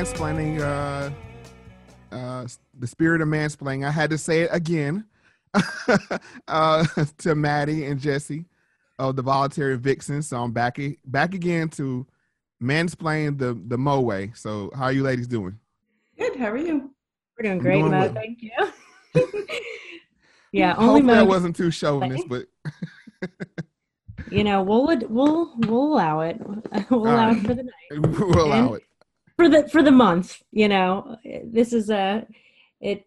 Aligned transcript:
in 0.00 0.06
true 0.06 0.24
mansplaining, 0.24 0.60
uh, 0.60 2.14
uh, 2.14 2.46
the 2.78 2.86
spirit 2.86 3.20
of 3.20 3.28
mansplaining, 3.28 3.86
I 3.86 3.90
had 3.90 4.10
to 4.10 4.18
say 4.18 4.42
it 4.42 4.50
again 4.52 5.04
uh, 6.48 6.84
to 7.18 7.34
Maddie 7.34 7.84
and 7.86 8.00
Jesse 8.00 8.46
of 8.98 9.16
the 9.16 9.22
Voluntary 9.22 9.76
Vixens. 9.76 10.28
So 10.28 10.42
I'm 10.42 10.52
back 10.52 10.78
back 11.04 11.34
again 11.34 11.68
to 11.70 12.06
mansplain 12.62 13.38
the 13.38 13.60
the 13.66 13.78
Mo 13.78 14.00
way. 14.00 14.32
So 14.34 14.70
how 14.74 14.84
are 14.84 14.92
you 14.92 15.02
ladies 15.02 15.26
doing? 15.26 15.58
Good. 16.18 16.36
How 16.36 16.48
are 16.48 16.56
you? 16.56 16.94
We're 17.38 17.44
doing 17.44 17.58
great, 17.58 17.78
doing 17.80 17.90
Mo. 17.90 18.00
Well. 18.00 18.14
Thank 18.14 18.42
you. 18.42 18.52
yeah, 20.52 20.74
only 20.76 21.02
Mo. 21.02 21.14
I 21.14 21.22
wasn't 21.22 21.56
too 21.56 21.70
chauvinist, 21.70 22.28
but 22.28 22.46
you 24.30 24.44
know, 24.44 24.62
we'll 24.62 24.86
we'll 25.08 25.54
we'll 25.58 25.92
allow 25.92 26.20
it. 26.20 26.40
We'll 26.90 27.02
allow 27.02 27.28
right. 27.28 27.36
it 27.36 27.46
for 27.46 27.54
the 27.54 27.64
night. 27.64 28.18
We'll 28.18 28.46
allow 28.46 28.74
it 28.74 28.82
for 29.40 29.48
the 29.48 29.68
for 29.68 29.82
the 29.82 29.90
month. 29.90 30.42
You 30.52 30.68
know, 30.68 31.16
this 31.44 31.72
is 31.72 31.88
a 31.90 32.26
it 32.80 33.04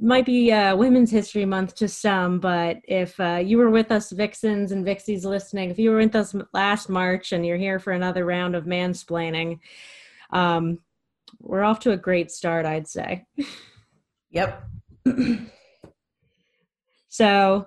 might 0.00 0.26
be 0.26 0.50
a 0.50 0.74
Women's 0.74 1.10
History 1.10 1.44
Month 1.44 1.74
to 1.76 1.88
some, 1.88 2.40
but 2.40 2.78
if 2.84 3.18
uh, 3.20 3.40
you 3.44 3.58
were 3.58 3.70
with 3.70 3.92
us, 3.92 4.10
Vixens 4.10 4.72
and 4.72 4.84
Vixies 4.84 5.24
listening, 5.24 5.70
if 5.70 5.78
you 5.78 5.90
were 5.90 5.98
with 5.98 6.16
us 6.16 6.34
last 6.52 6.88
March 6.88 7.32
and 7.32 7.46
you're 7.46 7.56
here 7.56 7.78
for 7.78 7.92
another 7.92 8.24
round 8.24 8.56
of 8.56 8.64
mansplaining, 8.64 9.60
um, 10.32 10.78
we're 11.40 11.62
off 11.62 11.78
to 11.80 11.92
a 11.92 11.96
great 11.96 12.30
start, 12.30 12.66
I'd 12.66 12.88
say. 12.88 13.24
Yep. 14.30 14.64
so 17.08 17.66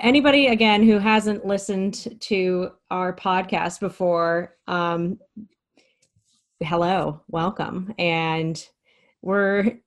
anybody 0.00 0.46
again 0.46 0.84
who 0.84 0.98
hasn't 0.98 1.44
listened 1.44 2.20
to 2.20 2.70
our 2.90 3.14
podcast 3.14 3.80
before 3.80 4.54
um, 4.68 5.18
hello 6.60 7.20
welcome. 7.28 7.94
And 7.98 8.62
we're 9.22 9.78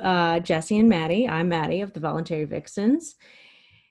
uh, 0.00 0.40
jesse 0.40 0.78
and 0.78 0.88
maddie. 0.88 1.28
I'm 1.28 1.48
maddie 1.48 1.80
of 1.80 1.92
the 1.92 2.00
voluntary 2.00 2.44
vixens. 2.44 3.14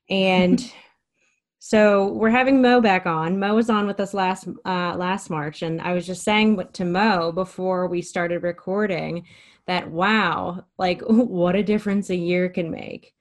And 0.09 0.73
so 1.59 2.07
we're 2.07 2.29
having 2.29 2.61
mo 2.61 2.81
back 2.81 3.05
on. 3.05 3.39
Mo 3.39 3.55
was 3.55 3.69
on 3.69 3.87
with 3.87 3.99
us 3.99 4.13
last 4.13 4.47
uh, 4.65 4.95
last 4.95 5.29
march 5.29 5.61
and 5.61 5.81
i 5.81 5.93
was 5.93 6.05
just 6.05 6.23
saying 6.23 6.61
to 6.73 6.85
mo 6.85 7.31
before 7.31 7.87
we 7.87 8.01
started 8.01 8.43
recording 8.43 9.25
that 9.65 9.89
wow 9.89 10.63
like 10.77 11.01
what 11.07 11.55
a 11.55 11.63
difference 11.63 12.09
a 12.09 12.15
year 12.15 12.49
can 12.49 12.71
make. 12.71 13.13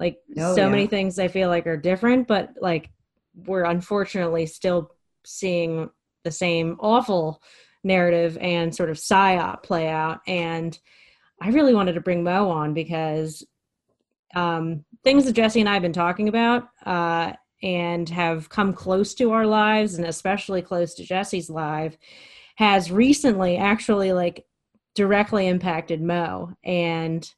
Like 0.00 0.18
oh, 0.36 0.56
so 0.56 0.62
yeah. 0.62 0.68
many 0.68 0.88
things 0.88 1.20
I 1.20 1.28
feel 1.28 1.48
like 1.48 1.68
are 1.68 1.76
different, 1.76 2.26
but 2.26 2.50
like 2.60 2.90
we're 3.36 3.64
unfortunately 3.64 4.46
still 4.46 4.90
seeing 5.24 5.88
the 6.24 6.32
same 6.32 6.76
awful 6.80 7.40
narrative 7.84 8.38
and 8.40 8.74
sort 8.74 8.90
of 8.90 8.96
psyop 8.96 9.62
play 9.62 9.88
out. 9.88 10.20
And 10.26 10.78
I 11.40 11.50
really 11.50 11.74
wanted 11.74 11.94
to 11.94 12.00
bring 12.00 12.24
Mo 12.24 12.50
on 12.50 12.74
because 12.74 13.46
um, 14.34 14.84
things 15.04 15.24
that 15.26 15.34
Jesse 15.34 15.60
and 15.60 15.68
I 15.68 15.74
have 15.74 15.82
been 15.82 15.92
talking 15.92 16.28
about 16.28 16.68
uh, 16.86 17.32
and 17.62 18.08
have 18.08 18.48
come 18.48 18.72
close 18.72 19.14
to 19.14 19.32
our 19.32 19.46
lives, 19.46 19.94
and 19.94 20.06
especially 20.06 20.62
close 20.62 20.94
to 20.94 21.04
Jesse's 21.04 21.50
life, 21.50 21.96
has 22.56 22.90
recently 22.90 23.56
actually 23.56 24.12
like 24.12 24.44
directly 24.94 25.46
impacted 25.48 26.02
Mo. 26.02 26.52
And 26.64 27.28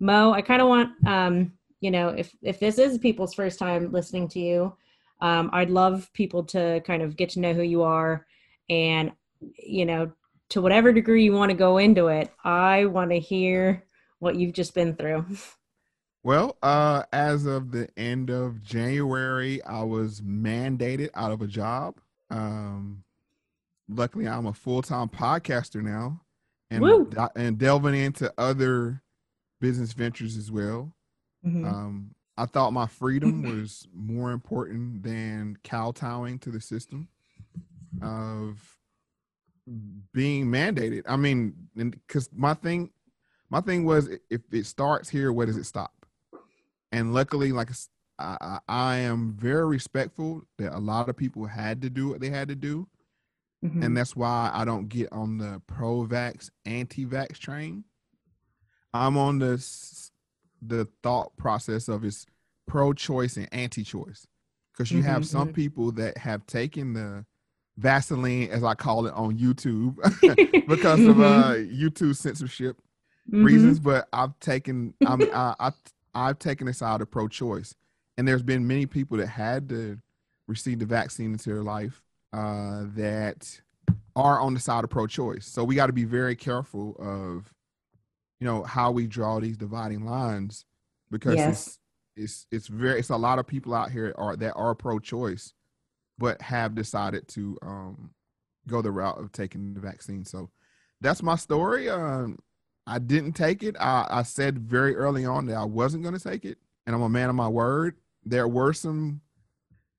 Mo, 0.00 0.32
I 0.32 0.42
kind 0.42 0.62
of 0.62 0.68
want 0.68 0.90
um, 1.06 1.52
you 1.84 1.90
know 1.90 2.08
if 2.08 2.34
if 2.40 2.58
this 2.58 2.78
is 2.78 2.96
people's 2.96 3.34
first 3.34 3.58
time 3.58 3.92
listening 3.92 4.26
to 4.26 4.40
you 4.40 4.74
um, 5.20 5.50
i'd 5.52 5.68
love 5.68 6.10
people 6.14 6.42
to 6.42 6.80
kind 6.86 7.02
of 7.02 7.14
get 7.14 7.28
to 7.28 7.40
know 7.40 7.52
who 7.52 7.62
you 7.62 7.82
are 7.82 8.26
and 8.70 9.12
you 9.56 9.84
know 9.84 10.12
to 10.50 10.60
whatever 10.60 10.92
degree 10.92 11.24
you 11.24 11.32
want 11.32 11.50
to 11.50 11.56
go 11.56 11.78
into 11.78 12.08
it 12.08 12.30
i 12.44 12.84
want 12.86 13.10
to 13.10 13.18
hear 13.18 13.84
what 14.18 14.36
you've 14.36 14.54
just 14.54 14.74
been 14.74 14.94
through. 14.94 15.26
Well 16.22 16.56
uh 16.62 17.02
as 17.12 17.44
of 17.44 17.70
the 17.70 17.88
end 17.98 18.30
of 18.30 18.62
january 18.62 19.62
i 19.64 19.82
was 19.82 20.22
mandated 20.22 21.10
out 21.14 21.32
of 21.32 21.42
a 21.42 21.46
job. 21.46 21.96
Um 22.30 23.04
luckily 23.88 24.26
i'm 24.26 24.46
a 24.46 24.52
full-time 24.54 25.08
podcaster 25.10 25.82
now 25.82 26.22
and 26.70 27.16
and 27.36 27.58
delving 27.58 27.94
into 27.94 28.32
other 28.38 29.02
business 29.60 29.92
ventures 29.92 30.36
as 30.36 30.50
well. 30.50 30.92
Mm-hmm. 31.46 31.64
Um, 31.64 32.14
I 32.36 32.46
thought 32.46 32.72
my 32.72 32.86
freedom 32.86 33.42
was 33.58 33.86
more 33.94 34.32
important 34.32 35.02
than 35.02 35.58
kowtowing 35.64 36.38
to 36.40 36.50
the 36.50 36.60
system 36.60 37.08
of 38.02 38.73
being 40.12 40.46
mandated. 40.46 41.02
I 41.06 41.16
mean, 41.16 41.54
because 41.76 42.28
my 42.34 42.54
thing, 42.54 42.90
my 43.50 43.60
thing 43.60 43.84
was, 43.84 44.08
if 44.30 44.40
it 44.52 44.66
starts 44.66 45.08
here, 45.08 45.32
where 45.32 45.46
does 45.46 45.56
it 45.56 45.64
stop? 45.64 46.06
And 46.92 47.12
luckily, 47.12 47.52
like 47.52 47.70
I, 48.18 48.58
I 48.68 48.96
am 48.98 49.34
very 49.38 49.66
respectful 49.66 50.42
that 50.58 50.76
a 50.76 50.78
lot 50.78 51.08
of 51.08 51.16
people 51.16 51.46
had 51.46 51.82
to 51.82 51.90
do 51.90 52.08
what 52.08 52.20
they 52.20 52.30
had 52.30 52.48
to 52.48 52.54
do, 52.54 52.88
mm-hmm. 53.64 53.82
and 53.82 53.96
that's 53.96 54.14
why 54.14 54.50
I 54.52 54.64
don't 54.64 54.88
get 54.88 55.12
on 55.12 55.38
the 55.38 55.60
pro-vax, 55.66 56.50
anti-vax 56.64 57.38
train. 57.38 57.84
I'm 58.92 59.16
on 59.16 59.40
the 59.40 59.64
the 60.62 60.88
thought 61.02 61.36
process 61.36 61.88
of 61.88 62.04
is 62.04 62.26
pro-choice 62.66 63.36
and 63.36 63.48
anti-choice 63.52 64.26
because 64.72 64.90
you 64.90 65.00
mm-hmm, 65.00 65.08
have 65.08 65.26
some 65.26 65.48
mm-hmm. 65.48 65.54
people 65.54 65.92
that 65.92 66.16
have 66.18 66.46
taken 66.46 66.92
the 66.94 67.24
Vaseline, 67.76 68.50
as 68.50 68.62
I 68.62 68.74
call 68.74 69.06
it 69.06 69.14
on 69.14 69.36
YouTube, 69.36 69.96
because 70.68 71.00
mm-hmm. 71.00 71.10
of 71.10 71.20
uh, 71.20 71.54
YouTube 71.54 72.16
censorship 72.16 72.80
mm-hmm. 73.28 73.44
reasons. 73.44 73.78
But 73.78 74.08
I've 74.12 74.38
taken 74.40 74.94
I'm, 75.06 75.22
I, 75.34 75.54
I 75.58 75.72
I've 76.14 76.38
taken 76.38 76.66
the 76.66 76.72
side 76.72 77.00
of 77.00 77.10
pro-choice, 77.10 77.74
and 78.16 78.26
there's 78.26 78.42
been 78.42 78.66
many 78.66 78.86
people 78.86 79.18
that 79.18 79.26
had 79.26 79.68
to 79.70 79.98
receive 80.46 80.78
the 80.78 80.86
vaccine 80.86 81.32
into 81.32 81.50
their 81.50 81.62
life 81.62 82.02
uh, 82.32 82.84
that 82.94 83.60
are 84.14 84.40
on 84.40 84.54
the 84.54 84.60
side 84.60 84.84
of 84.84 84.90
pro-choice. 84.90 85.46
So 85.46 85.64
we 85.64 85.74
got 85.74 85.86
to 85.86 85.92
be 85.92 86.04
very 86.04 86.36
careful 86.36 86.94
of 86.98 87.52
you 88.40 88.46
know 88.46 88.62
how 88.62 88.90
we 88.92 89.06
draw 89.06 89.40
these 89.40 89.56
dividing 89.56 90.04
lines 90.04 90.64
because 91.10 91.36
yes. 91.36 91.48
it's 91.50 91.78
it's 92.16 92.46
it's 92.50 92.66
very 92.68 93.00
it's 93.00 93.10
a 93.10 93.16
lot 93.16 93.38
of 93.38 93.46
people 93.46 93.74
out 93.74 93.90
here 93.90 94.14
are 94.16 94.36
that 94.36 94.52
are 94.54 94.74
pro-choice 94.74 95.52
but 96.18 96.40
have 96.42 96.74
decided 96.74 97.26
to 97.28 97.58
um 97.62 98.10
go 98.68 98.80
the 98.80 98.90
route 98.90 99.18
of 99.18 99.32
taking 99.32 99.74
the 99.74 99.80
vaccine. 99.80 100.24
So 100.24 100.50
that's 101.00 101.22
my 101.22 101.36
story 101.36 101.90
um 101.90 102.38
i 102.86 102.98
didn't 102.98 103.32
take 103.32 103.62
it. 103.62 103.76
I 103.78 104.06
i 104.10 104.22
said 104.22 104.58
very 104.58 104.96
early 104.96 105.24
on 105.24 105.46
that 105.46 105.56
i 105.56 105.64
wasn't 105.64 106.02
going 106.02 106.16
to 106.16 106.22
take 106.22 106.44
it 106.44 106.58
and 106.86 106.94
i'm 106.94 107.02
a 107.02 107.08
man 107.08 107.30
of 107.30 107.36
my 107.36 107.48
word. 107.48 107.96
There 108.24 108.48
were 108.48 108.72
some 108.72 109.20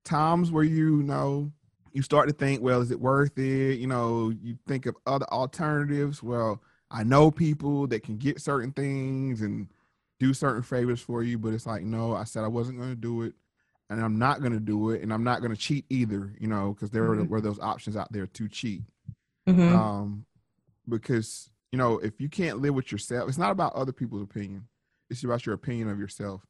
times 0.03 0.51
where 0.51 0.63
you 0.63 1.03
know 1.03 1.51
you 1.91 2.01
start 2.01 2.27
to 2.27 2.33
think 2.33 2.61
well 2.61 2.81
is 2.81 2.91
it 2.91 2.99
worth 2.99 3.37
it? 3.37 3.79
You 3.79 3.87
know 3.87 4.31
you 4.41 4.57
think 4.67 4.85
of 4.85 4.95
other 5.05 5.27
alternatives. 5.31 6.23
Well 6.23 6.61
I 6.89 7.03
know 7.03 7.31
people 7.31 7.87
that 7.87 8.03
can 8.03 8.17
get 8.17 8.39
certain 8.39 8.71
things 8.71 9.41
and 9.41 9.67
do 10.19 10.33
certain 10.33 10.61
favors 10.61 11.01
for 11.01 11.23
you, 11.23 11.37
but 11.37 11.53
it's 11.53 11.65
like, 11.65 11.83
no, 11.83 12.15
I 12.15 12.23
said 12.23 12.43
I 12.43 12.47
wasn't 12.47 12.77
going 12.77 12.91
to 12.91 12.95
do 12.95 13.23
it 13.23 13.33
and 13.89 14.01
I'm 14.01 14.17
not 14.17 14.39
going 14.39 14.53
to 14.53 14.59
do 14.59 14.91
it 14.91 15.01
and 15.01 15.13
I'm 15.13 15.23
not 15.23 15.41
going 15.41 15.53
to 15.53 15.59
cheat 15.59 15.85
either, 15.89 16.33
you 16.39 16.47
know, 16.47 16.73
because 16.73 16.89
there 16.91 17.03
mm-hmm. 17.03 17.21
were, 17.21 17.37
were, 17.37 17.41
those 17.41 17.59
options 17.59 17.95
out 17.95 18.11
there 18.11 18.27
to 18.27 18.49
cheat. 18.49 18.81
Mm-hmm. 19.47 19.75
Um, 19.75 20.25
because, 20.89 21.49
you 21.71 21.77
know, 21.77 21.99
if 21.99 22.19
you 22.19 22.29
can't 22.29 22.59
live 22.59 22.73
with 22.73 22.91
yourself, 22.91 23.29
it's 23.29 23.37
not 23.37 23.51
about 23.51 23.75
other 23.75 23.91
people's 23.91 24.23
opinion, 24.23 24.67
it's 25.09 25.23
about 25.23 25.45
your 25.45 25.55
opinion 25.55 25.89
of 25.89 25.99
yourself. 25.99 26.41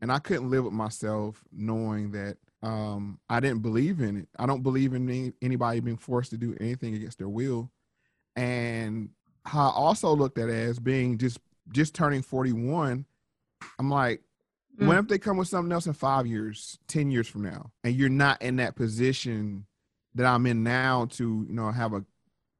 And 0.00 0.12
I 0.12 0.18
couldn't 0.18 0.50
live 0.50 0.64
with 0.64 0.72
myself 0.72 1.42
knowing 1.52 2.12
that 2.12 2.36
um, 2.62 3.18
I 3.28 3.40
didn't 3.40 3.60
believe 3.60 4.00
in 4.00 4.16
it. 4.16 4.28
I 4.38 4.46
don't 4.46 4.62
believe 4.62 4.92
in 4.94 5.08
any, 5.08 5.32
anybody 5.40 5.80
being 5.80 5.96
forced 5.96 6.30
to 6.30 6.36
do 6.36 6.56
anything 6.60 6.94
against 6.94 7.18
their 7.18 7.28
will. 7.28 7.70
And 8.36 9.10
how 9.44 9.68
I 9.68 9.72
also 9.72 10.14
looked 10.14 10.38
at 10.38 10.48
it 10.48 10.54
as 10.54 10.78
being 10.78 11.18
just 11.18 11.38
just 11.72 11.94
turning 11.94 12.22
41, 12.22 13.06
I'm 13.78 13.90
like, 13.90 14.20
mm. 14.78 14.86
what 14.86 14.98
if 14.98 15.08
they 15.08 15.18
come 15.18 15.36
with 15.36 15.48
something 15.48 15.72
else 15.72 15.86
in 15.86 15.92
five 15.92 16.26
years, 16.26 16.78
10 16.88 17.10
years 17.10 17.28
from 17.28 17.42
now, 17.42 17.70
and 17.82 17.94
you're 17.94 18.08
not 18.08 18.40
in 18.42 18.56
that 18.56 18.76
position 18.76 19.66
that 20.14 20.26
I'm 20.26 20.46
in 20.46 20.62
now 20.62 21.06
to, 21.12 21.44
you 21.48 21.54
know, 21.54 21.70
have 21.70 21.92
a 21.92 22.04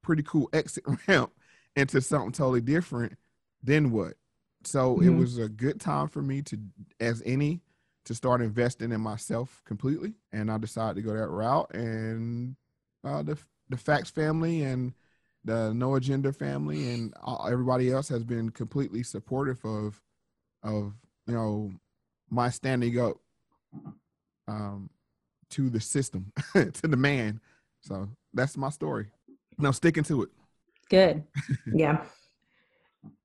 pretty 0.02 0.22
cool 0.22 0.49
exit 0.52 0.84
ramp 1.08 1.32
into 1.76 2.00
something 2.00 2.32
totally 2.32 2.61
different, 2.61 3.16
then 3.62 3.90
what? 3.90 4.14
So 4.64 4.96
mm-hmm. 4.96 5.08
it 5.08 5.19
was 5.19 5.38
a 5.38 5.49
good 5.49 5.81
time 5.81 6.08
for 6.08 6.22
me 6.22 6.43
to, 6.43 6.58
as 7.00 7.22
any, 7.25 7.61
to 8.06 8.14
start 8.14 8.43
investing 8.43 8.93
in 8.93 9.00
myself 9.00 9.62
completely. 9.64 10.14
And 10.32 10.50
I 10.50 10.58
decided 10.58 10.96
to 10.96 11.02
go 11.02 11.17
that 11.17 11.28
route. 11.28 11.75
And 11.75 12.56
uh, 13.05 13.22
the 13.22 13.38
the 13.69 13.76
Fax 13.76 14.10
family 14.10 14.62
and 14.62 14.93
the 15.44 15.72
No 15.75 15.94
Agenda 15.94 16.32
family 16.32 16.93
and 16.93 17.14
everybody 17.46 17.90
else 17.90 18.08
has 18.08 18.25
been 18.25 18.50
completely 18.50 19.02
supportive 19.02 19.64
of 19.64 20.00
of 20.62 20.94
you 21.26 21.34
know 21.34 21.72
my 22.34 22.50
standing 22.50 22.98
up 22.98 23.16
um, 24.48 24.90
to 25.50 25.70
the 25.70 25.81
system, 25.81 26.32
to 26.52 26.88
the 26.88 26.96
man. 26.96 27.40
So 27.81 28.08
that's 28.32 28.56
my 28.56 28.70
story. 28.70 29.06
Now 29.58 29.70
sticking 29.70 30.04
to 30.04 30.25
it. 30.25 30.28
Good. 30.88 31.25
Yeah. 31.75 32.04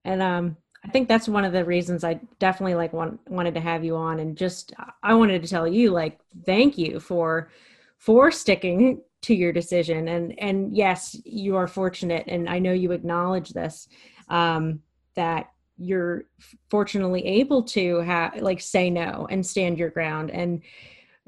And 0.05 0.21
um, 0.21 0.57
I 0.83 0.89
think 0.89 1.07
that's 1.07 1.27
one 1.27 1.45
of 1.45 1.53
the 1.53 1.65
reasons 1.65 2.03
I 2.03 2.19
definitely 2.39 2.75
like 2.75 2.93
want, 2.93 3.19
wanted 3.29 3.53
to 3.55 3.59
have 3.59 3.83
you 3.83 3.95
on, 3.95 4.19
and 4.19 4.37
just 4.37 4.73
I 5.03 5.13
wanted 5.13 5.41
to 5.41 5.47
tell 5.47 5.67
you 5.67 5.91
like 5.91 6.19
thank 6.45 6.77
you 6.77 6.99
for 6.99 7.49
for 7.97 8.31
sticking 8.31 9.01
to 9.23 9.35
your 9.35 9.51
decision, 9.51 10.07
and 10.07 10.39
and 10.39 10.75
yes, 10.75 11.17
you 11.25 11.57
are 11.57 11.67
fortunate, 11.67 12.25
and 12.27 12.49
I 12.49 12.59
know 12.59 12.71
you 12.71 12.93
acknowledge 12.93 13.49
this 13.49 13.87
um, 14.29 14.79
that 15.15 15.51
you're 15.79 16.25
fortunately 16.69 17.25
able 17.25 17.63
to 17.63 17.99
have 17.99 18.35
like 18.41 18.61
say 18.61 18.89
no 18.89 19.27
and 19.29 19.45
stand 19.45 19.77
your 19.79 19.89
ground, 19.89 20.29
and 20.29 20.61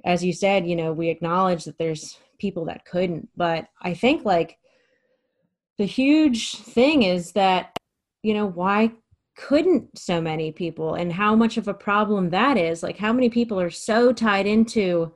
as 0.03 0.23
you 0.23 0.33
said, 0.33 0.67
you 0.67 0.75
know 0.75 0.93
we 0.93 1.09
acknowledge 1.09 1.63
that 1.65 1.77
there's 1.77 2.17
people 2.37 2.65
that 2.65 2.85
couldn't, 2.85 3.29
but 3.35 3.67
I 3.81 3.93
think 3.93 4.25
like 4.25 4.57
the 5.77 5.85
huge 5.85 6.57
thing 6.57 7.03
is 7.03 7.31
that 7.33 7.77
you 8.23 8.33
know 8.33 8.45
why 8.45 8.91
couldn't 9.37 9.97
so 9.97 10.21
many 10.21 10.51
people 10.51 10.95
and 10.95 11.11
how 11.11 11.35
much 11.35 11.57
of 11.57 11.67
a 11.67 11.73
problem 11.73 12.29
that 12.29 12.57
is? 12.57 12.83
Like 12.83 12.97
how 12.97 13.13
many 13.13 13.29
people 13.29 13.59
are 13.59 13.69
so 13.69 14.11
tied 14.11 14.45
into 14.45 15.13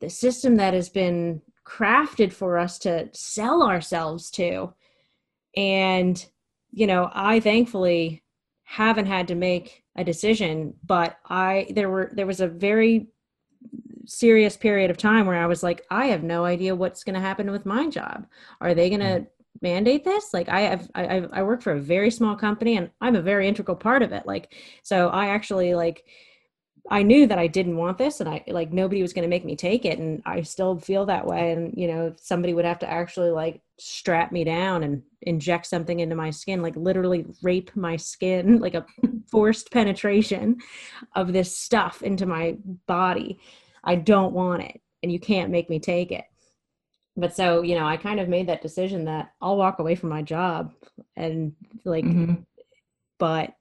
the 0.00 0.10
system 0.10 0.56
that 0.56 0.74
has 0.74 0.88
been 0.88 1.40
crafted 1.66 2.32
for 2.32 2.58
us 2.58 2.78
to 2.80 3.08
sell 3.12 3.62
ourselves 3.62 4.30
to? 4.32 4.72
And 5.56 6.24
you 6.72 6.86
know 6.86 7.10
i 7.12 7.40
thankfully 7.40 8.19
haven't 8.70 9.06
had 9.06 9.26
to 9.26 9.34
make 9.34 9.82
a 9.96 10.04
decision 10.04 10.72
but 10.86 11.16
i 11.28 11.66
there 11.70 11.90
were 11.90 12.08
there 12.14 12.26
was 12.26 12.40
a 12.40 12.46
very 12.46 13.08
serious 14.06 14.56
period 14.56 14.92
of 14.92 14.96
time 14.96 15.26
where 15.26 15.42
i 15.42 15.46
was 15.46 15.64
like 15.64 15.84
i 15.90 16.06
have 16.06 16.22
no 16.22 16.44
idea 16.44 16.72
what's 16.72 17.02
going 17.02 17.16
to 17.16 17.20
happen 17.20 17.50
with 17.50 17.66
my 17.66 17.88
job. 17.88 18.26
Are 18.60 18.72
they 18.72 18.88
going 18.88 19.00
to 19.00 19.06
mm-hmm. 19.06 19.60
mandate 19.60 20.04
this? 20.04 20.32
Like 20.32 20.48
i 20.48 20.60
have 20.60 20.88
I, 20.94 21.26
I 21.32 21.42
work 21.42 21.62
for 21.62 21.72
a 21.72 21.80
very 21.80 22.12
small 22.12 22.36
company 22.36 22.76
and 22.76 22.90
i'm 23.00 23.16
a 23.16 23.22
very 23.22 23.48
integral 23.48 23.76
part 23.76 24.02
of 24.02 24.12
it. 24.12 24.24
Like 24.24 24.54
so 24.84 25.08
i 25.08 25.26
actually 25.26 25.74
like 25.74 26.04
i 26.90 27.02
knew 27.02 27.26
that 27.26 27.38
i 27.38 27.48
didn't 27.48 27.76
want 27.76 27.98
this 27.98 28.20
and 28.20 28.28
i 28.28 28.42
like 28.46 28.72
nobody 28.72 29.02
was 29.02 29.12
going 29.12 29.24
to 29.24 29.28
make 29.34 29.44
me 29.44 29.54
take 29.54 29.84
it 29.84 29.98
and 29.98 30.22
i 30.24 30.40
still 30.40 30.78
feel 30.78 31.04
that 31.06 31.26
way 31.26 31.52
and 31.52 31.74
you 31.76 31.86
know 31.86 32.14
somebody 32.16 32.54
would 32.54 32.64
have 32.64 32.78
to 32.78 32.90
actually 32.90 33.30
like 33.30 33.60
strap 33.80 34.30
me 34.32 34.44
down 34.44 34.82
and 34.82 35.02
inject 35.22 35.66
something 35.66 36.00
into 36.00 36.14
my 36.14 36.30
skin 36.30 36.62
like 36.62 36.76
literally 36.76 37.26
rape 37.42 37.70
my 37.74 37.96
skin 37.96 38.58
like 38.60 38.74
a 38.74 38.84
forced 39.30 39.70
penetration 39.70 40.58
of 41.14 41.32
this 41.32 41.56
stuff 41.56 42.02
into 42.02 42.26
my 42.26 42.56
body 42.86 43.38
i 43.84 43.94
don't 43.94 44.32
want 44.32 44.62
it 44.62 44.80
and 45.02 45.10
you 45.10 45.18
can't 45.18 45.50
make 45.50 45.70
me 45.70 45.78
take 45.78 46.12
it 46.12 46.24
but 47.16 47.34
so 47.34 47.62
you 47.62 47.74
know 47.74 47.86
i 47.86 47.96
kind 47.96 48.20
of 48.20 48.28
made 48.28 48.48
that 48.48 48.62
decision 48.62 49.04
that 49.04 49.32
i'll 49.40 49.56
walk 49.56 49.78
away 49.78 49.94
from 49.94 50.08
my 50.08 50.22
job 50.22 50.72
and 51.16 51.54
like 51.84 52.04
Mm-hmm. 52.04 52.34
but 53.18 53.54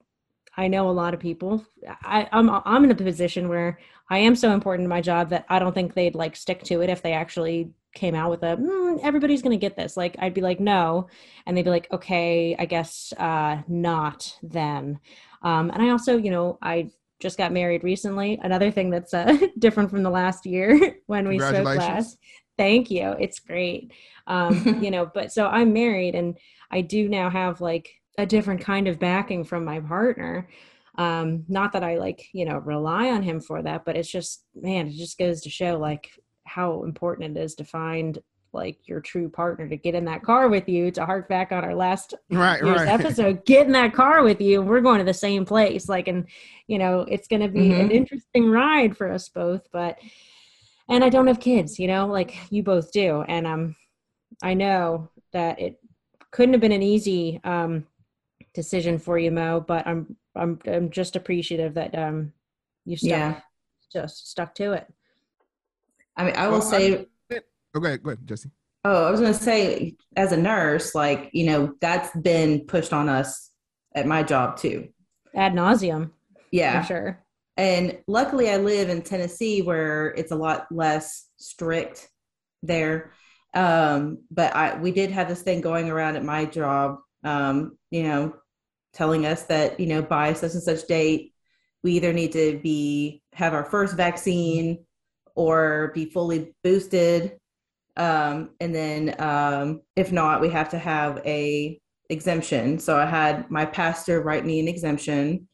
i 0.57 0.68
know 0.68 0.89
a 0.89 0.92
lot 0.92 1.13
of 1.13 1.19
people 1.19 1.65
I, 2.04 2.27
i'm 2.31 2.50
i'm 2.50 2.83
in 2.83 2.92
a 2.92 2.95
position 2.95 3.48
where 3.48 3.80
i 4.10 4.18
am 4.18 4.36
so 4.36 4.51
important 4.51 4.86
to 4.86 4.89
my 4.89 5.01
job 5.01 5.30
that 5.30 5.45
i 5.50 5.60
don't 5.60 5.74
think 5.74 5.94
they'd 5.94 6.15
like 6.15 6.36
stick 6.36 6.63
to 6.63 6.81
it 6.81 6.89
if 6.89 7.01
they 7.01 7.13
actually 7.13 7.72
came 7.94 8.15
out 8.15 8.30
with 8.30 8.44
a 8.44 8.57
mm, 8.57 9.00
everybody's 9.03 9.41
gonna 9.41 9.57
get 9.57 9.75
this. 9.75 9.97
Like 9.97 10.15
i'd 10.19 10.33
be 10.33 10.41
like 10.41 10.59
no 10.59 11.07
and 11.45 11.56
they'd 11.56 11.63
be 11.63 11.69
like 11.69 11.91
okay 11.91 12.56
i 12.57 12.65
guess 12.65 13.13
uh 13.18 13.62
not 13.68 14.38
then. 14.44 15.00
Um 15.41 15.69
and 15.71 15.81
i 15.81 15.89
also 15.89 16.18
you 16.18 16.31
know 16.31 16.57
i 16.62 16.89
just 17.19 17.38
got 17.38 17.51
married 17.51 17.83
recently. 17.83 18.39
Another 18.41 18.71
thing 18.71 18.89
that's 18.89 19.13
uh, 19.13 19.38
different 19.59 19.89
from 19.89 20.03
the 20.03 20.09
last 20.09 20.45
year 20.45 20.97
when 21.07 21.27
we 21.27 21.38
spoke 21.38 21.65
last. 21.65 22.18
Thank 22.57 22.89
you. 22.89 23.15
It's 23.19 23.39
great. 23.39 23.91
Um 24.27 24.80
you 24.81 24.91
know 24.91 25.09
but 25.13 25.31
so 25.31 25.47
i'm 25.47 25.74
married 25.74 26.15
and 26.15 26.38
i 26.71 26.81
do 26.81 27.09
now 27.09 27.30
have 27.30 27.62
like 27.62 27.89
a 28.18 28.25
different 28.25 28.62
kind 28.62 28.88
of 28.88 29.00
backing 29.00 29.44
from 29.44 29.65
my 29.65 29.80
partner. 29.80 30.50
Um 30.97 31.45
not 31.47 31.71
that 31.74 31.83
i 31.83 31.97
like 31.97 32.27
you 32.33 32.45
know 32.45 32.57
rely 32.57 33.09
on 33.09 33.24
him 33.24 33.39
for 33.39 33.62
that 33.63 33.86
but 33.86 33.95
it's 33.95 34.12
just 34.12 34.44
man 34.53 34.88
it 34.88 34.94
just 34.94 35.18
goes 35.18 35.41
to 35.41 35.50
show 35.50 35.77
like 35.77 36.12
how 36.50 36.84
important 36.84 37.38
it 37.38 37.42
is 37.42 37.56
to 37.56 37.63
find 37.63 38.19
like 38.51 38.88
your 38.88 39.00
true 39.00 39.30
partner 39.30 39.69
to 39.69 39.78
get 39.78 39.94
in 39.94 40.06
that 40.06 40.24
car 40.24 40.50
with 40.50 40.68
you 40.68 40.90
to 40.90 41.06
hark 41.06 41.30
back 41.30 41.51
on 41.51 41.63
our 41.63 41.75
last 41.75 42.16
Right, 42.31 42.63
right. 42.63 42.88
episode 42.90 43.46
get 43.46 43.68
in 43.68 43.72
that 43.74 43.94
car 43.94 44.24
with 44.24 44.42
you 44.42 44.60
and 44.62 44.69
we're 44.69 44.81
going 44.81 44.98
to 44.98 45.06
the 45.06 45.13
same 45.13 45.46
place 45.46 45.88
like 45.88 46.07
and 46.07 46.25
you 46.68 46.80
know 46.80 47.01
it's 47.01 47.28
going 47.28 47.42
to 47.44 47.48
be 47.48 47.69
an 47.69 47.92
Mhm. 47.92 47.92
interesting 47.92 48.50
ride 48.50 48.98
for 48.98 49.12
us 49.12 49.30
both 49.30 49.68
but 49.72 50.00
and 50.90 51.04
i 51.04 51.10
don't 51.10 51.28
have 51.28 51.40
kids 51.40 51.78
you 51.78 51.88
know 51.88 52.07
like 52.07 52.36
you 52.51 52.63
both 52.63 52.92
do 52.92 53.22
and 53.28 53.46
um 53.46 53.75
i 54.42 54.56
know 54.56 55.07
that 55.31 55.60
it 55.60 55.80
couldn't 56.31 56.54
have 56.54 56.62
been 56.62 56.72
an 56.72 56.81
easy 56.84 57.40
um 57.44 57.86
decision 58.56 58.98
for 58.98 59.19
you 59.19 59.30
mo 59.30 59.60
but 59.60 59.86
i'm 59.86 60.16
i'm 60.36 60.57
i'm 60.66 60.90
just 60.90 61.16
appreciative 61.16 61.75
that 61.75 61.94
um 61.96 62.34
you 62.86 62.98
stuck 62.98 63.12
Yeah. 63.12 63.40
just 63.94 64.31
stuck 64.31 64.56
to 64.56 64.74
it 64.74 64.88
I 66.19 66.25
mean, 66.25 66.36
I 66.36 66.48
will 66.50 66.60
Well, 66.60 66.68
I- 66.68 66.71
say, 66.71 67.06
Okay, 67.75 67.98
go 67.98 68.10
ahead, 68.10 68.27
Jesse. 68.27 68.50
oh, 68.83 69.06
I 69.06 69.12
was 69.12 69.21
going 69.21 69.31
to 69.33 69.39
say, 69.39 69.95
as 70.18 70.31
a 70.31 70.38
nurse, 70.38 70.94
like, 70.95 71.30
you 71.33 71.45
know, 71.45 71.74
that's 71.80 72.10
been 72.18 72.66
pushed 72.66 72.92
on 72.94 73.07
us 73.07 73.51
at 73.95 74.06
my 74.07 74.21
job 74.24 74.57
too. 74.57 74.89
ad 75.36 75.54
nauseum 75.54 76.12
Yeah. 76.51 76.81
for 76.81 76.88
sure 76.88 77.24
And 77.57 78.00
luckily, 78.07 78.50
I 78.50 78.57
live 78.57 78.89
in 78.89 79.01
Tennessee 79.01 79.62
where 79.62 80.07
it's 80.18 80.31
a 80.31 80.36
lot 80.36 80.68
less 80.71 81.27
strict 81.38 82.10
there. 82.63 83.12
Um, 83.53 84.24
but 84.32 84.55
I 84.55 84.77
we 84.79 84.91
did 84.91 85.12
have 85.12 85.27
this 85.29 85.41
thing 85.41 85.62
going 85.62 85.89
around 85.89 86.15
at 86.15 86.24
my 86.24 86.46
job, 86.46 87.00
um, 87.24 87.77
you 87.91 88.03
know, 88.03 88.34
telling 88.93 89.25
us 89.25 89.43
that 89.43 89.79
you 89.79 89.88
know 89.88 90.01
by 90.01 90.34
such 90.34 90.53
and 90.53 90.63
such 90.63 90.88
date 90.88 91.34
we 91.84 91.93
either 91.93 92.12
need 92.13 92.32
to 92.34 92.60
be 92.63 93.22
have 93.34 93.53
our 93.53 93.65
first 93.65 93.96
vaccine 93.96 94.84
or 95.39 95.91
be 95.96 96.05
fully 96.05 96.53
boosted, 96.63 97.38
um, 97.96 98.51
and 98.60 98.75
then 98.75 99.15
um, 99.19 99.81
if 99.96 100.12
not, 100.12 100.41
we 100.41 100.50
have 100.50 100.69
to 100.69 100.77
have 100.77 101.22
a 101.25 101.79
exemption. 102.10 102.79
So 102.79 102.98
I 102.98 103.05
had 103.05 103.50
my 103.50 103.65
pastor 103.65 104.22
write 104.22 104.46
me 104.46 104.60
an 104.60 104.67
exemption 104.67 105.48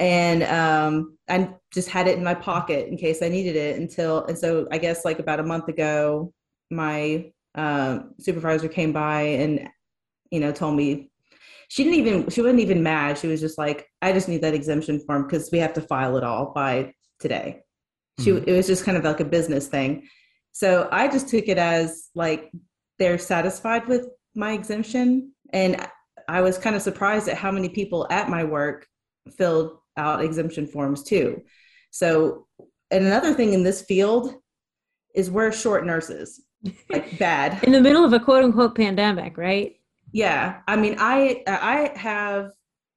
and 0.00 0.42
um, 0.44 1.18
I 1.28 1.50
just 1.72 1.90
had 1.90 2.08
it 2.08 2.16
in 2.16 2.24
my 2.24 2.34
pocket 2.34 2.88
in 2.88 2.96
case 2.96 3.22
I 3.22 3.28
needed 3.28 3.54
it 3.54 3.78
until. 3.78 4.24
And 4.24 4.36
so 4.36 4.66
I 4.72 4.78
guess 4.78 5.04
like 5.04 5.18
about 5.18 5.40
a 5.40 5.44
month 5.44 5.68
ago, 5.68 6.32
my 6.70 7.30
um, 7.54 8.14
supervisor 8.18 8.68
came 8.68 8.92
by 8.92 9.22
and 9.22 9.68
you 10.30 10.40
know 10.40 10.52
told 10.52 10.76
me 10.76 11.10
she 11.68 11.84
didn't 11.84 11.98
even 11.98 12.30
she 12.30 12.40
wasn't 12.40 12.60
even 12.60 12.82
mad. 12.82 13.18
She 13.18 13.26
was 13.26 13.40
just 13.40 13.58
like, 13.58 13.86
I 14.00 14.12
just 14.12 14.28
need 14.28 14.40
that 14.42 14.54
exemption 14.54 15.00
form 15.00 15.24
because 15.24 15.50
we 15.52 15.58
have 15.58 15.74
to 15.74 15.82
file 15.82 16.16
it 16.16 16.24
all 16.24 16.52
by 16.54 16.94
today. 17.20 17.60
She 18.22 18.30
Mhm. 18.30 18.44
it 18.46 18.52
was 18.56 18.66
just 18.66 18.84
kind 18.84 18.96
of 18.98 19.04
like 19.04 19.20
a 19.20 19.24
business 19.24 19.68
thing. 19.68 20.08
So 20.52 20.88
I 20.90 21.08
just 21.08 21.28
took 21.28 21.46
it 21.48 21.58
as 21.58 22.08
like 22.14 22.50
they're 22.98 23.18
satisfied 23.18 23.86
with 23.88 24.06
my 24.34 24.52
exemption 24.52 25.32
and 25.52 25.86
I 26.28 26.40
was 26.42 26.58
kind 26.58 26.76
of 26.76 26.82
surprised 26.82 27.28
at 27.28 27.36
how 27.36 27.50
many 27.50 27.68
people 27.68 28.06
at 28.10 28.28
my 28.28 28.44
work 28.44 28.86
filled 29.36 29.78
out 29.96 30.22
exemption 30.24 30.66
forms 30.66 31.02
too. 31.02 31.42
So, 31.90 32.46
and 32.90 33.04
another 33.06 33.34
thing 33.34 33.52
in 33.52 33.62
this 33.64 33.82
field 33.82 34.34
is 35.14 35.30
we're 35.30 35.50
short 35.50 35.84
nurses, 35.86 36.40
like 36.90 37.18
bad. 37.18 37.62
in 37.64 37.72
the 37.72 37.80
middle 37.80 38.04
of 38.04 38.12
a 38.12 38.20
quote 38.20 38.44
unquote 38.44 38.76
pandemic 38.76 39.36
right 39.36 39.74
Yeah, 40.12 40.60
I 40.68 40.76
mean, 40.76 40.96
I 40.98 41.42
I 41.46 41.92
have 41.96 42.50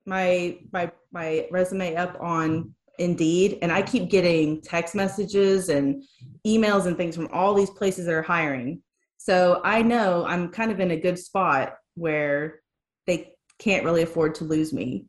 my 0.05 0.57
my 0.71 0.91
my 1.11 1.47
resume 1.51 1.95
up 1.95 2.17
on 2.19 2.73
Indeed, 2.99 3.57
and 3.61 3.71
I 3.71 3.81
keep 3.81 4.09
getting 4.09 4.61
text 4.61 4.93
messages 4.93 5.69
and 5.69 6.03
emails 6.45 6.85
and 6.85 6.95
things 6.95 7.15
from 7.15 7.27
all 7.33 7.53
these 7.53 7.71
places 7.71 8.05
that 8.05 8.13
are 8.13 8.21
hiring. 8.21 8.83
So 9.17 9.61
I 9.63 9.81
know 9.81 10.25
I'm 10.25 10.49
kind 10.49 10.71
of 10.71 10.79
in 10.79 10.91
a 10.91 10.99
good 10.99 11.17
spot 11.17 11.75
where 11.95 12.59
they 13.07 13.33
can't 13.57 13.83
really 13.83 14.03
afford 14.03 14.35
to 14.35 14.43
lose 14.43 14.73
me, 14.73 15.07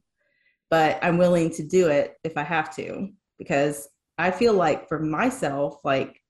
but 0.70 0.98
I'm 1.02 1.18
willing 1.18 1.50
to 1.50 1.66
do 1.66 1.88
it 1.88 2.14
if 2.24 2.36
I 2.36 2.42
have 2.42 2.74
to 2.76 3.08
because 3.38 3.88
I 4.16 4.30
feel 4.30 4.54
like 4.54 4.88
for 4.88 4.98
myself, 4.98 5.80
like 5.84 6.20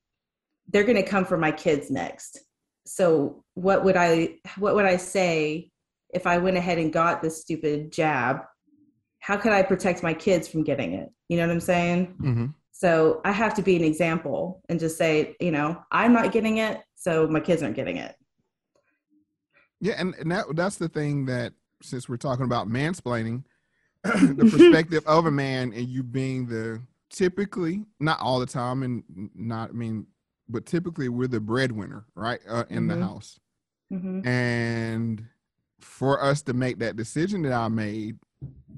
they're 0.69 0.85
going 0.85 0.97
to 0.97 1.09
come 1.09 1.25
for 1.25 1.37
my 1.37 1.53
kids 1.53 1.91
next. 1.91 2.41
So 2.87 3.45
what 3.55 3.85
would 3.85 3.97
i 3.97 4.37
what 4.59 4.75
would 4.75 4.85
i 4.85 4.97
say 4.97 5.71
if 6.13 6.27
i 6.27 6.37
went 6.37 6.57
ahead 6.57 6.79
and 6.79 6.93
got 6.93 7.23
this 7.23 7.41
stupid 7.41 7.93
jab? 7.93 8.39
How 9.21 9.37
could 9.37 9.53
i 9.53 9.63
protect 9.63 10.03
my 10.03 10.15
kids 10.15 10.49
from 10.49 10.65
getting 10.65 10.95
it 10.95 11.11
you 11.29 11.37
know 11.37 11.47
what 11.47 11.53
i'm 11.53 11.61
saying 11.61 12.07
hmm 12.21 12.47
so 12.77 13.21
i 13.25 13.31
have 13.33 13.55
to 13.55 13.63
be 13.63 13.77
an 13.77 13.85
example 13.85 14.61
and 14.69 14.81
just 14.81 14.97
say 14.99 15.37
you 15.41 15.51
know 15.53 15.81
i'm 15.93 16.13
not 16.13 16.33
getting 16.33 16.59
it 16.59 16.83
so 16.97 17.27
my 17.29 17.41
kids 17.41 17.63
aren't 17.63 17.77
getting 17.77 17.97
it 17.99 18.15
Yeah, 19.81 19.95
and, 19.99 20.15
and 20.17 20.31
that 20.33 20.45
that's 20.55 20.77
the 20.77 20.89
thing 20.89 21.27
that 21.27 21.53
since 21.83 22.09
we're 22.09 22.17
talking 22.17 22.45
about 22.47 22.69
mansplaining, 22.69 23.45
the 24.05 24.49
perspective 24.51 25.03
of 25.07 25.27
a 25.27 25.31
man 25.31 25.73
and 25.75 25.89
you 25.89 26.03
being 26.03 26.47
the 26.47 26.81
typically 27.11 27.85
not 28.01 28.19
all 28.21 28.41
the 28.41 28.47
time 28.47 28.83
and 28.83 29.03
not 29.35 29.71
I 29.71 29.73
mean, 29.73 30.07
but 30.49 30.67
typically 30.67 31.09
we're 31.09 31.29
the 31.29 31.41
breadwinner, 31.41 32.07
right, 32.15 32.41
uh, 32.49 32.65
in 32.71 32.87
the 32.89 32.95
Mhm. 32.95 33.03
house. 33.03 33.39
mm-hmm. 33.93 34.27
And 34.27 35.27
for 35.81 36.23
us 36.23 36.43
to 36.43 36.55
make 36.55 36.79
that 36.79 36.97
decision 36.97 37.43
that 37.43 37.53
I 37.53 37.69
made, 37.69 38.17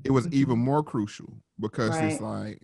it 0.07 0.13
was 0.13 0.29
even 0.29 0.59
more 0.59 0.83
crucial 0.83 1.33
because 1.61 1.97
it's 2.01 2.21
like, 2.21 2.63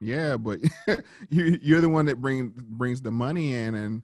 yeah, 0.00 0.36
but 0.36 0.60
you 1.30 1.58
you're 1.62 1.80
the 1.80 1.88
one 1.88 2.06
that 2.06 2.20
bring 2.20 2.52
brings 2.56 3.00
the 3.00 3.10
money 3.10 3.54
in, 3.54 3.74
and 3.74 4.02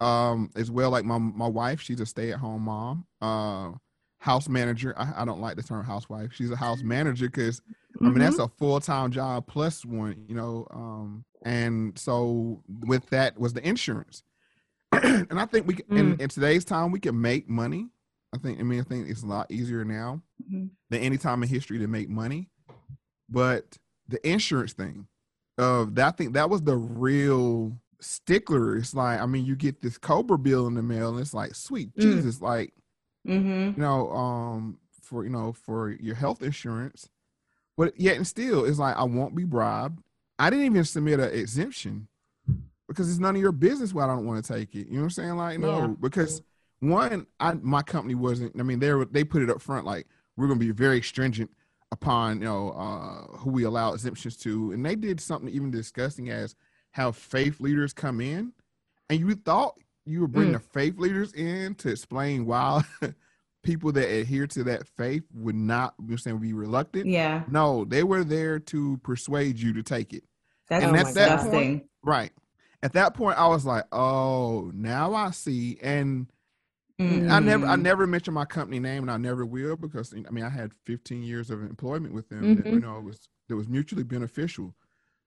um, 0.00 0.50
as 0.56 0.70
well 0.70 0.90
like 0.90 1.04
my 1.04 1.18
my 1.18 1.46
wife, 1.48 1.80
she's 1.80 2.00
a 2.00 2.06
stay 2.06 2.32
at 2.32 2.38
home 2.38 2.62
mom, 2.62 3.06
uh, 3.20 3.72
house 4.18 4.48
manager. 4.48 4.94
I, 4.96 5.22
I 5.22 5.24
don't 5.24 5.40
like 5.40 5.56
the 5.56 5.62
term 5.62 5.84
housewife. 5.84 6.32
She's 6.32 6.50
a 6.50 6.56
house 6.56 6.82
manager 6.82 7.26
because 7.26 7.60
I 8.00 8.04
mean, 8.04 8.18
that's 8.18 8.38
a 8.38 8.48
full 8.48 8.80
time 8.80 9.10
job 9.10 9.46
plus 9.46 9.84
one, 9.84 10.24
you 10.28 10.34
know. 10.34 10.66
Um, 10.70 11.24
and 11.44 11.98
so 11.98 12.62
with 12.86 13.08
that 13.10 13.38
was 13.38 13.52
the 13.52 13.66
insurance, 13.66 14.22
and 14.92 15.38
I 15.38 15.46
think 15.46 15.66
we 15.66 15.74
can, 15.74 15.96
in, 15.96 16.20
in 16.20 16.28
today's 16.28 16.64
time 16.64 16.90
we 16.90 17.00
can 17.00 17.20
make 17.20 17.48
money. 17.48 17.88
I 18.34 18.38
think 18.38 18.58
I 18.60 18.62
mean 18.62 18.80
I 18.80 18.82
think 18.84 19.08
it's 19.08 19.22
a 19.22 19.26
lot 19.26 19.50
easier 19.50 19.84
now 19.84 20.22
Mhm. 20.50 20.70
than 20.90 21.00
any 21.00 21.18
time 21.18 21.42
in 21.42 21.48
history 21.48 21.78
to 21.78 21.86
make 21.86 22.08
money, 22.08 22.48
but 23.28 23.78
the 24.08 24.26
insurance 24.28 24.72
thing, 24.72 25.06
of 25.58 25.94
that 25.96 26.06
I 26.08 26.10
think 26.16 26.32
that 26.34 26.48
was 26.50 26.62
the 26.62 26.76
real 26.76 27.78
stickler. 28.00 28.76
It's 28.76 28.94
like 28.94 29.20
I 29.20 29.26
mean 29.26 29.44
you 29.44 29.54
get 29.54 29.80
this 29.82 29.98
Cobra 29.98 30.38
bill 30.38 30.66
in 30.66 30.74
the 30.74 30.82
mail, 30.82 31.10
and 31.10 31.20
it's 31.20 31.34
like 31.34 31.54
sweet 31.54 31.94
Mm. 31.96 32.00
Jesus, 32.02 32.40
like 32.40 32.72
Mm-hmm. 33.26 33.78
you 33.80 33.82
know, 33.86 34.10
um, 34.10 34.78
for 35.02 35.22
you 35.24 35.30
know, 35.30 35.52
for 35.52 35.90
your 35.90 36.14
health 36.16 36.42
insurance. 36.42 37.08
But 37.76 37.98
yet 38.00 38.16
and 38.16 38.26
still, 38.26 38.64
it's 38.64 38.78
like 38.78 38.96
I 38.96 39.04
won't 39.04 39.34
be 39.36 39.44
bribed. 39.44 40.02
I 40.38 40.50
didn't 40.50 40.66
even 40.66 40.84
submit 40.84 41.20
an 41.20 41.30
exemption 41.32 42.08
because 42.88 43.08
it's 43.10 43.20
none 43.20 43.36
of 43.36 43.40
your 43.42 43.52
business 43.52 43.94
why 43.94 44.04
I 44.04 44.06
don't 44.08 44.26
want 44.26 44.44
to 44.44 44.52
take 44.54 44.74
it. 44.74 44.88
You 44.88 44.94
know 44.94 44.98
what 45.00 45.04
I'm 45.04 45.10
saying? 45.10 45.36
Like, 45.36 45.58
no, 45.60 45.78
Yeah. 45.78 45.86
because 46.00 46.42
one, 46.82 47.26
I 47.40 47.54
my 47.54 47.82
company 47.82 48.14
wasn't. 48.14 48.58
I 48.58 48.62
mean, 48.62 48.80
they 48.80 48.92
were 48.92 49.04
they 49.04 49.24
put 49.24 49.42
it 49.42 49.48
up 49.50 49.62
front 49.62 49.86
like 49.86 50.06
we're 50.36 50.48
going 50.48 50.58
to 50.58 50.64
be 50.66 50.72
very 50.72 51.00
stringent 51.00 51.50
upon 51.92 52.38
you 52.40 52.44
know 52.46 52.70
uh, 52.70 53.36
who 53.38 53.50
we 53.50 53.62
allow 53.64 53.92
exemptions 53.94 54.36
to, 54.38 54.72
and 54.72 54.84
they 54.84 54.96
did 54.96 55.20
something 55.20 55.48
even 55.52 55.70
disgusting 55.70 56.28
as 56.30 56.56
how 56.90 57.12
faith 57.12 57.60
leaders 57.60 57.92
come 57.92 58.20
in, 58.20 58.52
and 59.08 59.20
you 59.20 59.34
thought 59.34 59.78
you 60.04 60.20
were 60.22 60.26
bringing 60.26 60.54
Mm. 60.54 60.58
the 60.58 60.68
faith 60.70 60.98
leaders 60.98 61.32
in 61.34 61.76
to 61.76 61.88
explain 61.90 62.44
why 62.46 62.82
people 63.62 63.92
that 63.92 64.08
adhere 64.10 64.48
to 64.48 64.64
that 64.64 64.88
faith 64.88 65.22
would 65.32 65.54
not 65.54 65.94
you 66.02 66.08
know, 66.10 66.16
saying 66.16 66.38
be 66.38 66.52
reluctant. 66.52 67.06
Yeah, 67.06 67.44
No, 67.48 67.84
they 67.84 68.02
were 68.02 68.24
there 68.24 68.58
to 68.58 68.96
persuade 69.04 69.58
you 69.60 69.72
to 69.74 69.82
take 69.84 70.12
it. 70.12 70.24
that's 70.68 70.84
And 70.84 70.96
at 70.96 71.14
that 71.14 71.36
disgusting. 71.36 71.82
Right. 72.02 72.32
At 72.82 72.94
that 72.94 73.14
point, 73.14 73.38
I 73.38 73.46
was 73.46 73.64
like, 73.64 73.84
"Oh, 73.92 74.72
now 74.74 75.14
I 75.14 75.30
see." 75.30 75.78
And 75.80 76.26
Mm. 77.10 77.30
I 77.30 77.40
never, 77.40 77.66
I 77.66 77.76
never 77.76 78.06
mentioned 78.06 78.34
my 78.34 78.44
company 78.44 78.78
name, 78.80 79.02
and 79.02 79.10
I 79.10 79.16
never 79.16 79.44
will 79.44 79.76
because 79.76 80.12
I 80.14 80.30
mean, 80.30 80.44
I 80.44 80.48
had 80.50 80.72
15 80.72 81.22
years 81.22 81.50
of 81.50 81.62
employment 81.62 82.14
with 82.14 82.28
them. 82.28 82.56
That, 82.56 82.66
you 82.66 82.78
Mhm. 82.78 82.82
know, 82.82 82.98
it 82.98 83.04
was 83.04 83.28
that 83.48 83.56
was 83.56 83.68
mutually 83.68 84.04
beneficial. 84.04 84.74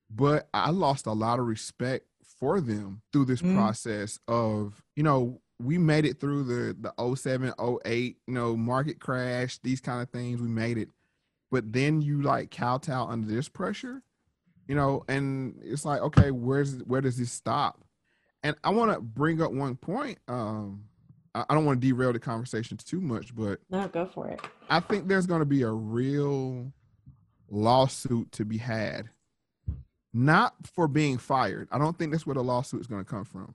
But 0.10 0.48
I 0.54 0.70
lost 0.72 1.06
a 1.08 1.12
lot 1.14 1.40
of 1.40 1.46
respect 1.48 2.06
for 2.40 2.62
them 2.62 3.02
through 3.12 3.26
this 3.26 3.42
Mm. 3.42 3.54
process 3.54 4.20
of, 4.28 4.84
you 4.96 5.04
know, 5.04 5.42
we 5.60 5.78
made 5.78 6.06
it 6.06 6.20
through 6.20 6.44
the 6.44 6.74
the 6.80 6.94
07, 6.98 7.54
08, 7.58 8.18
you 8.28 8.34
know, 8.34 8.56
market 8.58 9.00
crash, 9.00 9.58
these 9.60 9.82
kind 9.82 10.02
of 10.02 10.10
things. 10.10 10.42
We 10.42 10.48
made 10.50 10.78
it, 10.78 10.90
but 11.52 11.72
then 11.74 12.02
you 12.02 12.22
like 12.22 12.52
kowtow 12.52 13.08
under 13.08 13.28
this 13.28 13.48
pressure, 13.50 14.04
you 14.68 14.76
know, 14.76 15.04
and 15.08 15.58
it's 15.64 15.86
like, 15.86 16.02
okay, 16.02 16.32
where's 16.32 16.84
where 16.84 17.02
does 17.02 17.18
this 17.18 17.32
stop? 17.32 17.84
And 18.44 18.56
I 18.64 18.70
want 18.72 18.92
to 18.94 19.02
bring 19.02 19.42
up 19.42 19.52
one 19.52 19.76
point. 19.76 20.20
Um, 20.28 20.86
I, 21.36 21.54
don't 21.54 21.66
want 21.66 21.82
to 21.82 21.88
derail 21.88 22.14
the 22.14 22.20
conversation 22.20 22.78
too 22.78 23.02
much, 23.02 23.36
but 23.36 23.60
No, 23.70 23.88
go 23.88 24.06
for 24.06 24.30
it. 24.30 24.40
I 24.70 24.80
think 24.80 25.08
there's 25.08 25.26
going 25.26 25.42
to 25.42 25.46
be 25.46 25.64
a 25.64 25.72
real 25.72 26.72
lawsuit 27.50 28.32
to 28.34 28.46
be 28.46 28.58
had, 28.58 29.10
not 30.14 30.56
for 30.64 30.88
being 30.88 31.18
fired. 31.18 31.68
I 31.72 31.78
don't 31.78 31.98
think 31.98 32.12
that's 32.12 32.26
where 32.26 32.36
the 32.36 32.44
lawsuit 32.44 32.82
is 32.82 32.88
going 32.88 33.04
to 33.04 33.10
come 33.10 33.26
from. 33.26 33.54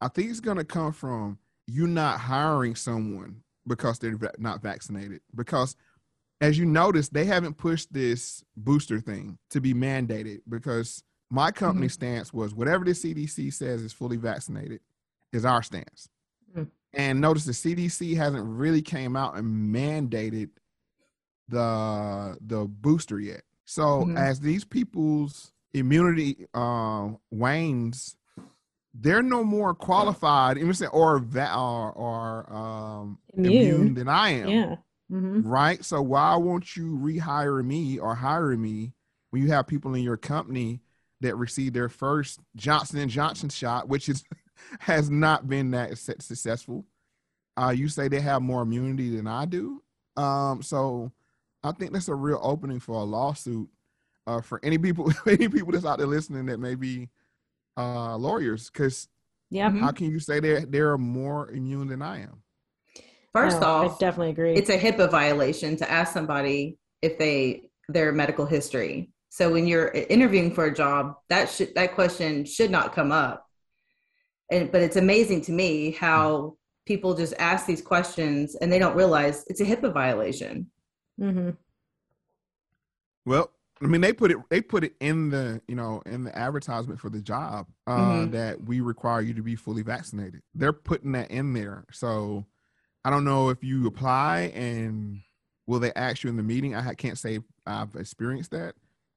I 0.00 0.08
think 0.08 0.30
it's 0.30 0.40
going 0.40 0.58
to 0.58 0.64
come 0.64 0.92
from 0.92 1.38
you 1.66 1.86
not 1.86 2.20
hiring 2.20 2.74
someone 2.74 3.42
because 3.66 3.98
they're 3.98 4.18
not 4.38 4.62
vaccinated. 4.62 5.20
Because 5.34 5.76
as 6.40 6.58
you 6.58 6.66
notice, 6.66 7.08
they 7.08 7.24
haven't 7.24 7.56
pushed 7.56 7.92
this 7.92 8.44
booster 8.56 9.00
thing 9.00 9.38
to 9.50 9.60
be 9.60 9.74
mandated 9.74 10.40
because 10.48 11.02
my 11.30 11.50
company 11.50 11.86
mm-hmm. 11.86 11.92
stance 11.92 12.32
was 12.32 12.54
whatever 12.54 12.84
the 12.84 12.92
CDC 12.92 13.52
says 13.52 13.82
is 13.82 13.92
fully 13.92 14.16
vaccinated 14.16 14.80
is 15.32 15.44
our 15.44 15.62
stance. 15.62 16.08
And 16.96 17.20
notice 17.20 17.44
the 17.44 17.52
CDC 17.52 18.16
hasn't 18.16 18.44
really 18.44 18.82
came 18.82 19.16
out 19.16 19.36
and 19.36 19.72
mandated 19.74 20.48
the 21.48 22.36
the 22.40 22.64
booster 22.64 23.20
yet. 23.20 23.42
So 23.64 24.04
Mhm. 24.06 24.16
as 24.16 24.40
these 24.40 24.64
people's 24.64 25.52
immunity 25.74 26.46
uh, 26.54 27.10
wanes, 27.30 28.16
they're 28.94 29.22
no 29.22 29.44
more 29.44 29.74
qualified, 29.74 30.56
you 30.56 30.64
know 30.64 30.68
what 30.70 30.80
I'm 30.82 30.90
or 30.92 31.18
va- 31.18 31.54
or, 31.56 31.92
or 31.92 32.52
um, 32.52 33.18
Immune. 33.34 33.54
immune 33.54 33.94
than 33.94 34.08
I 34.08 34.30
am 34.30 34.48
Yeah. 34.50 34.76
hmm 35.10 35.40
right? 35.42 35.84
So 35.84 36.00
why 36.00 36.34
won't 36.36 36.76
you 36.76 36.96
rehire 36.98 37.62
me 37.64 37.98
or 37.98 38.14
hire 38.14 38.56
me 38.56 38.94
when 39.30 39.42
you 39.42 39.50
have 39.50 39.66
people 39.66 39.94
in 39.94 40.02
your 40.02 40.16
company 40.16 40.80
that 41.20 41.36
received 41.36 41.74
their 41.74 41.88
first 41.90 42.40
Johnson 42.56 42.98
and 43.00 43.10
Johnson 43.10 43.50
shot, 43.50 43.88
which 43.88 44.08
is 44.08 44.24
has 44.80 45.10
not 45.10 45.48
been 45.48 45.70
that 45.72 45.98
successful? 45.98 46.84
Uh, 47.56 47.70
you 47.70 47.88
say 47.88 48.08
they 48.08 48.20
have 48.20 48.42
more 48.42 48.62
immunity 48.62 49.14
than 49.16 49.26
I 49.26 49.46
do. 49.46 49.82
Um, 50.16 50.62
so 50.62 51.10
I 51.62 51.72
think 51.72 51.92
that's 51.92 52.08
a 52.08 52.14
real 52.14 52.40
opening 52.42 52.80
for 52.80 52.96
a 52.96 53.04
lawsuit 53.04 53.68
uh, 54.26 54.40
for 54.40 54.60
any 54.62 54.78
people, 54.78 55.10
any 55.26 55.48
people 55.48 55.72
that's 55.72 55.84
out 55.86 55.98
there 55.98 56.06
listening 56.06 56.46
that 56.46 56.58
may 56.60 56.74
be 56.74 57.08
uh, 57.76 58.16
lawyers, 58.16 58.70
because 58.70 59.08
Yep. 59.50 59.72
Mhm. 59.72 59.80
how 59.80 59.92
can 59.92 60.10
you 60.10 60.18
say 60.18 60.40
they're 60.40 60.66
they're 60.66 60.98
more 60.98 61.50
immune 61.52 61.86
than 61.86 62.02
I 62.02 62.22
am? 62.22 62.42
First 63.32 63.60
No, 63.60 63.66
off, 63.68 63.94
I 63.96 63.98
definitely 63.98 64.30
agree. 64.30 64.54
it's 64.56 64.70
a 64.70 64.78
HIPAA 64.78 65.10
violation 65.10 65.76
to 65.76 65.90
ask 65.90 66.12
somebody 66.12 66.78
if 67.02 67.16
they 67.18 67.70
their 67.88 68.10
medical 68.12 68.44
history. 68.46 69.10
So 69.28 69.52
when 69.52 69.66
you're 69.68 69.88
interviewing 69.88 70.52
for 70.52 70.64
a 70.64 70.74
job, 70.74 71.14
that 71.28 71.48
should 71.48 71.74
that 71.76 71.94
question 71.94 72.44
should 72.44 72.70
not 72.70 72.92
come 72.94 73.12
up. 73.12 73.45
And 74.50 74.70
but 74.70 74.80
it's 74.82 74.96
amazing 74.96 75.40
to 75.42 75.52
me 75.52 75.90
how 75.92 76.56
people 76.86 77.14
just 77.14 77.34
ask 77.38 77.66
these 77.66 77.82
questions 77.82 78.54
and 78.56 78.72
they 78.72 78.78
don't 78.78 78.96
realize 78.96 79.44
it's 79.48 79.60
a 79.60 79.64
HIPAA 79.64 79.92
violation. 79.92 80.70
hmm 81.18 81.50
Well, 83.24 83.50
I 83.82 83.86
mean, 83.86 84.00
they 84.00 84.12
put 84.12 84.30
it 84.30 84.38
they 84.48 84.60
put 84.60 84.84
it 84.84 84.94
in 85.00 85.30
the 85.30 85.60
you 85.68 85.74
know 85.74 86.00
in 86.06 86.24
the 86.24 86.36
advertisement 86.36 87.00
for 87.00 87.10
the 87.10 87.20
job 87.20 87.66
uh, 87.86 87.96
Mhm. 88.26 88.30
that 88.32 88.64
we 88.64 88.80
require 88.80 89.20
you 89.20 89.34
to 89.34 89.42
be 89.42 89.56
fully 89.56 89.82
vaccinated. 89.82 90.42
They're 90.54 90.72
putting 90.72 91.12
that 91.12 91.30
in 91.30 91.52
there. 91.52 91.84
So 91.92 92.46
I 93.04 93.10
don't 93.10 93.24
know 93.24 93.50
if 93.50 93.62
you 93.62 93.86
apply 93.86 94.52
and 94.54 95.20
will 95.66 95.80
they 95.80 95.92
ask 95.94 96.22
you 96.22 96.30
in 96.30 96.36
the 96.36 96.42
meeting. 96.42 96.74
I 96.74 96.94
can't 96.94 97.18
say 97.18 97.40
I've 97.66 97.94
experienced 97.96 98.52
that, 98.52 98.76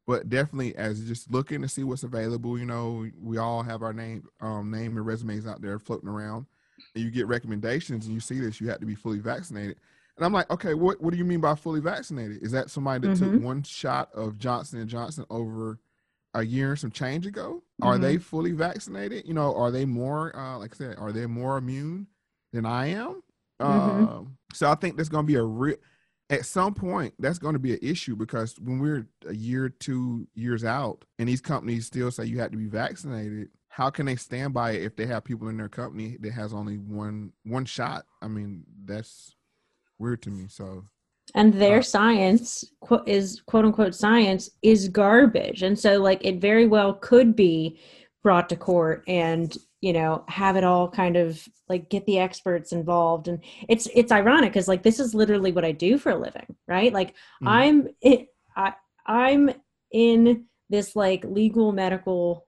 but 0.10 0.28
definitely 0.28 0.76
as 0.76 1.06
just 1.08 1.32
looking 1.32 1.62
to 1.62 1.68
see 1.68 1.84
what's 1.84 2.02
available. 2.02 2.58
You 2.58 2.66
know, 2.66 3.08
we 3.22 3.38
all 3.38 3.62
have 3.62 3.84
our 3.84 3.94
name 3.94 4.28
um, 4.42 4.72
name 4.72 4.98
and 4.98 5.06
resumes 5.06 5.46
out 5.46 5.62
there 5.62 5.78
floating 5.78 6.10
around, 6.10 6.48
and 6.96 7.04
you 7.04 7.12
get 7.12 7.28
recommendations 7.28 8.08
and 8.08 8.16
you 8.16 8.20
see 8.20 8.40
this. 8.40 8.60
You 8.60 8.70
have 8.70 8.80
to 8.80 8.88
be 8.88 8.96
fully 8.96 9.20
vaccinated. 9.20 9.78
And 10.18 10.26
I'm 10.26 10.34
like, 10.34 10.50
okay, 10.50 10.74
what 10.74 11.00
what 11.00 11.12
do 11.12 11.18
you 11.18 11.26
mean 11.26 11.42
by 11.42 11.54
fully 11.54 11.80
vaccinated? 11.80 12.42
Is 12.42 12.52
that 12.54 12.72
somebody 12.72 13.08
that 13.08 13.18
took 13.18 13.34
Mhm. 13.34 13.44
one 13.44 13.62
shot 13.62 14.10
of 14.16 14.40
Johnson 14.40 14.80
and 14.80 14.90
Johnson 14.90 15.26
over 15.30 15.78
a 16.34 16.42
year 16.42 16.72
and 16.72 16.80
some 16.80 16.90
change 16.90 17.28
ago? 17.28 17.62
Are 17.84 18.00
they 18.00 18.16
Mm-hmm. 18.16 18.24
fully 18.24 18.54
vaccinated? 18.54 19.28
You 19.28 19.36
know, 19.36 19.54
are 19.56 19.70
they 19.70 19.86
more 19.86 20.36
uh, 20.36 20.58
like 20.58 20.74
I 20.74 20.76
said, 20.78 20.96
are 20.98 21.12
they 21.12 21.28
more 21.28 21.58
immune 21.58 22.08
than 22.52 22.66
I 22.66 22.88
am? 22.88 23.22
Mhm. 23.62 24.10
Um, 24.10 24.38
so 24.54 24.72
I 24.72 24.74
think 24.74 24.96
there's 24.96 25.10
going 25.10 25.28
to 25.28 25.32
be 25.32 25.36
a 25.36 25.44
real 25.44 25.78
at 26.30 26.46
some 26.46 26.74
point 26.74 27.14
that's 27.20 27.40
going 27.40 27.54
to 27.54 27.60
be 27.60 27.74
an 27.74 27.80
issue 27.82 28.16
because 28.16 28.56
when 28.60 28.80
we're 28.80 29.08
a 29.28 29.34
year, 29.34 29.70
two 29.70 30.28
years 30.36 30.64
out, 30.64 31.04
and 31.18 31.28
these 31.28 31.42
companies 31.42 31.86
still 31.88 32.12
say 32.12 32.26
you 32.26 32.40
have 32.40 32.52
to 32.52 32.58
be 32.58 32.68
vaccinated, 32.68 33.50
how 33.70 33.90
can 33.90 34.06
they 34.06 34.16
stand 34.16 34.54
by 34.54 34.72
it 34.72 34.84
if 34.84 34.96
they 34.96 35.06
have 35.06 35.24
people 35.24 35.48
in 35.48 35.58
their 35.58 35.70
company 35.70 36.18
that 36.22 36.32
has 36.32 36.54
only 36.54 36.78
one 36.78 37.32
one 37.44 37.66
shot? 37.66 38.06
I 38.22 38.28
mean, 38.28 38.64
that's 38.86 39.36
weird 39.98 40.22
to 40.24 40.30
me. 40.30 40.46
So 40.50 40.86
and 41.36 41.54
their 41.54 41.80
Uh, 41.80 41.84
science 41.84 42.64
qu- 42.82 43.04
is 43.06 43.42
quote 43.46 43.66
unquote 43.66 43.94
science 43.96 44.50
is 44.64 44.90
garbage 44.90 45.62
and 45.62 45.78
so 45.78 46.02
like 46.02 46.26
it 46.26 46.42
very 46.42 46.66
well 46.66 46.94
could 46.96 47.36
be 47.36 47.80
brought 48.24 48.50
to 48.50 48.56
court 48.56 49.04
and 49.08 49.56
you 49.82 49.94
know 49.94 50.24
have 50.28 50.56
it 50.56 50.64
all 50.64 50.90
kind 50.90 51.16
of 51.16 51.48
like 51.68 51.90
get 51.90 52.06
the 52.06 52.20
experts 52.20 52.72
involved 52.72 53.28
and 53.28 53.40
it's 53.68 53.88
it's 53.96 54.12
ironic 54.12 54.52
because 54.52 54.68
like 54.68 54.84
this 54.84 55.00
is 55.00 55.16
literally 55.16 55.52
what 55.52 55.64
i 55.66 55.72
do 55.72 55.98
for 55.98 56.12
a 56.12 56.18
living 56.18 56.56
right 56.68 56.92
like 56.94 57.10
Mhm. 57.42 57.48
i'm 57.48 57.88
it, 58.02 58.28
i 58.56 58.74
i'm 59.06 59.50
in 59.92 60.46
this 60.70 60.96
like 60.96 61.24
legal 61.24 61.72
medical 61.72 62.46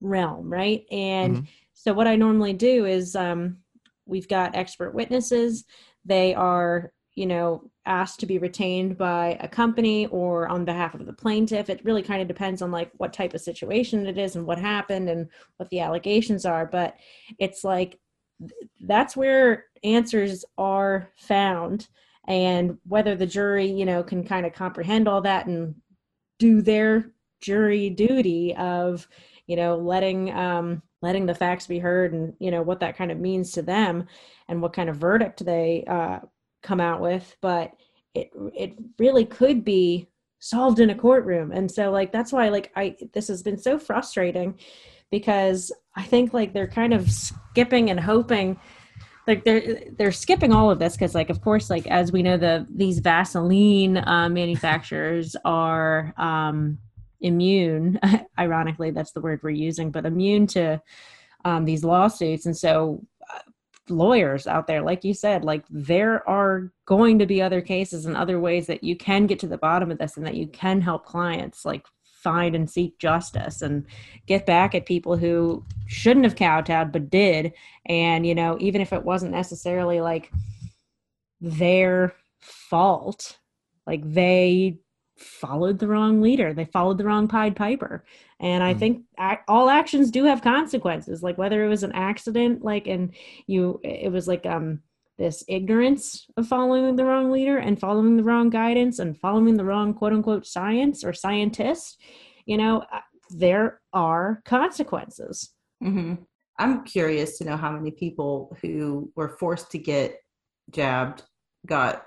realm 0.00 0.52
right 0.52 0.84
and 0.90 1.36
Mhm. 1.38 1.46
so 1.72 1.92
what 1.92 2.08
i 2.08 2.16
normally 2.16 2.52
do 2.52 2.84
is 2.84 3.14
um 3.14 3.58
we've 4.06 4.28
got 4.28 4.56
expert 4.56 4.92
witnesses 4.94 5.64
they 6.04 6.34
are 6.34 6.92
you 7.14 7.26
know, 7.26 7.70
asked 7.84 8.20
to 8.20 8.26
be 8.26 8.38
retained 8.38 8.96
by 8.96 9.36
a 9.40 9.48
company 9.48 10.06
or 10.06 10.48
on 10.48 10.64
behalf 10.64 10.94
of 10.94 11.04
the 11.04 11.12
plaintiff. 11.12 11.68
It 11.68 11.84
really 11.84 12.02
kind 12.02 12.22
of 12.22 12.28
depends 12.28 12.62
on 12.62 12.70
like 12.70 12.90
what 12.96 13.12
type 13.12 13.34
of 13.34 13.40
situation 13.40 14.06
it 14.06 14.18
is 14.18 14.36
and 14.36 14.46
what 14.46 14.58
happened 14.58 15.08
and 15.08 15.28
what 15.56 15.68
the 15.70 15.80
allegations 15.80 16.46
are. 16.46 16.64
But 16.64 16.96
it's 17.38 17.64
like 17.64 17.98
that's 18.80 19.16
where 19.16 19.66
answers 19.84 20.44
are 20.58 21.10
found 21.16 21.88
and 22.28 22.78
whether 22.86 23.14
the 23.14 23.26
jury 23.26 23.66
you 23.66 23.84
know 23.84 24.02
can 24.02 24.24
kind 24.24 24.46
of 24.46 24.52
comprehend 24.52 25.08
all 25.08 25.20
that 25.20 25.46
and 25.46 25.74
do 26.38 26.62
their 26.62 27.12
jury 27.40 27.90
duty 27.90 28.54
of 28.56 29.08
you 29.46 29.56
know 29.56 29.76
letting 29.76 30.32
um 30.32 30.82
letting 31.02 31.26
the 31.26 31.34
facts 31.34 31.66
be 31.66 31.78
heard 31.78 32.12
and 32.12 32.34
you 32.38 32.50
know 32.50 32.62
what 32.62 32.80
that 32.80 32.96
kind 32.96 33.10
of 33.10 33.18
means 33.18 33.52
to 33.52 33.62
them 33.62 34.06
and 34.48 34.62
what 34.62 34.72
kind 34.72 34.88
of 34.88 34.96
verdict 34.96 35.44
they 35.44 35.84
uh 35.88 36.20
come 36.62 36.80
out 36.80 37.00
with 37.00 37.36
but 37.40 37.72
it 38.14 38.30
it 38.54 38.74
really 38.98 39.24
could 39.24 39.64
be 39.64 40.08
solved 40.38 40.80
in 40.80 40.90
a 40.90 40.94
courtroom. 40.94 41.52
And 41.52 41.70
so 41.70 41.92
like 41.92 42.10
that's 42.10 42.32
why 42.32 42.48
like 42.48 42.72
i 42.74 42.96
this 43.12 43.28
has 43.28 43.42
been 43.42 43.58
so 43.58 43.78
frustrating 43.78 44.58
because 45.10 45.72
i 45.94 46.02
think 46.02 46.34
like 46.34 46.52
they're 46.52 46.66
kind 46.66 46.92
of 46.92 47.10
skipping 47.10 47.90
and 47.90 48.00
hoping 48.00 48.58
like 49.28 49.44
they're 49.44 49.80
they're 49.96 50.10
skipping 50.10 50.52
all 50.52 50.70
of 50.70 50.80
this 50.80 50.94
because 50.94 51.14
like 51.14 51.30
of 51.30 51.40
course 51.42 51.70
like 51.70 51.86
as 51.86 52.10
we 52.10 52.22
know 52.24 52.36
the 52.36 52.66
these 52.74 52.98
vaseline 52.98 53.98
uh, 53.98 54.28
manufacturers 54.28 55.36
are 55.44 56.12
um 56.16 56.78
immune. 57.20 58.00
Ironically 58.38 58.90
that's 58.90 59.12
the 59.12 59.20
word 59.20 59.40
we're 59.42 59.50
using 59.50 59.92
but 59.92 60.06
immune 60.06 60.48
to 60.48 60.82
um, 61.44 61.64
these 61.64 61.84
lawsuits. 61.84 62.46
And 62.46 62.56
so 62.56 63.04
lawyers 63.88 64.46
out 64.46 64.68
there 64.68 64.80
like 64.80 65.02
you 65.02 65.12
said 65.12 65.44
like 65.44 65.64
there 65.68 66.26
are 66.28 66.70
going 66.86 67.18
to 67.18 67.26
be 67.26 67.42
other 67.42 67.60
cases 67.60 68.06
and 68.06 68.16
other 68.16 68.38
ways 68.38 68.66
that 68.66 68.84
you 68.84 68.96
can 68.96 69.26
get 69.26 69.40
to 69.40 69.48
the 69.48 69.58
bottom 69.58 69.90
of 69.90 69.98
this 69.98 70.16
and 70.16 70.24
that 70.24 70.36
you 70.36 70.46
can 70.46 70.80
help 70.80 71.04
clients 71.04 71.64
like 71.64 71.84
find 72.22 72.54
and 72.54 72.70
seek 72.70 72.98
justice 72.98 73.62
and 73.62 73.84
get 74.26 74.46
back 74.46 74.74
at 74.74 74.86
people 74.86 75.16
who 75.16 75.64
shouldn't 75.86 76.24
have 76.24 76.36
kowtowed 76.36 76.92
but 76.92 77.10
did. 77.10 77.52
And 77.86 78.26
you 78.26 78.34
know 78.34 78.56
even 78.60 78.80
if 78.80 78.92
it 78.92 79.04
wasn't 79.04 79.32
necessarily 79.32 80.00
like 80.00 80.30
their 81.40 82.14
fault 82.40 83.38
like 83.86 84.02
they 84.04 84.78
followed 85.22 85.78
the 85.78 85.86
wrong 85.86 86.20
leader 86.20 86.52
they 86.52 86.64
followed 86.64 86.98
the 86.98 87.04
wrong 87.04 87.28
pied 87.28 87.54
piper 87.56 88.04
and 88.40 88.62
i 88.62 88.74
mm. 88.74 88.78
think 88.78 89.02
all 89.48 89.70
actions 89.70 90.10
do 90.10 90.24
have 90.24 90.42
consequences 90.42 91.22
like 91.22 91.38
whether 91.38 91.64
it 91.64 91.68
was 91.68 91.82
an 91.82 91.92
accident 91.92 92.62
like 92.62 92.86
and 92.86 93.14
you 93.46 93.80
it 93.82 94.10
was 94.10 94.26
like 94.26 94.44
um 94.46 94.80
this 95.18 95.44
ignorance 95.48 96.26
of 96.36 96.46
following 96.48 96.96
the 96.96 97.04
wrong 97.04 97.30
leader 97.30 97.58
and 97.58 97.78
following 97.78 98.16
the 98.16 98.22
wrong 98.24 98.50
guidance 98.50 98.98
and 98.98 99.18
following 99.18 99.56
the 99.56 99.64
wrong 99.64 99.94
quote 99.94 100.12
unquote 100.12 100.46
science 100.46 101.04
or 101.04 101.12
scientist, 101.12 102.00
you 102.46 102.56
know, 102.56 102.82
uh, 102.92 103.00
there 103.30 103.80
are 103.92 104.42
consequences. 104.44 105.50
Mm-hmm. 105.82 106.14
I'm 106.58 106.84
curious 106.84 107.38
to 107.38 107.44
know 107.44 107.56
how 107.56 107.70
many 107.72 107.90
people 107.90 108.56
who 108.60 109.10
were 109.16 109.36
forced 109.38 109.70
to 109.72 109.78
get 109.78 110.16
jabbed 110.70 111.22
got 111.66 112.04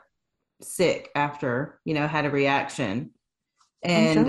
sick 0.62 1.10
after, 1.16 1.80
you 1.86 1.94
know, 1.94 2.08
had 2.08 2.26
a 2.26 2.30
reaction. 2.30 3.12
And 3.84 4.26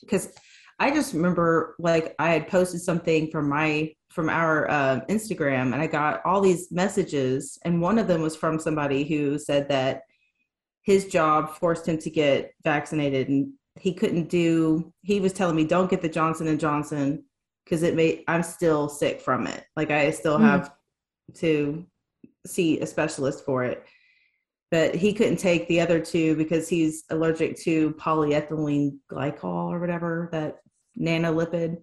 because 0.00 0.26
um, 0.26 0.32
I 0.78 0.90
just 0.90 1.14
remember 1.14 1.76
like 1.78 2.14
I 2.18 2.30
had 2.30 2.48
posted 2.48 2.80
something 2.80 3.30
from 3.30 3.48
my 3.48 3.92
from 4.10 4.28
our 4.28 4.70
uh, 4.70 5.00
Instagram, 5.08 5.72
and 5.72 5.76
I 5.76 5.86
got 5.86 6.20
all 6.26 6.40
these 6.40 6.70
messages, 6.70 7.58
and 7.64 7.80
one 7.80 7.98
of 7.98 8.08
them 8.08 8.20
was 8.20 8.36
from 8.36 8.58
somebody 8.58 9.04
who 9.04 9.38
said 9.38 9.68
that 9.68 10.02
his 10.82 11.06
job 11.06 11.54
forced 11.54 11.86
him 11.88 11.98
to 11.98 12.10
get 12.10 12.52
vaccinated, 12.62 13.28
and 13.28 13.52
he 13.78 13.94
couldn't 13.94 14.28
do. 14.28 14.92
He 15.02 15.20
was 15.20 15.32
telling 15.32 15.56
me, 15.56 15.64
"Don't 15.64 15.88
get 15.88 16.02
the 16.02 16.08
Johnson 16.08 16.48
and 16.48 16.60
Johnson 16.60 17.24
because 17.64 17.82
it 17.82 17.94
may. 17.94 18.24
I'm 18.28 18.42
still 18.42 18.88
sick 18.88 19.20
from 19.20 19.46
it. 19.46 19.64
Like 19.76 19.90
I 19.90 20.10
still 20.10 20.38
mm. 20.38 20.42
have 20.42 20.74
to 21.36 21.86
see 22.44 22.80
a 22.80 22.86
specialist 22.86 23.44
for 23.44 23.64
it." 23.64 23.86
But 24.72 24.96
he 24.96 25.12
couldn't 25.12 25.36
take 25.36 25.68
the 25.68 25.80
other 25.80 26.00
two 26.00 26.34
because 26.34 26.68
he's 26.68 27.04
allergic 27.10 27.56
to 27.60 27.92
polyethylene 27.92 28.96
glycol 29.08 29.70
or 29.70 29.78
whatever 29.78 30.28
that 30.32 30.56
nanolipid 30.98 31.76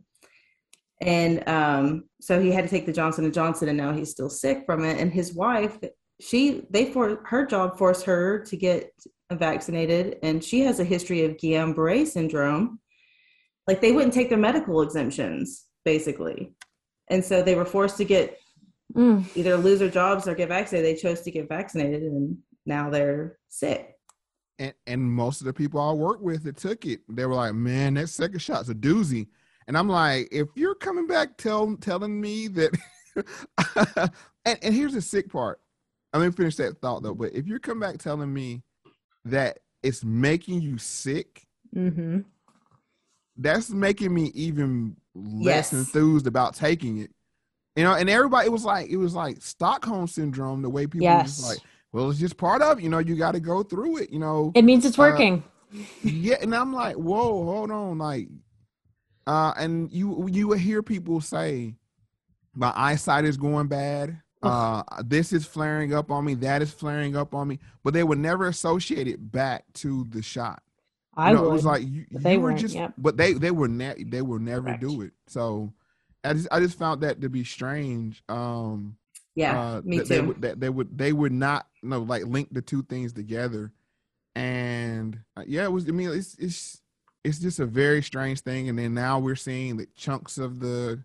and 1.02 1.48
um, 1.48 2.04
so 2.20 2.42
he 2.42 2.52
had 2.52 2.66
to 2.66 2.70
take 2.70 2.86
the 2.86 2.92
Johnson 2.92 3.24
and 3.24 3.34
Johnson, 3.34 3.70
and 3.70 3.78
now 3.78 3.94
he's 3.94 4.12
still 4.12 4.30
sick 4.30 4.64
from 4.66 4.84
it. 4.84 5.00
And 5.00 5.12
his 5.12 5.34
wife, 5.34 5.78
she 6.20 6.66
they 6.70 6.92
for 6.92 7.22
her 7.26 7.46
job 7.46 7.78
forced 7.78 8.06
her 8.06 8.40
to 8.46 8.58
get 8.58 8.92
vaccinated, 9.32 10.18
and 10.24 10.44
she 10.44 10.62
has 10.62 10.80
a 10.80 10.84
history 10.84 11.24
of 11.24 11.38
Guillain-Barré 11.38 12.06
syndrome. 12.06 12.80
Like 13.68 13.82
they 13.82 13.92
wouldn't 13.92 14.14
take 14.14 14.30
their 14.30 14.38
medical 14.38 14.82
exemptions, 14.82 15.66
basically, 15.86 16.52
and 17.08 17.24
so 17.24 17.42
they 17.42 17.56
were 17.56 17.66
forced 17.66 17.98
to 17.98 18.06
get 18.06 18.38
mm. 18.94 19.26
either 19.38 19.56
lose 19.56 19.80
their 19.80 19.90
jobs 19.90 20.28
or 20.28 20.36
get 20.36 20.50
vaccinated. 20.50 20.98
They 20.98 21.00
chose 21.00 21.22
to 21.22 21.32
get 21.32 21.48
vaccinated, 21.48 22.04
and 22.04 22.38
now 22.70 22.90
they're 22.90 23.38
sick. 23.50 23.96
And, 24.60 24.74
and 24.88 25.02
most 25.02 25.42
of 25.42 25.48
the 25.48 25.54
people 25.54 25.82
I 25.82 25.92
work 25.92 26.22
with 26.22 26.44
that 26.44 26.58
took 26.58 26.86
it, 26.86 27.02
they 27.10 27.26
were 27.26 27.36
like, 27.36 27.54
"Man, 27.54 27.96
that 27.96 28.08
second 28.08 28.40
shot's 28.40 28.70
a 28.70 28.76
doozy." 28.76 29.28
And 29.68 29.78
I'm 29.78 29.88
like, 29.88 30.30
if 30.32 30.48
you're 30.56 30.76
coming 30.76 31.06
back 31.06 31.38
tell, 31.38 31.76
telling 31.78 32.20
me 32.20 32.48
that, 32.48 32.72
and, 34.46 34.60
and 34.64 34.74
here's 34.74 34.94
the 34.94 35.02
sick 35.02 35.32
part. 35.32 35.60
I'm 36.12 36.22
gonna 36.22 36.32
finish 36.32 36.56
that 36.56 36.82
thought 36.82 37.04
though. 37.04 37.14
But 37.14 37.34
if 37.34 37.46
you're 37.46 37.60
coming 37.60 37.82
back 37.82 38.00
telling 38.00 38.34
me 38.34 38.64
that 39.26 39.60
it's 39.84 40.04
making 40.04 40.62
you 40.62 40.78
sick, 40.78 41.46
mm-hmm. 41.76 42.22
that's 43.38 43.70
making 43.70 44.14
me 44.14 44.32
even 44.34 44.96
less 45.14 45.72
yes. 45.72 45.74
enthused 45.74 46.28
about 46.28 46.56
taking 46.56 46.98
it. 46.98 47.12
You 47.76 47.84
know, 47.84 47.94
and 47.94 48.10
everybody, 48.10 48.48
it 48.48 48.52
was 48.52 48.66
like 48.66 48.90
it 48.90 48.98
was 48.98 49.14
like 49.14 49.42
Stockholm 49.42 50.08
syndrome. 50.08 50.62
The 50.62 50.70
way 50.70 50.88
people 50.88 51.06
yes. 51.06 51.48
like, 51.48 51.60
well, 51.92 52.10
it's 52.10 52.20
just 52.20 52.38
part 52.38 52.62
of 52.62 52.80
you 52.80 52.90
know. 52.90 53.00
You 53.00 53.16
got 53.16 53.34
to 53.34 53.40
go 53.40 53.64
through 53.64 53.98
it. 53.98 54.12
You 54.12 54.20
know, 54.20 54.52
it 54.56 54.64
means 54.64 54.86
it's 54.86 54.98
working. 54.98 55.44
Uh, 55.74 55.78
yeah, 56.04 56.38
and 56.42 56.56
I'm 56.56 56.74
like, 56.74 56.96
whoa, 56.96 57.44
hold 57.46 57.72
on, 57.72 57.98
like 58.00 58.28
uh, 59.30 59.54
and 59.58 59.92
you 59.92 60.28
you 60.28 60.48
will 60.48 60.58
hear 60.58 60.82
people 60.82 61.22
say, 61.22 61.76
"My 62.56 62.74
eyesight 62.76 63.26
is 63.26 63.38
going 63.38 63.68
bad. 63.68 64.20
Uh, 64.42 64.82
this 65.06 65.32
is 65.34 65.46
flaring 65.46 65.94
up 65.94 66.10
on 66.10 66.26
me. 66.26 66.34
That 66.34 66.64
is 66.64 66.72
flaring 66.72 67.16
up 67.16 67.36
on 67.36 67.48
me." 67.48 67.60
But 67.84 67.94
they 67.94 68.04
would 68.04 68.18
never 68.18 68.48
associate 68.48 69.08
it 69.08 69.32
back 69.32 69.66
to 69.76 70.08
the 70.10 70.24
shot. 70.24 70.64
I 71.16 71.30
you 71.30 71.36
know, 71.36 71.44
would. 71.44 71.50
It 71.50 71.54
was 71.54 71.66
like 71.66 71.84
you, 71.88 72.06
they 72.10 72.40
were 72.40 72.54
just, 72.54 72.74
yep. 72.74 72.94
but 72.98 73.18
they 73.18 73.34
they 73.34 73.52
were 73.52 73.68
ne- 73.68 74.04
they 74.04 74.24
will 74.24 74.40
never 74.40 74.64
Correct. 74.64 74.82
do 74.82 75.02
it. 75.02 75.12
So 75.28 75.74
I 76.24 76.34
just 76.34 76.48
I 76.52 76.60
just 76.60 76.80
found 76.80 77.02
that 77.02 77.22
to 77.22 77.30
be 77.30 77.44
strange. 77.44 78.24
Um, 78.30 78.98
yeah, 79.40 79.60
uh, 79.60 79.82
me 79.84 79.98
that 80.00 80.08
too. 80.08 80.14
They 80.14 80.22
would, 80.22 80.42
that 80.42 80.60
they 80.60 80.70
would 80.70 80.98
they 80.98 81.14
would 81.14 81.32
not 81.32 81.68
you 81.82 81.90
know 81.90 82.00
like 82.00 82.26
link 82.26 82.50
the 82.52 82.62
two 82.62 82.84
things 82.84 83.14
together, 83.14 83.72
and 84.36 85.20
uh, 85.38 85.44
yeah, 85.48 85.64
it 85.64 85.72
was. 85.72 85.88
I 85.88 85.92
mean, 85.92 86.10
it's 86.12 86.36
it's 86.36 86.82
it's 87.24 87.40
just 87.40 87.60
a 87.60 87.66
very 87.66 88.02
strange 88.02 88.42
thing. 88.42 88.70
And 88.70 88.78
then 88.78 88.94
now 88.94 89.20
we're 89.20 89.36
seeing 89.36 89.78
that 89.78 89.96
chunks 89.96 90.38
of 90.38 90.60
the 90.60 91.04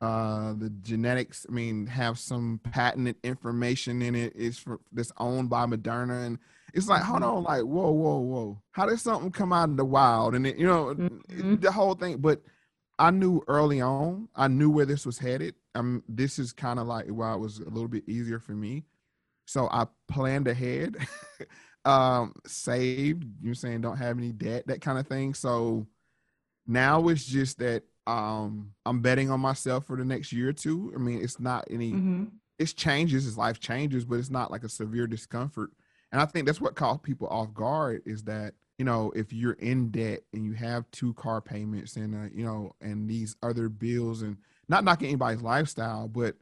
uh 0.00 0.54
the 0.54 0.70
genetics 0.80 1.44
i 1.46 1.52
mean 1.52 1.86
have 1.86 2.18
some 2.18 2.58
patented 2.72 3.16
information 3.22 4.00
in 4.00 4.14
it 4.14 4.34
it 4.34 4.36
is 4.36 4.58
for 4.58 4.80
that's 4.92 5.12
owned 5.18 5.50
by 5.50 5.66
moderna 5.66 6.24
and 6.24 6.38
it's 6.72 6.88
like 6.88 7.02
hold 7.02 7.20
mm-hmm. 7.20 7.36
on 7.36 7.42
like 7.42 7.62
whoa 7.62 7.90
whoa 7.90 8.18
whoa 8.18 8.62
how 8.72 8.86
did 8.86 8.98
something 8.98 9.30
come 9.30 9.52
out 9.52 9.68
in 9.68 9.76
the 9.76 9.84
wild 9.84 10.34
and 10.34 10.46
it, 10.46 10.56
you 10.56 10.66
know 10.66 10.86
mm-hmm. 10.86 11.56
the 11.56 11.70
whole 11.70 11.94
thing 11.94 12.16
but 12.16 12.40
i 13.00 13.10
knew 13.10 13.42
early 13.48 13.80
on 13.80 14.28
i 14.36 14.46
knew 14.46 14.70
where 14.70 14.86
this 14.86 15.04
was 15.04 15.18
headed. 15.18 15.54
Um 15.74 16.04
this 16.08 16.38
is 16.38 16.52
kind 16.52 16.78
of 16.78 16.86
like 16.86 17.06
why 17.06 17.34
it 17.34 17.40
was 17.40 17.58
a 17.58 17.64
little 17.64 17.88
bit 17.88 18.08
easier 18.08 18.38
for 18.38 18.52
me. 18.52 18.84
So 19.46 19.68
i 19.72 19.86
planned 20.08 20.46
ahead 20.46 20.96
um 21.84 22.34
saved 22.46 23.24
you're 23.40 23.54
saying 23.54 23.80
don't 23.80 23.96
have 23.96 24.18
any 24.18 24.32
debt 24.32 24.66
that 24.66 24.82
kind 24.82 24.98
of 24.98 25.08
thing. 25.08 25.34
So 25.34 25.86
now 26.66 27.08
it's 27.08 27.24
just 27.24 27.58
that 27.58 27.82
um 28.06 28.72
i'm 28.84 29.00
betting 29.00 29.30
on 29.30 29.40
myself 29.40 29.86
for 29.86 29.96
the 29.96 30.04
next 30.04 30.32
year 30.32 30.50
or 30.50 30.52
two. 30.52 30.92
I 30.94 30.98
mean 30.98 31.22
it's 31.22 31.40
not 31.40 31.66
any 31.70 31.92
mm-hmm. 31.92 32.24
it's 32.58 32.74
changes 32.74 33.26
as 33.26 33.38
life 33.38 33.58
changes 33.60 34.04
but 34.04 34.18
it's 34.18 34.30
not 34.30 34.50
like 34.50 34.64
a 34.64 34.68
severe 34.68 35.06
discomfort. 35.06 35.70
And 36.12 36.20
i 36.20 36.26
think 36.26 36.44
that's 36.46 36.60
what 36.60 36.74
caught 36.74 37.02
people 37.02 37.28
off 37.28 37.54
guard 37.54 38.02
is 38.04 38.24
that 38.24 38.54
you 38.80 38.84
know 38.86 39.12
if 39.14 39.30
you're 39.30 39.52
in 39.52 39.90
debt 39.90 40.20
and 40.32 40.42
you 40.42 40.54
have 40.54 40.90
two 40.90 41.12
car 41.12 41.42
payments 41.42 41.96
and 41.96 42.14
uh, 42.14 42.30
you 42.34 42.42
know 42.42 42.72
and 42.80 43.10
these 43.10 43.36
other 43.42 43.68
bills 43.68 44.22
and 44.22 44.38
not 44.70 44.84
knocking 44.84 45.08
anybody's 45.08 45.42
lifestyle 45.42 46.08
but 46.08 46.34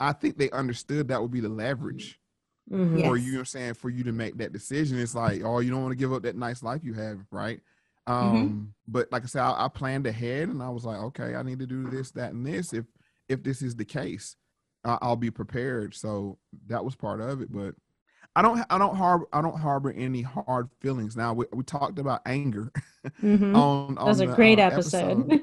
i 0.00 0.10
think 0.10 0.38
they 0.38 0.50
understood 0.52 1.08
that 1.08 1.20
would 1.20 1.30
be 1.30 1.40
the 1.40 1.50
leverage 1.50 2.18
mm-hmm. 2.72 2.96
yes. 2.96 3.20
you 3.20 3.32
know 3.34 3.38
I'm 3.40 3.44
saying 3.44 3.74
for 3.74 3.90
you 3.90 4.04
to 4.04 4.12
make 4.12 4.38
that 4.38 4.54
decision. 4.54 4.98
It's 4.98 5.14
like, 5.14 5.42
oh, 5.44 5.58
you 5.58 5.70
don't 5.70 5.82
want 5.82 5.92
to 5.92 5.98
give 5.98 6.14
up 6.14 6.22
that 6.22 6.34
nice 6.34 6.62
life 6.62 6.80
you 6.82 6.94
have, 6.94 7.18
right? 7.30 7.60
Mm-hmm. 8.08 8.12
Um, 8.12 8.48
mm-hmm. 8.48 8.64
but 8.88 9.12
like 9.12 9.24
I 9.24 9.26
said, 9.26 9.42
I, 9.42 9.66
I, 9.66 9.68
planned 9.68 10.06
ahead 10.06 10.48
and 10.48 10.62
I 10.62 10.70
was 10.70 10.86
like, 10.86 10.98
okay, 10.98 11.34
I 11.34 11.42
need 11.42 11.58
to 11.58 11.66
do 11.66 11.90
this, 11.90 12.10
that, 12.12 12.32
and 12.32 12.46
this. 12.46 12.72
If 12.72 12.86
if 13.28 13.42
this 13.42 13.60
is 13.60 13.76
the 13.76 13.84
case, 13.84 14.36
I'll 14.84 15.16
be 15.16 15.30
prepared. 15.30 15.94
So 15.94 16.38
that 16.68 16.84
was 16.84 16.96
part 16.96 17.20
of 17.20 17.42
it. 17.42 17.52
But 17.52 17.74
I 18.34 18.42
don't 18.42 18.64
I 18.70 18.78
don't 18.78 18.96
harbor 18.96 19.26
I 19.32 19.42
don't 19.42 19.58
harbor 19.58 19.92
any 19.92 20.22
hard 20.22 20.70
feelings. 20.80 21.16
Now 21.16 21.32
we, 21.34 21.44
we 21.52 21.62
talked 21.64 21.98
about 21.98 22.22
anger 22.26 22.72
Mhm. 23.22 23.54
on 23.56 23.94
That 23.96 24.04
was 24.04 24.20
on 24.20 24.28
a 24.28 24.30
the, 24.30 24.36
great 24.36 24.58
uh, 24.58 24.62
episode. 24.62 25.42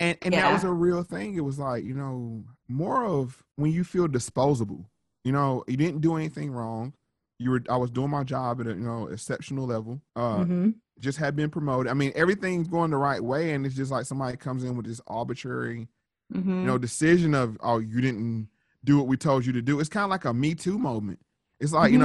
and 0.00 0.18
and 0.22 0.34
that 0.34 0.52
was 0.52 0.64
a 0.64 0.70
real 0.72 1.02
thing. 1.02 1.34
It 1.34 1.40
was 1.44 1.58
like 1.58 1.84
you 1.84 1.94
know 1.94 2.44
more 2.68 3.04
of 3.04 3.42
when 3.56 3.72
you 3.72 3.84
feel 3.84 4.06
disposable. 4.08 4.84
You 5.24 5.32
know, 5.32 5.64
you 5.66 5.76
didn't 5.76 6.00
do 6.00 6.16
anything 6.16 6.50
wrong. 6.50 6.94
You 7.38 7.50
were 7.52 7.62
I 7.70 7.76
was 7.76 7.90
doing 7.90 8.10
my 8.10 8.24
job 8.24 8.60
at 8.60 8.66
a 8.66 8.70
you 8.70 8.76
know 8.76 9.06
exceptional 9.08 9.66
level. 9.66 10.00
Uh, 10.16 10.38
Mhm. 10.44 10.74
just 10.98 11.16
had 11.18 11.34
been 11.36 11.48
promoted. 11.48 11.90
I 11.90 11.94
mean, 11.94 12.12
everything's 12.14 12.68
going 12.68 12.90
the 12.90 12.96
right 12.98 13.22
way, 13.24 13.52
and 13.54 13.64
it's 13.64 13.74
just 13.74 13.90
like 13.90 14.04
somebody 14.04 14.36
comes 14.36 14.64
in 14.64 14.76
with 14.76 14.84
this 14.86 15.00
arbitrary 15.06 15.88
Mhm. 16.34 16.46
you 16.60 16.66
know 16.66 16.76
decision 16.78 17.34
of 17.34 17.56
oh 17.60 17.78
you 17.78 18.00
didn't 18.00 18.48
do 18.84 18.98
what 18.98 19.06
we 19.06 19.16
told 19.16 19.46
you 19.46 19.52
to 19.54 19.62
do. 19.62 19.80
It's 19.80 19.88
kind 19.88 20.04
of 20.04 20.10
like 20.10 20.24
a 20.26 20.34
Me 20.34 20.54
Too 20.54 20.78
moment. 20.78 21.18
It's 21.60 21.72
like 21.72 21.92
you 21.92 21.98
Mhm. 21.98 22.00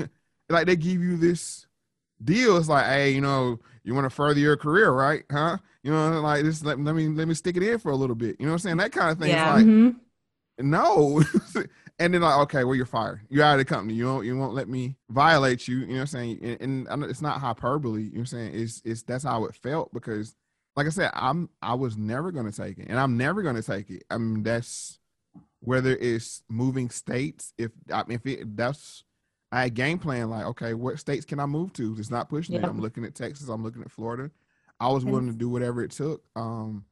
know, 0.00 0.08
like 0.48 0.66
they 0.66 0.76
give 0.76 1.02
you 1.02 1.16
this 1.16 1.66
deal. 2.22 2.56
It's 2.56 2.68
like 2.68 2.86
hey, 2.86 3.10
you 3.10 3.20
know, 3.20 3.58
you 3.84 3.94
want 3.94 4.04
to 4.06 4.10
further 4.10 4.40
your 4.40 4.56
career, 4.56 4.90
right? 4.90 5.24
Huh? 5.30 5.58
You 5.82 5.92
know, 5.92 6.20
like 6.20 6.42
this. 6.44 6.62
Let, 6.64 6.80
let 6.80 6.94
me 6.94 7.08
let 7.08 7.28
me 7.28 7.34
stick 7.34 7.56
it 7.56 7.62
in 7.62 7.78
for 7.78 7.90
a 7.92 7.96
little 7.96 8.16
bit. 8.16 8.36
You 8.40 8.46
know 8.46 8.52
what 8.52 8.56
I'm 8.56 8.58
saying? 8.60 8.76
That 8.78 8.92
kind 8.92 9.10
of 9.10 9.18
thing. 9.18 9.30
Yeah. 9.30 9.58
It's 9.58 9.66
like 9.66 9.66
Mhm. 9.66 9.96
no. 10.60 11.22
and 11.98 12.14
then 12.14 12.22
like, 12.22 12.38
okay, 12.42 12.64
well, 12.64 12.74
you're 12.74 12.86
fired. 12.86 13.20
You're 13.28 13.44
out 13.44 13.52
of 13.52 13.58
the 13.58 13.64
company. 13.64 13.94
You 13.94 14.06
won't 14.06 14.24
you 14.26 14.36
won't 14.36 14.54
let 14.54 14.68
me 14.68 14.96
violate 15.10 15.68
you. 15.68 15.78
You 15.80 15.86
know 15.86 15.92
what 15.94 16.00
I'm 16.00 16.06
saying? 16.06 16.58
And, 16.60 16.88
and 16.88 17.04
it's 17.04 17.22
not 17.22 17.40
hyperbole. 17.40 18.02
You 18.02 18.06
know 18.06 18.12
what 18.12 18.20
I'm 18.20 18.26
saying? 18.26 18.54
It's 18.54 18.82
it's 18.84 19.02
that's 19.02 19.24
how 19.24 19.44
it 19.44 19.54
felt 19.54 19.92
because 19.92 20.34
like 20.76 20.86
I 20.86 20.90
said, 20.90 21.10
I'm 21.14 21.50
I 21.62 21.74
was 21.74 21.96
never 21.96 22.32
gonna 22.32 22.52
take 22.52 22.78
it. 22.78 22.86
And 22.88 22.98
I'm 22.98 23.16
never 23.16 23.42
gonna 23.42 23.62
take 23.62 23.90
it. 23.90 24.04
I 24.10 24.18
mean 24.18 24.42
that's 24.42 24.98
whether 25.64 25.96
it's 25.96 26.42
moving 26.48 26.90
states, 26.90 27.52
if 27.58 27.70
I 27.92 28.04
mean 28.04 28.20
if 28.24 28.26
it 28.26 28.56
that's 28.56 29.04
I 29.52 29.62
had 29.62 29.74
game 29.74 29.98
plan 29.98 30.30
like, 30.30 30.46
okay, 30.46 30.74
what 30.74 30.98
states 30.98 31.24
can 31.24 31.38
I 31.38 31.46
move 31.46 31.72
to? 31.74 31.94
It's 31.98 32.10
not 32.10 32.28
pushing 32.28 32.56
it. 32.56 32.64
I'm 32.64 32.80
looking 32.80 33.04
at 33.04 33.14
Texas, 33.14 33.48
I'm 33.48 33.62
looking 33.62 33.82
at 33.82 33.90
Florida. 33.90 34.30
I 34.80 34.88
was 34.88 35.04
willing 35.04 35.28
to 35.28 35.36
do 35.36 35.48
whatever 35.48 35.82
it 35.82 35.92
took. 35.92 36.22
Um 36.36 36.84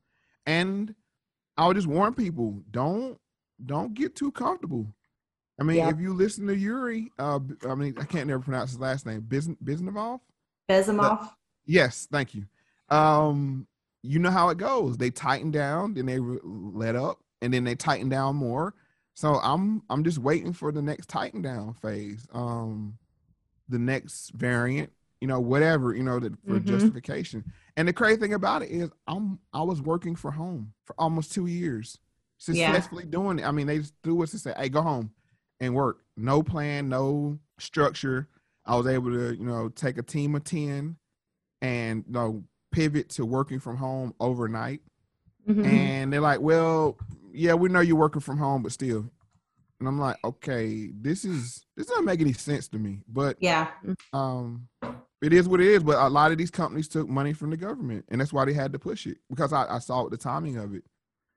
and 0.47 0.95
I 1.57 1.67
would 1.67 1.77
just 1.77 1.89
warn 1.89 2.15
people, 2.15 2.63
don't 2.71 3.19
don't 3.65 3.95
get 3.95 4.17
too 4.17 4.33
comfortable. 4.33 4.87
I 5.61 5.65
mean, 5.65 5.77
if 5.91 6.01
you 6.01 6.15
listen 6.15 6.47
to 6.47 6.57
Yuri, 6.57 7.13
uh, 7.19 7.39
I 7.69 7.75
mean, 7.75 7.95
I 8.01 8.05
can't 8.05 8.27
never 8.27 8.43
pronounce 8.43 8.71
his 8.71 8.81
last 8.81 9.07
name. 9.07 9.23
Bizn 9.23 9.57
Biznavov? 9.63 10.21
Bezmenov. 10.69 11.31
Yes, 11.67 12.09
thank 12.11 12.35
you. 12.35 12.47
Um, 12.89 13.67
you 14.03 14.19
know 14.19 14.31
how 14.31 14.49
it 14.49 14.59
goes. 14.59 14.97
They 14.97 15.11
tighten 15.11 15.51
down, 15.51 15.95
then 15.95 16.07
they 16.07 16.19
re- 16.19 16.41
let 16.43 16.97
up, 16.97 17.22
and 17.43 17.53
then 17.53 17.65
they 17.65 17.75
tighten 17.75 18.09
down 18.09 18.37
more. 18.37 18.75
So 19.15 19.35
I'm 19.43 19.83
I'm 19.91 20.05
just 20.05 20.19
waiting 20.19 20.55
for 20.55 20.73
the 20.73 20.81
next 20.81 21.09
tighten 21.09 21.43
down 21.43 21.75
phase. 21.75 22.27
Um, 22.33 22.97
the 23.69 23.79
next 23.79 24.31
variant, 24.31 24.91
you 25.21 25.29
know, 25.29 25.41
whatever, 25.41 25.95
you 25.95 26.03
know, 26.03 26.19
that 26.19 26.33
for 26.47 26.59
Mhm. 26.61 26.65
justification. 26.65 27.45
And 27.77 27.87
the 27.87 27.93
crazy 27.93 28.21
thing 28.21 28.33
about 28.35 28.63
it 28.63 28.71
is, 28.71 28.91
I'm 29.07 29.39
I 29.53 29.63
was 29.63 29.83
working 29.83 30.15
for 30.17 30.31
home 30.31 30.73
for 30.85 30.95
almost 30.99 31.33
two 31.33 31.47
years, 31.47 31.99
Yeah. 32.47 32.55
successfully 32.73 33.05
doing 33.05 33.39
it. 33.41 33.45
I 33.45 33.51
mean, 33.51 33.67
they 33.67 33.79
just 33.79 33.95
threw 34.03 34.23
us 34.23 34.31
to 34.31 34.39
say, 34.39 34.55
"Hey, 34.57 34.69
go 34.71 34.81
home 34.83 35.11
and 35.61 35.75
work." 35.75 36.05
No 36.17 36.43
plan, 36.43 36.89
no 36.89 37.39
structure. 37.59 38.29
I 38.65 38.77
was 38.77 38.87
able 38.87 39.11
to, 39.13 39.35
you 39.37 39.45
know, 39.45 39.69
take 39.69 39.99
a 39.99 40.03
team 40.03 40.35
of 40.37 40.45
ten 40.45 40.97
and 41.61 42.05
you 42.07 42.13
know 42.13 42.45
pivot 42.71 43.11
to 43.11 43.27
working 43.27 43.59
from 43.61 43.77
home 43.77 44.15
overnight. 44.21 44.81
Mhm. 45.47 45.65
And 45.67 46.13
they're 46.13 46.21
like, 46.21 46.41
"Well, 46.41 46.97
yeah, 47.33 47.55
we 47.55 47.69
know 47.69 47.81
you're 47.81 47.97
working 47.97 48.21
from 48.21 48.39
home, 48.39 48.63
but 48.63 48.73
still." 48.73 49.11
And 49.81 49.89
I'm 49.89 49.99
like, 49.99 50.17
"Okay, 50.25 50.91
this 50.95 51.25
is 51.25 51.67
this 51.77 51.87
doesn't 51.87 52.05
make 52.05 52.21
any 52.21 52.33
sense 52.33 52.69
to 52.69 52.79
me." 52.79 53.01
But 53.09 53.37
Yeah. 53.41 53.69
um 54.13 54.69
it 55.23 55.33
is 55.33 55.49
what 55.49 55.61
it 55.61 55.67
is 55.69 55.83
but 55.83 55.97
a 55.97 56.09
lot 56.09 56.33
of 56.33 56.39
these 56.39 56.51
companies 56.51 56.89
took 56.89 57.09
money 57.09 57.33
from 57.33 57.51
the 57.51 57.57
government 57.57 58.05
and 58.09 58.21
that's 58.21 58.33
why 58.33 58.45
they 58.45 58.53
had 58.53 58.73
to 58.73 58.79
push 58.79 59.07
it 59.07 59.19
because 59.31 59.53
i, 59.53 59.65
I 59.75 59.79
saw 59.79 60.09
the 60.09 60.17
timing 60.17 60.57
of 60.57 60.75
it 60.75 60.85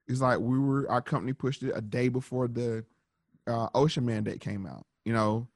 it's 0.08 0.20
like 0.20 0.38
we 0.38 0.58
were 0.58 0.88
our 0.90 1.00
company 1.00 1.32
pushed 1.32 1.62
it 1.62 1.72
a 1.74 1.80
day 1.80 2.08
before 2.08 2.48
the 2.48 2.84
uh, 3.46 3.68
OSHA 3.70 4.02
mandate 4.02 4.40
came 4.40 4.66
out 4.66 4.84
you 5.04 5.12
know 5.12 5.48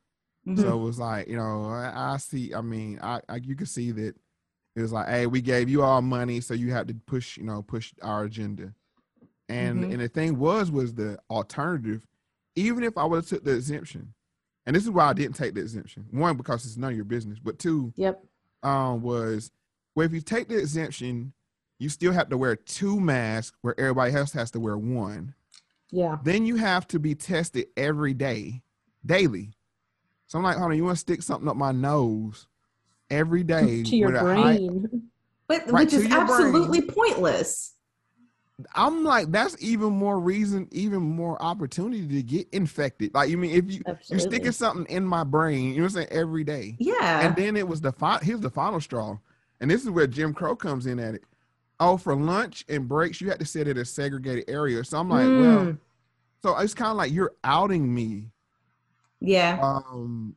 Mhm. 0.46 0.62
so 0.62 0.80
it 0.80 0.84
was 0.84 0.98
like 0.98 1.28
you 1.28 1.36
know 1.36 1.64
i, 1.66 2.14
I 2.14 2.16
see 2.16 2.54
i 2.54 2.60
mean 2.60 2.98
I, 3.02 3.20
I 3.28 3.36
you 3.36 3.54
can 3.56 3.66
see 3.66 3.90
that 3.92 4.14
it 4.76 4.80
was 4.80 4.92
like 4.92 5.08
hey 5.08 5.26
we 5.26 5.40
gave 5.40 5.68
you 5.68 5.82
all 5.82 6.00
money 6.00 6.40
so 6.40 6.54
you 6.54 6.72
had 6.72 6.88
to 6.88 6.94
push 6.94 7.36
you 7.36 7.44
know 7.44 7.62
push 7.62 7.92
our 8.02 8.24
agenda 8.24 8.72
and 9.50 9.84
Mhm. 9.84 9.92
and 9.92 10.00
the 10.00 10.08
thing 10.08 10.38
was 10.38 10.70
was 10.70 10.94
the 10.94 11.18
alternative 11.28 12.06
even 12.54 12.82
if 12.84 12.96
i 12.96 13.04
would 13.04 13.16
have 13.16 13.26
took 13.26 13.44
the 13.44 13.52
exemption 13.54 14.14
and 14.66 14.76
this 14.76 14.84
is 14.84 14.90
why 14.90 15.06
i 15.08 15.12
didn't 15.12 15.34
take 15.36 15.54
the 15.54 15.60
exemption 15.60 16.06
one 16.10 16.36
because 16.36 16.64
it's 16.64 16.76
none 16.76 16.90
of 16.90 16.96
your 16.96 17.04
business 17.04 17.38
but 17.38 17.58
two 17.58 17.92
Yep. 17.96 18.24
um 18.62 19.02
was 19.02 19.50
well 19.94 20.06
if 20.06 20.12
you 20.12 20.20
take 20.20 20.48
the 20.48 20.58
exemption 20.58 21.32
you 21.78 21.88
still 21.88 22.12
have 22.12 22.28
to 22.28 22.36
wear 22.38 22.56
two 22.56 23.00
masks 23.00 23.56
where 23.62 23.78
everybody 23.78 24.14
else 24.14 24.32
has 24.32 24.50
to 24.52 24.60
wear 24.60 24.78
one 24.78 25.34
Yeah. 25.90 26.18
then 26.22 26.46
you 26.46 26.56
have 26.56 26.86
to 26.88 26.98
be 26.98 27.14
tested 27.14 27.66
every 27.76 28.14
day 28.14 28.62
daily 29.04 29.52
so 30.26 30.38
i'm 30.38 30.44
like 30.44 30.56
hold 30.56 30.70
on 30.70 30.76
you 30.76 30.84
want 30.84 30.96
to 30.96 31.00
stick 31.00 31.22
something 31.22 31.48
up 31.48 31.56
my 31.56 31.72
nose 31.72 32.46
every 33.10 33.42
day 33.56 33.82
to 33.82 33.96
your 33.96 34.14
a 34.14 34.20
high- 34.20 34.56
brain. 34.58 35.10
But 35.48 35.62
Right, 35.68 35.82
which 35.86 35.92
is 35.94 36.02
your 36.06 36.10
brain. 36.10 36.20
absolutely 36.30 36.82
pointless. 36.82 37.74
I'm 38.74 39.04
like 39.04 39.30
that's 39.32 39.56
even 39.60 39.92
more 39.92 40.18
reason 40.20 40.68
even 40.70 41.00
more 41.00 41.40
opportunity 41.42 42.06
to 42.06 42.22
get 42.22 42.48
infected 42.52 43.12
like 43.14 43.28
you 43.30 43.36
mean 43.38 43.50
if 43.50 43.70
you 43.70 43.80
you're 44.08 44.18
sticking 44.18 44.52
something 44.52 44.86
in 44.94 45.04
my 45.04 45.22
brain 45.24 45.70
you 45.70 45.76
know 45.76 45.82
what 45.82 45.86
i'm 45.86 45.90
saying 45.90 46.08
every 46.10 46.44
day 46.44 46.76
Yeah. 46.78 47.20
And 47.26 47.36
then 47.36 47.56
it 47.56 47.66
was 47.66 47.80
the 47.80 47.92
final. 47.92 48.20
Here's 48.20 48.40
the 48.40 48.50
final 48.50 48.80
straw, 48.80 49.18
and 49.60 49.70
this 49.70 49.82
is 49.84 49.90
where 49.90 50.06
Jim 50.06 50.32
Crow 50.34 50.56
comes 50.56 50.86
in 50.86 50.98
at 50.98 51.14
it. 51.14 51.22
Oh, 51.78 51.96
for 51.96 52.14
lunch 52.14 52.64
and 52.68 52.88
breaks, 52.88 53.20
you 53.20 53.28
had 53.30 53.38
to 53.40 53.46
sit 53.46 53.66
at 53.68 53.76
a 53.78 53.84
segregated 53.84 54.44
area. 54.48 54.82
So 54.84 54.98
I'm 54.98 55.08
like, 55.08 55.26
well, 55.26 55.64
Mm. 55.66 55.78
so 56.42 56.56
it's 56.58 56.74
kind 56.74 56.90
of 56.90 56.96
like 56.96 57.12
you're 57.12 57.32
outing 57.44 57.92
me 57.94 58.30
yeah. 59.20 59.58
um, 59.62 60.34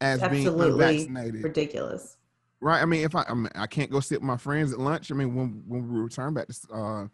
as 0.00 0.20
being 0.20 0.46
Absolutely 0.46 0.84
unvaccinated, 0.86 1.44
ridiculous. 1.44 2.16
right? 2.60 2.80
I 2.82 2.84
mean, 2.84 3.04
if 3.04 3.14
I 3.14 3.24
I, 3.28 3.34
mean, 3.34 3.50
I 3.54 3.66
can't 3.66 3.90
go 3.90 4.00
sit 4.00 4.20
with 4.20 4.26
my 4.26 4.36
friends 4.36 4.72
at 4.72 4.78
lunch. 4.78 5.10
I 5.10 5.14
mean, 5.14 5.34
when 5.34 5.62
when 5.66 5.88
we 5.92 6.00
return 6.00 6.34
back 6.34 6.48
to 6.48 6.54
uh, 6.74 7.06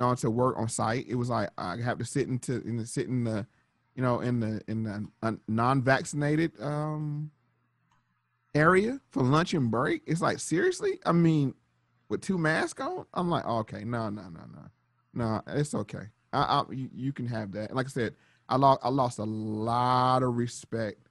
on 0.00 0.16
to 0.16 0.30
work 0.30 0.58
on 0.58 0.68
site, 0.68 1.06
it 1.08 1.14
was 1.14 1.28
like 1.28 1.50
I 1.58 1.76
have 1.76 1.98
to 1.98 2.04
sit 2.04 2.28
into 2.28 2.60
in 2.62 2.76
the 2.76 2.86
sit 2.86 3.06
in 3.08 3.24
the, 3.24 3.46
you 3.94 4.02
know, 4.02 4.20
in 4.20 4.40
the 4.40 4.60
in 4.68 4.84
the 4.84 5.06
uh, 5.22 5.32
non-vaccinated 5.48 6.52
um 6.60 7.30
area 8.54 9.00
for 9.10 9.22
lunch 9.22 9.54
and 9.54 9.70
break. 9.70 10.02
It's 10.06 10.20
like 10.20 10.38
seriously. 10.38 10.98
I 11.06 11.12
mean, 11.12 11.54
with 12.08 12.20
two 12.20 12.38
masks 12.38 12.80
on, 12.80 13.06
I'm 13.14 13.30
like, 13.30 13.46
okay, 13.46 13.84
no, 13.84 14.10
no, 14.10 14.22
no, 14.22 14.40
no, 14.54 14.62
no, 15.14 15.42
it's 15.48 15.74
okay. 15.74 16.08
I, 16.32 16.42
I 16.42 16.62
you, 16.72 16.88
you 16.94 17.12
can 17.12 17.26
have 17.26 17.52
that. 17.52 17.68
And 17.68 17.76
like 17.76 17.86
I 17.86 17.90
said, 17.90 18.14
I 18.48 18.56
lost 18.56 18.80
I 18.82 18.88
lost 18.88 19.18
a 19.18 19.24
lot 19.24 20.22
of 20.22 20.36
respect 20.36 21.08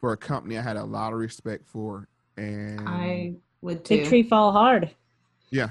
for 0.00 0.12
a 0.12 0.16
company 0.16 0.58
I 0.58 0.62
had 0.62 0.76
a 0.76 0.84
lot 0.84 1.12
of 1.12 1.18
respect 1.18 1.66
for, 1.66 2.08
and 2.36 2.88
I 2.88 3.34
would 3.62 3.84
too. 3.84 3.98
Big 3.98 4.06
tree 4.06 4.22
fall 4.22 4.52
hard. 4.52 4.90
yeah, 5.50 5.70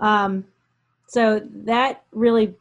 Um, 0.00 0.44
so 1.08 1.40
that 1.64 2.04
really 2.12 2.54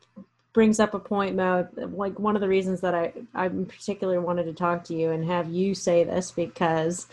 brings 0.53 0.79
up 0.79 0.95
a 0.95 0.99
point, 0.99 1.36
Mo. 1.36 1.67
Like 1.75 2.17
one 2.17 2.36
of 2.36 2.41
the 2.41 2.47
reasons 2.47 2.81
that 2.81 2.95
I 2.95 3.13
I 3.36 3.45
in 3.45 3.65
particular 3.67 4.19
wanted 4.21 4.45
to 4.45 4.53
talk 4.53 4.83
to 4.86 4.95
you 4.95 5.12
and 5.12 5.23
have 5.25 5.49
you 5.51 5.75
say 5.75 6.03
this 6.03 6.31
because, 6.31 7.05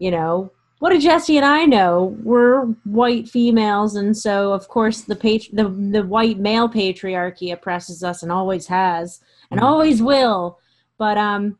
you 0.00 0.10
know, 0.10 0.50
what 0.80 0.90
did 0.90 1.02
Jesse 1.02 1.36
and 1.36 1.46
I 1.46 1.64
know? 1.64 2.16
We're 2.22 2.62
white 2.84 3.28
females, 3.28 3.94
and 3.96 4.16
so 4.16 4.52
of 4.52 4.68
course 4.68 5.02
the 5.02 5.14
patri- 5.16 5.50
the 5.52 5.68
the 5.68 6.02
white 6.02 6.38
male 6.38 6.68
patriarchy 6.68 7.52
oppresses 7.52 8.02
us 8.02 8.22
and 8.22 8.32
always 8.32 8.66
has 8.66 9.20
and 9.50 9.60
Mhm. 9.60 9.64
always 9.64 10.02
will. 10.02 10.58
But 10.98 11.18
um, 11.18 11.58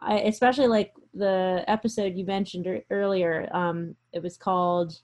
I, 0.00 0.20
especially 0.20 0.68
like 0.68 0.94
the 1.14 1.64
episode 1.66 2.14
you 2.16 2.24
mentioned 2.24 2.66
earlier. 2.90 3.48
Um, 3.52 3.96
it 4.12 4.22
was 4.22 4.36
called. 4.36 5.00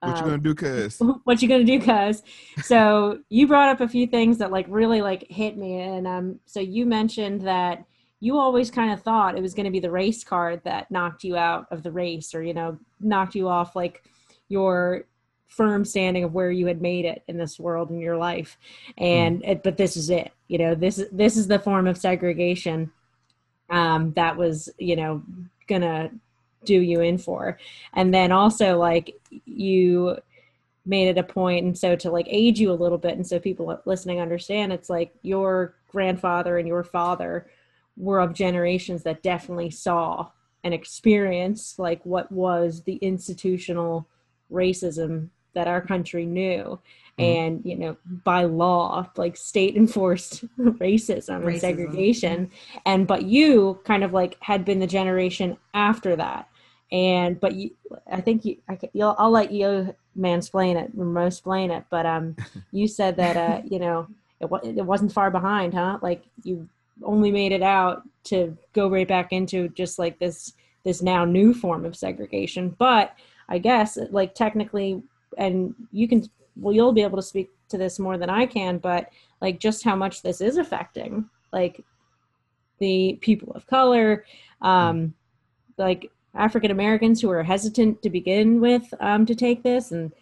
What 0.00 0.16
you 0.16 0.22
uh, 0.22 0.24
gonna 0.24 0.38
do? 0.38 0.54
Cause 0.54 1.00
what 1.24 1.42
you 1.42 1.48
gonna 1.48 1.64
do 1.64 1.80
cuz? 1.80 2.22
So 2.62 3.20
you 3.28 3.46
brought 3.46 3.68
up 3.68 3.80
a 3.80 3.88
few 3.88 4.06
things 4.06 4.38
that 4.38 4.50
like 4.50 4.66
really 4.68 5.02
like 5.02 5.26
hit 5.30 5.56
me 5.56 5.80
and 5.80 6.06
um 6.06 6.40
so 6.46 6.60
you 6.60 6.86
mentioned 6.86 7.42
that 7.42 7.84
you 8.20 8.38
always 8.38 8.70
kind 8.70 8.92
of 8.92 9.02
thought 9.02 9.36
it 9.36 9.42
was 9.42 9.54
going 9.54 9.66
to 9.66 9.70
be 9.70 9.80
the 9.80 9.90
race 9.90 10.24
card 10.24 10.62
that 10.64 10.90
knocked 10.90 11.22
you 11.22 11.36
out 11.36 11.66
of 11.70 11.82
the 11.82 11.92
race 11.92 12.34
or 12.34 12.42
you 12.42 12.54
know 12.54 12.78
knocked 13.00 13.34
you 13.34 13.48
off 13.48 13.76
like 13.76 14.02
your 14.48 15.04
firm 15.48 15.84
standing 15.84 16.24
of 16.24 16.32
where 16.32 16.50
you 16.50 16.66
had 16.66 16.82
made 16.82 17.04
it 17.04 17.22
in 17.28 17.36
this 17.36 17.58
world 17.58 17.90
in 17.90 18.00
your 18.00 18.16
life. 18.16 18.58
And 18.98 19.44
it, 19.44 19.62
but 19.62 19.76
this 19.76 19.96
is 19.96 20.10
it 20.10 20.32
you 20.48 20.58
know 20.58 20.74
this 20.74 20.98
is 20.98 21.08
this 21.10 21.36
is 21.36 21.46
the 21.46 21.58
form 21.58 21.86
of 21.86 21.96
segregation 21.96 22.90
um 23.70 24.12
that 24.14 24.36
was 24.36 24.68
you 24.78 24.96
know 24.96 25.22
gonna 25.66 26.10
do 26.66 26.80
you 26.80 27.00
in 27.00 27.16
for? 27.16 27.58
And 27.94 28.12
then 28.12 28.32
also 28.32 28.78
like 28.78 29.18
you 29.46 30.18
made 30.84 31.08
it 31.08 31.18
a 31.18 31.22
point 31.22 31.64
and 31.64 31.76
so 31.76 31.96
to 31.96 32.10
like 32.10 32.26
age 32.30 32.60
you 32.60 32.70
a 32.70 32.74
little 32.74 32.98
bit 32.98 33.14
and 33.14 33.26
so 33.26 33.40
people 33.40 33.76
listening 33.86 34.20
understand 34.20 34.72
it's 34.72 34.88
like 34.88 35.12
your 35.22 35.74
grandfather 35.88 36.58
and 36.58 36.68
your 36.68 36.84
father 36.84 37.48
were 37.96 38.20
of 38.20 38.32
generations 38.32 39.02
that 39.02 39.22
definitely 39.22 39.70
saw 39.70 40.30
and 40.62 40.72
experienced 40.72 41.78
like 41.78 42.04
what 42.04 42.30
was 42.30 42.82
the 42.82 42.96
institutional 42.96 44.06
racism 44.50 45.28
that 45.54 45.66
our 45.66 45.80
country 45.80 46.24
knew. 46.24 46.78
Mm-hmm. 47.18 47.24
and 47.24 47.64
you 47.64 47.76
know 47.78 47.96
by 48.24 48.44
law 48.44 49.06
like 49.16 49.38
state 49.38 49.74
enforced 49.74 50.44
racism, 50.58 50.76
racism, 50.78 51.46
and 51.46 51.58
segregation. 51.58 52.50
And 52.84 53.06
but 53.06 53.22
you 53.22 53.80
kind 53.84 54.04
of 54.04 54.12
like 54.12 54.36
had 54.40 54.66
been 54.66 54.80
the 54.80 54.86
generation 54.86 55.56
after 55.72 56.14
that 56.16 56.46
and 56.92 57.40
but 57.40 57.54
you 57.54 57.70
i 58.10 58.20
think 58.20 58.44
you 58.44 58.56
I, 58.68 58.78
will 58.94 59.16
i'll 59.18 59.30
let 59.30 59.50
you 59.50 59.94
mansplain 60.16 60.76
it 60.76 61.26
explain 61.26 61.70
it 61.70 61.84
but 61.90 62.06
um 62.06 62.36
you 62.72 62.86
said 62.86 63.16
that 63.16 63.36
uh 63.36 63.62
you 63.64 63.78
know 63.78 64.06
it, 64.40 64.48
it 64.64 64.84
wasn't 64.84 65.12
far 65.12 65.30
behind 65.30 65.72
huh? 65.72 65.98
Like 66.02 66.24
you 66.42 66.68
only 67.02 67.30
made 67.30 67.52
it 67.52 67.62
out 67.62 68.02
to 68.24 68.56
go 68.74 68.90
right 68.90 69.08
back 69.08 69.32
into 69.32 69.68
just 69.70 69.98
like 69.98 70.18
this 70.18 70.52
this 70.84 71.02
now 71.02 71.24
new 71.24 71.52
form 71.54 71.84
of 71.84 71.96
segregation. 71.96 72.68
But 72.78 73.16
i 73.48 73.58
guess 73.58 73.98
like 74.10 74.34
technically 74.34 75.02
and 75.38 75.74
you 75.92 76.08
can 76.08 76.28
well 76.56 76.74
you'll 76.74 76.92
be 76.92 77.02
able 77.02 77.16
to 77.16 77.22
speak 77.22 77.50
to 77.68 77.78
this 77.78 77.98
more 77.98 78.18
than 78.18 78.30
i 78.30 78.46
can 78.46 78.78
but 78.78 79.10
like 79.40 79.58
just 79.58 79.84
how 79.84 79.96
much 79.96 80.22
this 80.22 80.40
is 80.40 80.56
affecting 80.56 81.28
like 81.52 81.84
the 82.78 83.18
people 83.20 83.52
of 83.54 83.66
color 83.66 84.24
um 84.62 85.14
like 85.78 86.10
african 86.36 86.70
americans 86.70 87.20
who 87.20 87.30
are 87.30 87.42
hesitant 87.42 88.00
to 88.02 88.10
begin 88.10 88.60
with 88.60 88.92
um 89.00 89.26
to 89.26 89.34
take 89.34 89.62
this 89.62 89.92
and 89.92 90.12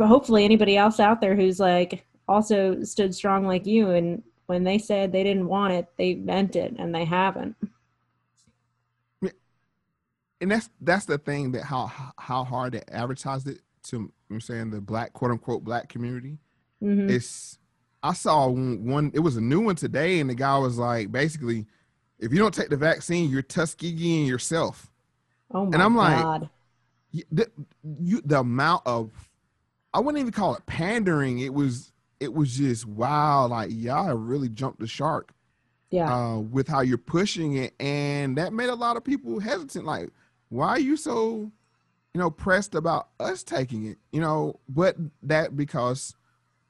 hopefully 0.00 0.44
anybody 0.44 0.76
else 0.76 0.98
out 1.00 1.20
there 1.20 1.36
who's 1.36 1.60
like 1.60 2.04
also 2.28 2.82
stood 2.82 3.14
strong 3.14 3.46
like 3.46 3.66
you 3.66 3.90
and 3.90 4.22
when 4.46 4.64
they 4.64 4.78
said 4.78 5.12
they 5.12 5.22
didn't 5.22 5.48
want 5.48 5.72
it 5.72 5.86
they 5.96 6.14
meant 6.14 6.56
it 6.56 6.74
and 6.78 6.94
they 6.94 7.04
haven't 7.04 7.54
and 10.40 10.50
that's 10.50 10.70
that's 10.80 11.04
the 11.04 11.18
thing 11.18 11.52
that 11.52 11.64
how 11.64 11.90
how 12.16 12.44
hard 12.44 12.72
they 12.72 12.82
advertised 12.90 13.46
it 13.48 13.60
to 13.82 14.12
I'm 14.30 14.40
saying 14.40 14.70
the 14.70 14.80
black 14.80 15.12
quote 15.12 15.30
unquote 15.30 15.64
black 15.64 15.88
community. 15.88 16.38
Mm-hmm. 16.82 17.10
It's 17.10 17.58
I 18.02 18.14
saw 18.14 18.48
one, 18.48 19.10
it 19.12 19.18
was 19.18 19.36
a 19.36 19.42
new 19.42 19.60
one 19.60 19.76
today, 19.76 20.20
and 20.20 20.30
the 20.30 20.34
guy 20.34 20.56
was 20.56 20.78
like, 20.78 21.12
basically, 21.12 21.66
if 22.20 22.32
you 22.32 22.38
don't 22.38 22.54
take 22.54 22.68
the 22.68 22.76
vaccine, 22.76 23.30
you're 23.30 23.42
Tuskegeeing 23.42 24.26
yourself. 24.26 24.90
Oh 25.50 25.66
my 25.66 25.72
and 25.72 25.82
I'm 25.82 25.96
God. 25.96 26.48
like, 27.12 27.24
the, 27.32 27.50
you, 28.00 28.20
the 28.24 28.40
amount 28.40 28.82
of, 28.86 29.10
I 29.92 29.98
wouldn't 29.98 30.20
even 30.20 30.32
call 30.32 30.54
it 30.54 30.64
pandering. 30.66 31.40
It 31.40 31.52
was, 31.52 31.92
it 32.20 32.32
was 32.32 32.56
just 32.56 32.86
wow. 32.86 33.46
Like 33.46 33.70
y'all 33.72 34.14
really 34.14 34.48
jumped 34.48 34.80
the 34.80 34.86
shark. 34.86 35.32
Yeah. 35.90 36.14
Uh, 36.14 36.38
with 36.38 36.68
how 36.68 36.82
you're 36.82 36.98
pushing 36.98 37.56
it, 37.56 37.74
and 37.80 38.38
that 38.38 38.52
made 38.52 38.68
a 38.68 38.76
lot 38.76 38.96
of 38.96 39.02
people 39.02 39.40
hesitant. 39.40 39.84
Like, 39.84 40.10
why 40.48 40.68
are 40.68 40.78
you 40.78 40.96
so 40.96 41.50
you 42.14 42.18
know, 42.18 42.30
pressed 42.30 42.74
about 42.74 43.08
us 43.20 43.42
taking 43.42 43.86
it, 43.86 43.98
you 44.12 44.20
know, 44.20 44.58
but 44.68 44.96
that 45.22 45.56
because 45.56 46.14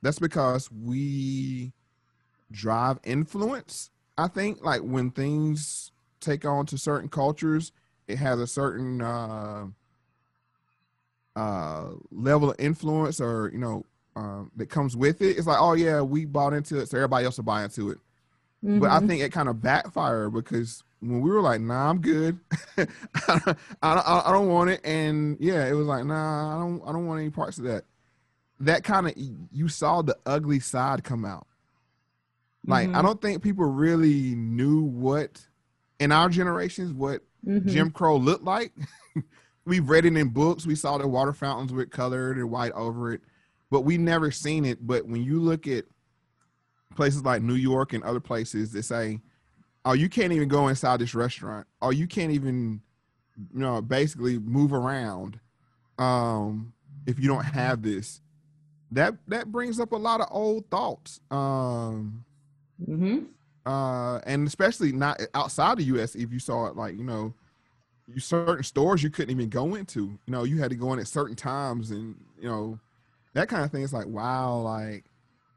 that's 0.02 0.18
because 0.18 0.70
we 0.70 1.72
drive 2.50 2.98
influence. 3.04 3.90
I 4.20 4.28
think 4.28 4.64
like 4.64 4.80
when 4.80 5.11
things 5.11 5.92
take 6.20 6.44
on 6.44 6.66
to 6.66 6.78
certain 6.78 7.09
cultures, 7.09 7.72
it 8.06 8.18
has 8.18 8.38
a 8.38 8.46
certain 8.46 9.00
uh, 9.00 9.66
uh, 11.37 11.87
level 12.11 12.50
of 12.50 12.56
influence 12.59 13.20
or, 13.20 13.50
you 13.52 13.59
know, 13.59 13.85
um, 14.16 14.50
that 14.56 14.66
comes 14.66 14.96
with 14.96 15.22
it. 15.22 15.38
It's 15.38 15.46
like, 15.46 15.61
oh 15.61 15.74
yeah, 15.74 16.00
we 16.02 16.24
bought 16.24 16.52
into 16.52 16.78
it, 16.78 16.88
so 16.88 16.98
everybody 16.98 17.24
else 17.24 17.37
will 17.37 17.44
buy 17.44 17.64
into 17.64 17.90
it. 17.90 17.98
Mm-hmm. 18.64 18.80
But 18.80 18.90
I 18.90 18.98
mm-hmm. 18.98 19.06
think 19.06 19.22
it 19.22 19.33
kind 19.33 19.48
of 19.48 19.62
backfired 19.62 20.35
because 20.35 20.83
when 21.00 21.20
we 21.22 21.30
were 21.30 21.40
like, 21.40 21.61
"Nah, 21.61 21.88
I'm 21.88 22.00
good. 22.00 22.38
I, 22.76 23.54
I, 23.83 24.22
I, 24.26 24.33
don't 24.33 24.48
want 24.48 24.70
it," 24.70 24.80
and 24.85 25.37
yeah, 25.40 25.66
it 25.66 25.72
was 25.72 25.87
like, 25.87 26.04
"Nah, 26.04 26.56
I 26.56 26.61
don't, 26.61 26.83
I 26.87 26.92
don't 26.92 27.06
want 27.06 27.20
any 27.20 27.30
parts 27.30 27.59
of 27.59 27.64
that." 27.64 27.85
That 28.59 28.85
kind 28.85 29.09
of 29.09 29.14
you 29.16 29.68
saw 29.68 30.02
the 30.02 30.18
ugly 30.26 30.61
side 30.61 31.02
come 31.02 31.24
out. 31.24 31.46
Like 32.66 32.88
mm-hmm. 32.88 32.96
I 32.96 33.02
don't 33.02 33.20
think 33.20 33.42
people 33.42 33.64
really 33.64 34.34
knew 34.34 34.82
what 34.82 35.40
in 35.98 36.12
our 36.12 36.28
generations 36.28 36.92
what 36.92 37.22
mm-hmm. 37.46 37.68
Jim 37.68 37.90
Crow 37.90 38.16
looked 38.16 38.44
like. 38.44 38.72
We've 39.64 39.88
read 39.88 40.04
it 40.04 40.16
in 40.16 40.28
books. 40.28 40.66
We 40.66 40.74
saw 40.74 40.98
the 40.98 41.06
water 41.06 41.32
fountains 41.32 41.72
with 41.72 41.90
colored 41.90 42.36
and 42.36 42.50
white 42.50 42.72
over 42.72 43.12
it, 43.12 43.20
but 43.70 43.82
we 43.82 43.98
never 43.98 44.30
seen 44.30 44.64
it. 44.64 44.86
But 44.86 45.06
when 45.06 45.22
you 45.22 45.40
look 45.40 45.66
at 45.66 45.84
places 46.96 47.24
like 47.24 47.42
New 47.42 47.54
York 47.54 47.92
and 47.92 48.02
other 48.02 48.20
places, 48.20 48.72
they 48.72 48.82
say 48.82 49.20
oh, 49.84 49.92
you 49.92 50.08
can't 50.08 50.32
even 50.32 50.48
go 50.48 50.68
inside 50.68 51.00
this 51.00 51.14
restaurant. 51.14 51.66
Oh, 51.80 51.90
you 51.90 52.06
can't 52.06 52.32
even, 52.32 52.80
you 53.52 53.60
know, 53.60 53.80
basically 53.80 54.38
move 54.38 54.72
around 54.72 55.40
um, 55.98 56.72
if 57.06 57.18
you 57.18 57.28
don't 57.28 57.44
have 57.44 57.82
this. 57.82 58.20
That 58.92 59.14
that 59.28 59.52
brings 59.52 59.78
up 59.78 59.92
a 59.92 59.96
lot 59.96 60.20
of 60.20 60.26
old 60.30 60.68
thoughts. 60.68 61.20
Um, 61.30 62.24
mm-hmm. 62.88 63.20
uh, 63.66 64.18
and 64.20 64.46
especially 64.46 64.92
not 64.92 65.20
outside 65.34 65.78
the 65.78 65.84
U.S. 65.84 66.14
If 66.14 66.32
you 66.32 66.38
saw 66.38 66.66
it, 66.66 66.76
like 66.76 66.96
you 66.96 67.04
know, 67.04 67.32
you 68.12 68.20
certain 68.20 68.64
stores 68.64 69.02
you 69.02 69.10
couldn't 69.10 69.30
even 69.30 69.48
go 69.48 69.74
into. 69.74 70.18
You 70.26 70.32
know, 70.32 70.44
you 70.44 70.58
had 70.58 70.70
to 70.70 70.76
go 70.76 70.92
in 70.92 70.98
at 70.98 71.08
certain 71.08 71.36
times, 71.36 71.90
and 71.90 72.14
you 72.40 72.48
know, 72.48 72.78
that 73.34 73.48
kind 73.48 73.64
of 73.64 73.70
thing. 73.70 73.82
It's 73.82 73.92
like 73.92 74.06
wow, 74.06 74.56
like 74.56 75.04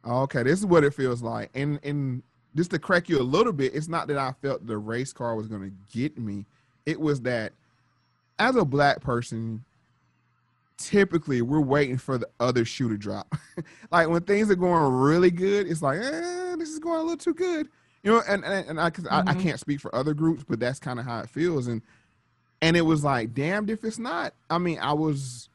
okay, 0.05 0.43
this 0.43 0.59
is 0.59 0.65
what 0.65 0.83
it 0.83 0.93
feels 0.93 1.21
like. 1.21 1.49
And 1.53 1.79
and 1.83 2.23
just 2.55 2.71
to 2.71 2.79
crack 2.79 3.09
you 3.09 3.19
a 3.19 3.23
little 3.23 3.53
bit, 3.53 3.73
it's 3.73 3.87
not 3.87 4.07
that 4.07 4.17
I 4.17 4.33
felt 4.41 4.65
the 4.65 4.77
race 4.77 5.13
car 5.13 5.35
was 5.35 5.47
going 5.47 5.61
to 5.61 5.97
get 5.97 6.17
me. 6.17 6.45
It 6.85 6.99
was 6.99 7.21
that 7.21 7.53
as 8.39 8.55
a 8.55 8.65
black 8.65 9.01
person, 9.01 9.63
typically 10.83 11.41
we're 11.41 11.61
waiting 11.61 11.97
for 11.97 12.17
the 12.17 12.27
other 12.39 12.65
shoe 12.65 12.89
to 12.89 12.97
drop. 12.97 13.33
like 13.91 14.09
when 14.09 14.21
things 14.23 14.51
are 14.51 14.55
going 14.55 14.93
really 14.93 15.31
good, 15.31 15.67
it's 15.67 15.81
like, 15.81 15.99
eh, 15.99 16.55
this 16.57 16.69
is 16.69 16.79
going 16.79 16.99
a 16.99 17.03
little 17.03 17.17
too 17.17 17.33
good. 17.33 17.69
You 18.03 18.11
know, 18.11 18.21
and 18.27 18.43
and, 18.43 18.69
and 18.69 18.81
I, 18.81 18.89
cause 18.89 19.05
mm-hmm. 19.05 19.13
I, 19.13 19.19
I 19.19 19.33
mm-hmm. 19.33 19.41
can't 19.41 19.59
speak 19.59 19.79
for 19.79 19.93
other 19.95 20.13
groups, 20.13 20.43
but 20.47 20.59
that's 20.59 20.79
kind 20.79 20.99
of 20.99 21.05
how 21.05 21.19
it 21.19 21.29
feels. 21.29 21.67
And 21.67 21.81
and 22.61 22.75
it 22.77 22.81
was 22.81 23.03
like, 23.03 23.33
damned 23.33 23.69
if 23.69 23.83
it's 23.83 23.99
not. 23.99 24.33
I 24.49 24.57
mean, 24.57 24.79
I 24.79 24.93
was 24.93 25.49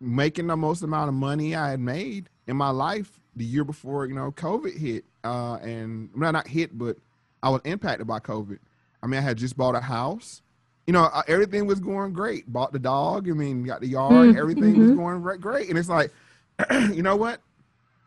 making 0.00 0.46
the 0.48 0.56
most 0.56 0.82
amount 0.82 1.08
of 1.08 1.14
money 1.14 1.54
I 1.54 1.70
had 1.70 1.80
made 1.80 2.28
in 2.46 2.56
my 2.56 2.70
life 2.70 3.20
the 3.36 3.44
year 3.44 3.64
before, 3.64 4.06
you 4.06 4.14
know, 4.14 4.30
COVID 4.32 4.76
hit 4.76 5.04
uh, 5.24 5.56
and 5.56 6.10
well, 6.16 6.32
not 6.32 6.46
hit, 6.46 6.76
but 6.76 6.96
I 7.42 7.50
was 7.50 7.60
impacted 7.64 8.06
by 8.06 8.20
COVID. 8.20 8.58
I 9.02 9.06
mean, 9.06 9.18
I 9.18 9.22
had 9.22 9.38
just 9.38 9.56
bought 9.56 9.74
a 9.74 9.80
house. 9.80 10.42
You 10.86 10.92
know, 10.92 11.04
uh, 11.04 11.22
everything 11.28 11.66
was 11.66 11.80
going 11.80 12.12
great. 12.12 12.50
Bought 12.52 12.72
the 12.72 12.78
dog. 12.78 13.28
I 13.28 13.32
mean, 13.32 13.64
got 13.64 13.80
the 13.80 13.88
yard. 13.88 14.12
Mm-hmm. 14.12 14.38
Everything 14.38 14.78
was 14.78 14.90
mm-hmm. 14.90 14.98
going 14.98 15.40
great. 15.40 15.68
And 15.70 15.78
it's 15.78 15.88
like, 15.88 16.12
you 16.70 17.02
know 17.02 17.16
what? 17.16 17.40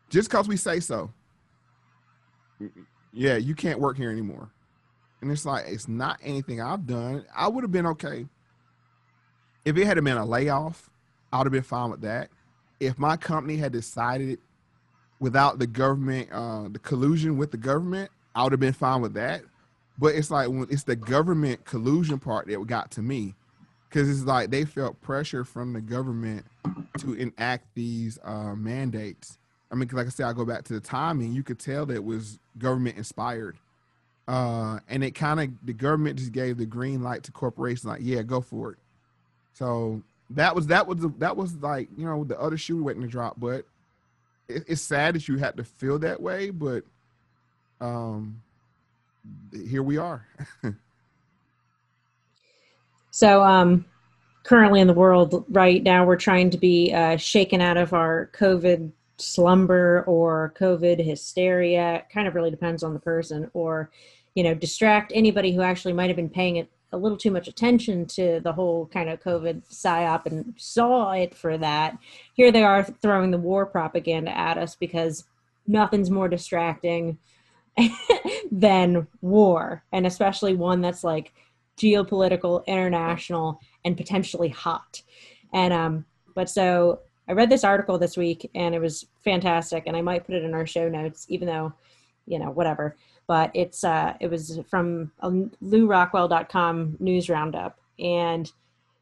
Just 0.10 0.30
because 0.30 0.48
we 0.48 0.58
say 0.58 0.80
so, 0.80 1.12
yeah, 3.12 3.38
you 3.38 3.56
can't 3.56 3.80
work 3.80 3.98
here 3.98 4.12
anymore. 4.12 4.52
And 5.22 5.32
it's 5.32 5.46
like, 5.46 5.66
it's 5.68 5.88
not 5.88 6.20
anything 6.24 6.62
I've 6.62 6.86
done. 6.86 7.26
I 7.36 7.48
would 7.48 7.64
have 7.64 7.72
been 7.72 7.88
okay. 7.88 8.28
If 9.66 9.76
it 9.76 9.86
had 9.86 10.02
been 10.04 10.18
a 10.18 10.26
layoff, 10.26 10.90
I 11.34 11.40
would 11.40 11.48
have 11.48 11.52
been 11.52 11.64
fine 11.64 11.90
with 11.90 12.02
that. 12.02 12.30
If 12.80 13.00
my 13.00 13.18
company 13.18 13.58
had 13.58 13.72
decided 13.72 14.40
without 15.20 15.58
the 15.58 15.68
government, 15.68 16.30
uh, 16.32 16.70
the 16.70 16.80
collusion 16.80 17.38
with 17.38 17.52
the 17.52 17.58
government, 17.58 18.12
I 18.36 18.44
would 18.44 18.54
have 18.54 18.60
been 18.60 18.74
fine 18.74 19.02
with 19.02 19.16
that. 19.16 19.42
But 19.98 20.16
it's 20.16 20.30
like 20.30 20.50
when 20.50 20.68
it's 20.70 20.84
the 20.84 20.96
government 20.96 21.66
collusion 21.66 22.20
part 22.20 22.48
that 22.48 22.68
got 22.68 22.92
to 22.92 23.02
me, 23.02 23.36
because 23.90 24.10
it's 24.10 24.28
like 24.28 24.52
they 24.52 24.66
felt 24.66 25.02
pressure 25.02 25.44
from 25.44 25.74
the 25.74 25.82
government 25.82 26.46
to 27.00 27.14
enact 27.14 27.66
these 27.74 28.20
uh, 28.24 28.54
mandates. 28.56 29.38
I 29.72 29.76
mean, 29.76 29.90
like 29.92 30.06
I 30.06 30.10
said, 30.10 30.28
I 30.28 30.34
go 30.34 30.46
back 30.46 30.64
to 30.66 30.74
the 30.74 30.80
timing. 30.80 31.34
You 31.34 31.44
could 31.44 31.60
tell 31.60 31.86
that 31.88 31.96
it 31.96 32.04
was 32.04 32.40
government 32.58 32.98
inspired, 32.98 33.58
uh, 34.28 34.80
and 34.88 35.04
it 35.04 35.12
kind 35.12 35.40
of 35.40 35.50
the 35.66 35.74
government 35.74 36.20
just 36.20 36.32
gave 36.32 36.58
the 36.58 36.66
green 36.66 37.02
light 37.02 37.24
to 37.24 37.32
corporations, 37.32 37.86
like, 37.86 38.02
yeah, 38.04 38.22
go 38.22 38.40
for 38.40 38.74
it. 38.74 38.78
So 39.54 40.04
that 40.32 40.56
was 40.56 40.68
that 40.68 40.88
was 40.88 41.06
that 41.18 41.36
was 41.36 41.56
like 41.56 41.90
you 41.98 42.06
know 42.06 42.24
the 42.24 42.40
other 42.40 42.58
shoe 42.58 42.84
waiting 42.84 43.02
to 43.02 43.08
drop, 43.08 43.40
but 43.40 43.66
it, 44.48 44.64
it's 44.68 44.82
sad 44.82 45.16
that 45.16 45.28
you 45.28 45.38
had 45.38 45.58
to 45.58 45.64
feel 45.64 46.00
that 46.00 46.22
way, 46.22 46.50
but 46.50 46.84
um, 47.82 48.42
here 49.52 49.84
we 49.84 49.98
are. 49.98 50.26
so, 53.12 53.44
um, 53.44 53.86
currently 54.44 54.80
in 54.80 54.88
the 54.88 54.94
world 54.94 55.46
right 55.50 55.84
now, 55.84 56.06
we're 56.06 56.16
trying 56.16 56.50
to 56.50 56.58
be 56.58 56.94
uh, 56.94 57.18
shaken 57.18 57.62
out 57.62 57.78
of 57.78 57.94
our 57.94 58.30
COVID 58.34 58.92
slumber 59.18 60.04
or 60.08 60.54
COVID 60.60 61.04
hysteria. 61.04 61.96
It 61.96 62.06
kind 62.14 62.28
of 62.28 62.36
really 62.36 62.52
depends 62.52 62.84
on 62.84 62.94
the 62.94 63.00
person, 63.00 63.50
or 63.54 63.92
you 64.36 64.44
know, 64.44 64.54
distract 64.54 65.12
anybody 65.16 65.54
who 65.54 65.62
actually 65.62 65.94
might 65.94 66.10
have 66.10 66.16
been 66.16 66.30
paying 66.30 66.58
it 66.58 66.70
a 66.94 66.98
little 66.98 67.18
too 67.18 67.32
much 67.32 67.48
attention 67.48 68.06
to 68.06 68.40
the 68.42 68.54
whole 68.54 68.86
kind 68.88 69.10
of 69.10 69.20
COVID 69.20 69.68
psyop 69.70 70.26
and 70.26 70.54
saw 70.58 71.12
it 71.12 71.36
for 71.36 71.58
that. 71.58 71.98
Here 72.34 72.52
they 72.52 72.64
are 72.64 72.84
throwing 72.84 73.32
the 73.32 73.38
war 73.38 73.66
propaganda 73.66 74.36
at 74.38 74.58
us 74.58 74.76
because 74.76 75.26
nothing's 75.68 76.10
more 76.10 76.30
distracting 76.30 77.18
than 78.52 79.08
war, 79.22 79.84
and 79.92 80.06
especially 80.06 80.56
one 80.56 80.82
that's 80.82 81.04
like 81.04 81.34
geopolitical, 81.78 82.66
international, 82.66 83.60
and 83.86 83.96
potentially 83.96 84.50
hot. 84.50 85.02
And 85.54 85.74
um, 85.74 86.06
but 86.36 86.50
so 86.50 87.00
I 87.28 87.34
read 87.34 87.50
this 87.50 87.64
article 87.64 87.98
this 87.98 88.18
week 88.18 88.50
and 88.56 88.74
it 88.74 88.80
was 88.80 89.06
fantastic, 89.24 89.84
and 89.86 89.96
I 89.96 90.02
might 90.02 90.26
put 90.26 90.36
it 90.36 90.44
in 90.44 90.54
our 90.54 90.66
show 90.66 90.90
notes, 90.90 91.26
even 91.30 91.48
though, 91.48 91.74
you 92.26 92.40
know, 92.40 92.50
whatever. 92.50 92.96
But 93.28 93.52
it's 93.54 93.84
uh, 93.84 94.14
it 94.20 94.30
was 94.30 94.60
from 94.70 95.12
a 95.20 95.30
LewRockwell.com 95.30 96.98
news 97.00 97.30
roundup, 97.30 97.78
and 98.00 98.52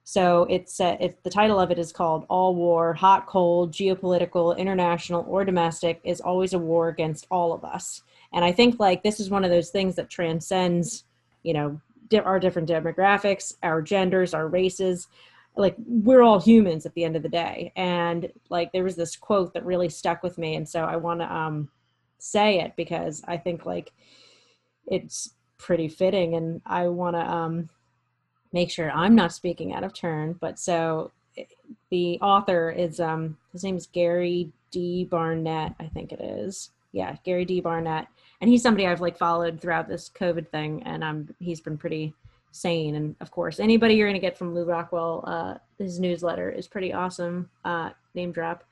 so 0.03 0.47
it's 0.49 0.79
uh, 0.79 0.97
it's 0.99 1.21
the 1.23 1.29
title 1.29 1.59
of 1.59 1.69
it 1.71 1.77
is 1.77 1.91
called 1.91 2.25
"All 2.27 2.55
War, 2.55 2.93
Hot, 2.93 3.27
Cold, 3.27 3.71
Geopolitical, 3.71 4.57
International, 4.57 5.25
or 5.27 5.45
Domestic 5.45 6.01
is 6.03 6.21
Always 6.21 6.53
a 6.53 6.59
War 6.59 6.89
Against 6.89 7.27
All 7.29 7.53
of 7.53 7.63
Us." 7.63 8.01
And 8.35 8.45
I 8.45 8.51
think 8.51 8.79
like 8.79 9.01
this 9.01 9.19
is 9.19 9.31
one 9.31 9.43
of 9.43 9.49
those 9.49 9.71
things 9.71 9.95
that 9.95 10.09
transcends, 10.09 11.05
you 11.41 11.53
know, 11.53 11.81
our 12.23 12.39
different 12.39 12.69
demographics, 12.69 13.55
our 13.63 13.81
genders, 13.81 14.33
our 14.33 14.47
races. 14.47 15.07
Like 15.55 15.75
we're 15.87 16.21
all 16.21 16.39
humans 16.39 16.85
at 16.85 16.93
the 16.93 17.03
end 17.05 17.15
of 17.15 17.23
the 17.23 17.29
day. 17.29 17.71
And 17.75 18.31
like 18.49 18.71
there 18.71 18.83
was 18.83 18.95
this 18.95 19.15
quote 19.15 19.53
that 19.53 19.65
really 19.65 19.89
stuck 19.89 20.21
with 20.21 20.37
me. 20.37 20.55
And 20.55 20.67
so 20.67 20.83
i 20.83 20.95
want 20.97 21.21
to 21.21 21.33
um 21.33 21.69
say 22.17 22.59
it 22.59 22.73
because 22.75 23.23
i 23.27 23.37
think 23.37 23.65
like 23.65 23.93
it's 24.87 25.33
pretty 25.57 25.87
fitting. 25.87 26.35
And 26.35 26.61
i 26.65 26.87
want 26.87 27.15
to 27.15 27.21
um 27.21 27.69
make 28.51 28.69
sure 28.69 28.91
i'm 28.91 29.15
not 29.15 29.33
speaking 29.33 29.73
out 29.73 29.83
of 29.83 29.93
turn. 29.93 30.33
But 30.39 30.59
so 30.59 31.11
the 31.89 32.19
author 32.21 32.69
is 32.69 32.99
um 32.99 33.37
his 33.53 33.63
name 33.63 33.77
is 33.77 33.87
gary 33.87 34.51
d. 34.71 35.05
Barnett 35.05 35.73
i 35.79 35.87
think 35.87 36.11
it 36.11 36.19
is. 36.19 36.71
Yeah 36.91 37.15
gary 37.23 37.45
d. 37.45 37.61
Barnett 37.61 38.07
and 38.45 38.51
he's 38.51 38.61
somebody 38.61 38.85
i've 38.85 39.01
like 39.01 39.17
followed 39.17 39.59
throughout 39.59 39.87
this 39.87 40.09
covid 40.09 40.47
thing 40.49 40.83
and 40.83 41.03
um 41.03 41.27
he's 41.39 41.59
been 41.59 41.77
pretty 41.77 42.13
sane. 42.55 42.95
And 42.95 43.15
of 43.19 43.31
course, 43.31 43.59
anybody 43.59 43.95
you're 43.95 44.07
going 44.07 44.19
to 44.19 44.25
get 44.25 44.37
from 44.37 44.55
Lew 44.55 44.63
Rockwell, 44.63 45.23
uh, 45.27 45.55
his 45.77 45.99
newsletter 45.99 46.49
is 46.49 46.67
pretty 46.67 46.93
awesome. 46.93 47.49
Uh, 47.65 47.89
name 48.13 48.31
drop. 48.31 48.63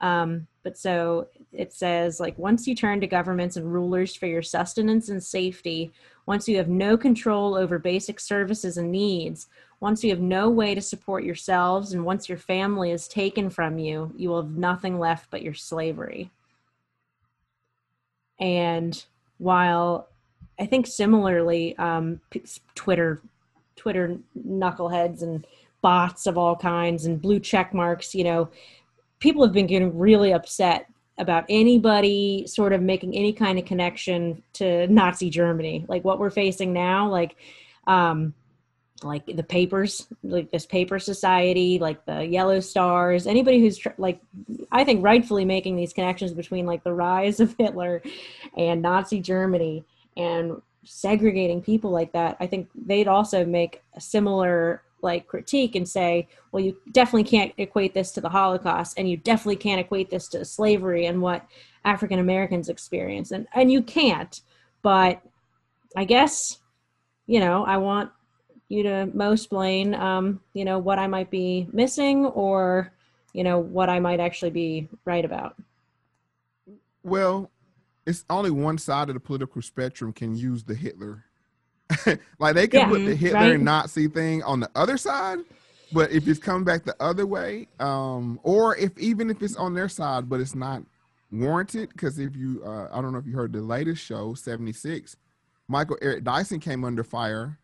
Um, 0.00 0.46
but 0.62 0.76
so 0.76 1.28
it 1.52 1.72
says, 1.72 2.20
like, 2.20 2.36
once 2.38 2.66
you 2.66 2.74
turn 2.74 3.00
to 3.00 3.06
governments 3.06 3.56
and 3.56 3.72
rulers 3.72 4.14
for 4.14 4.26
your 4.26 4.42
sustenance 4.42 5.08
and 5.08 5.22
safety, 5.22 5.92
once 6.26 6.46
you 6.46 6.56
have 6.58 6.68
no 6.68 6.96
control 6.96 7.54
over 7.54 7.78
basic 7.78 8.20
services 8.20 8.76
and 8.76 8.92
needs, 8.92 9.46
once 9.80 10.04
you 10.04 10.10
have 10.10 10.20
no 10.20 10.50
way 10.50 10.74
to 10.74 10.80
support 10.80 11.24
yourselves, 11.24 11.92
and 11.92 12.04
once 12.04 12.28
your 12.28 12.38
family 12.38 12.90
is 12.90 13.08
taken 13.08 13.48
from 13.48 13.78
you, 13.78 14.12
you 14.16 14.28
will 14.28 14.42
have 14.42 14.56
nothing 14.56 14.98
left 14.98 15.30
but 15.30 15.42
your 15.42 15.54
slavery. 15.54 16.30
And 18.38 19.04
while 19.42 20.08
I 20.60 20.66
think 20.66 20.86
similarly, 20.86 21.76
um, 21.76 22.20
Twitter, 22.76 23.20
Twitter 23.74 24.16
knuckleheads 24.46 25.22
and 25.22 25.44
bots 25.80 26.26
of 26.26 26.38
all 26.38 26.54
kinds 26.54 27.06
and 27.06 27.20
blue 27.20 27.40
check 27.40 27.74
marks. 27.74 28.14
You 28.14 28.24
know, 28.24 28.50
people 29.18 29.42
have 29.42 29.52
been 29.52 29.66
getting 29.66 29.98
really 29.98 30.32
upset 30.32 30.86
about 31.18 31.44
anybody 31.48 32.46
sort 32.46 32.72
of 32.72 32.80
making 32.80 33.16
any 33.16 33.32
kind 33.32 33.58
of 33.58 33.64
connection 33.64 34.42
to 34.54 34.86
Nazi 34.86 35.28
Germany, 35.28 35.84
like 35.88 36.04
what 36.04 36.18
we're 36.18 36.30
facing 36.30 36.72
now, 36.72 37.08
like. 37.08 37.36
Um, 37.88 38.32
like 39.04 39.24
the 39.26 39.42
papers 39.42 40.06
like 40.22 40.50
this 40.50 40.66
paper 40.66 40.98
society 40.98 41.78
like 41.78 42.04
the 42.06 42.26
yellow 42.26 42.60
stars 42.60 43.26
anybody 43.26 43.60
who's 43.60 43.78
tr- 43.78 43.88
like 43.98 44.20
i 44.70 44.84
think 44.84 45.02
rightfully 45.04 45.44
making 45.44 45.76
these 45.76 45.92
connections 45.92 46.32
between 46.32 46.66
like 46.66 46.84
the 46.84 46.92
rise 46.92 47.40
of 47.40 47.54
hitler 47.58 48.02
and 48.56 48.82
nazi 48.82 49.20
germany 49.20 49.84
and 50.16 50.60
segregating 50.84 51.62
people 51.62 51.90
like 51.90 52.12
that, 52.12 52.36
I 52.40 52.46
think 52.46 52.68
they'd 52.74 53.08
also 53.08 53.44
make 53.44 53.82
a 53.94 54.00
similar 54.00 54.82
like 55.00 55.26
critique 55.26 55.74
and 55.74 55.88
say, 55.88 56.28
well, 56.52 56.62
you 56.62 56.76
definitely 56.92 57.24
can't 57.24 57.52
equate 57.58 57.92
this 57.92 58.12
to 58.12 58.20
the 58.20 58.28
Holocaust, 58.28 58.98
and 58.98 59.08
you 59.08 59.16
definitely 59.16 59.56
can't 59.56 59.80
equate 59.80 60.10
this 60.10 60.28
to 60.28 60.44
slavery 60.44 61.06
and 61.06 61.20
what 61.20 61.44
African 61.84 62.18
Americans 62.18 62.68
experience, 62.68 63.30
and 63.30 63.46
and 63.54 63.72
you 63.72 63.82
can't. 63.82 64.40
But 64.82 65.22
I 65.96 66.04
guess, 66.04 66.58
you 67.26 67.40
know, 67.40 67.64
I 67.64 67.76
want 67.78 68.10
you 68.72 68.82
to 68.82 69.06
most 69.12 69.50
blame, 69.50 69.92
um, 69.94 70.40
you 70.54 70.64
know, 70.64 70.78
what 70.78 70.98
I 70.98 71.06
might 71.06 71.30
be 71.30 71.68
missing 71.72 72.24
or, 72.24 72.90
you 73.34 73.44
know, 73.44 73.58
what 73.58 73.90
I 73.90 74.00
might 74.00 74.18
actually 74.18 74.50
be 74.50 74.88
right 75.04 75.24
about. 75.24 75.56
Well, 77.02 77.50
it's 78.06 78.24
only 78.30 78.50
one 78.50 78.78
side 78.78 79.10
of 79.10 79.14
the 79.14 79.20
political 79.20 79.60
spectrum 79.60 80.12
can 80.12 80.34
use 80.34 80.64
the 80.64 80.74
Hitler. 80.74 81.24
like 82.38 82.54
they 82.54 82.66
can 82.66 82.80
yeah, 82.80 82.88
put 82.88 83.04
the 83.04 83.14
Hitler 83.14 83.40
right? 83.40 83.60
Nazi 83.60 84.08
thing 84.08 84.42
on 84.44 84.60
the 84.60 84.70
other 84.74 84.96
side, 84.96 85.40
but 85.92 86.10
if 86.10 86.26
it's 86.26 86.40
coming 86.40 86.64
back 86.64 86.84
the 86.84 86.96
other 86.98 87.26
way, 87.26 87.68
um, 87.78 88.40
or 88.42 88.74
if 88.78 88.96
even 88.98 89.28
if 89.28 89.42
it's 89.42 89.56
on 89.56 89.74
their 89.74 89.90
side, 89.90 90.30
but 90.30 90.40
it's 90.40 90.54
not 90.54 90.82
warranted, 91.30 91.90
because 91.90 92.18
if 92.18 92.34
you, 92.34 92.62
uh, 92.64 92.88
I 92.90 93.02
don't 93.02 93.12
know 93.12 93.18
if 93.18 93.26
you 93.26 93.34
heard 93.34 93.52
the 93.52 93.60
latest 93.60 94.02
show, 94.02 94.32
76, 94.32 95.14
Michael 95.68 95.98
Eric 96.00 96.24
Dyson 96.24 96.58
came 96.58 96.84
under 96.84 97.04
fire, 97.04 97.58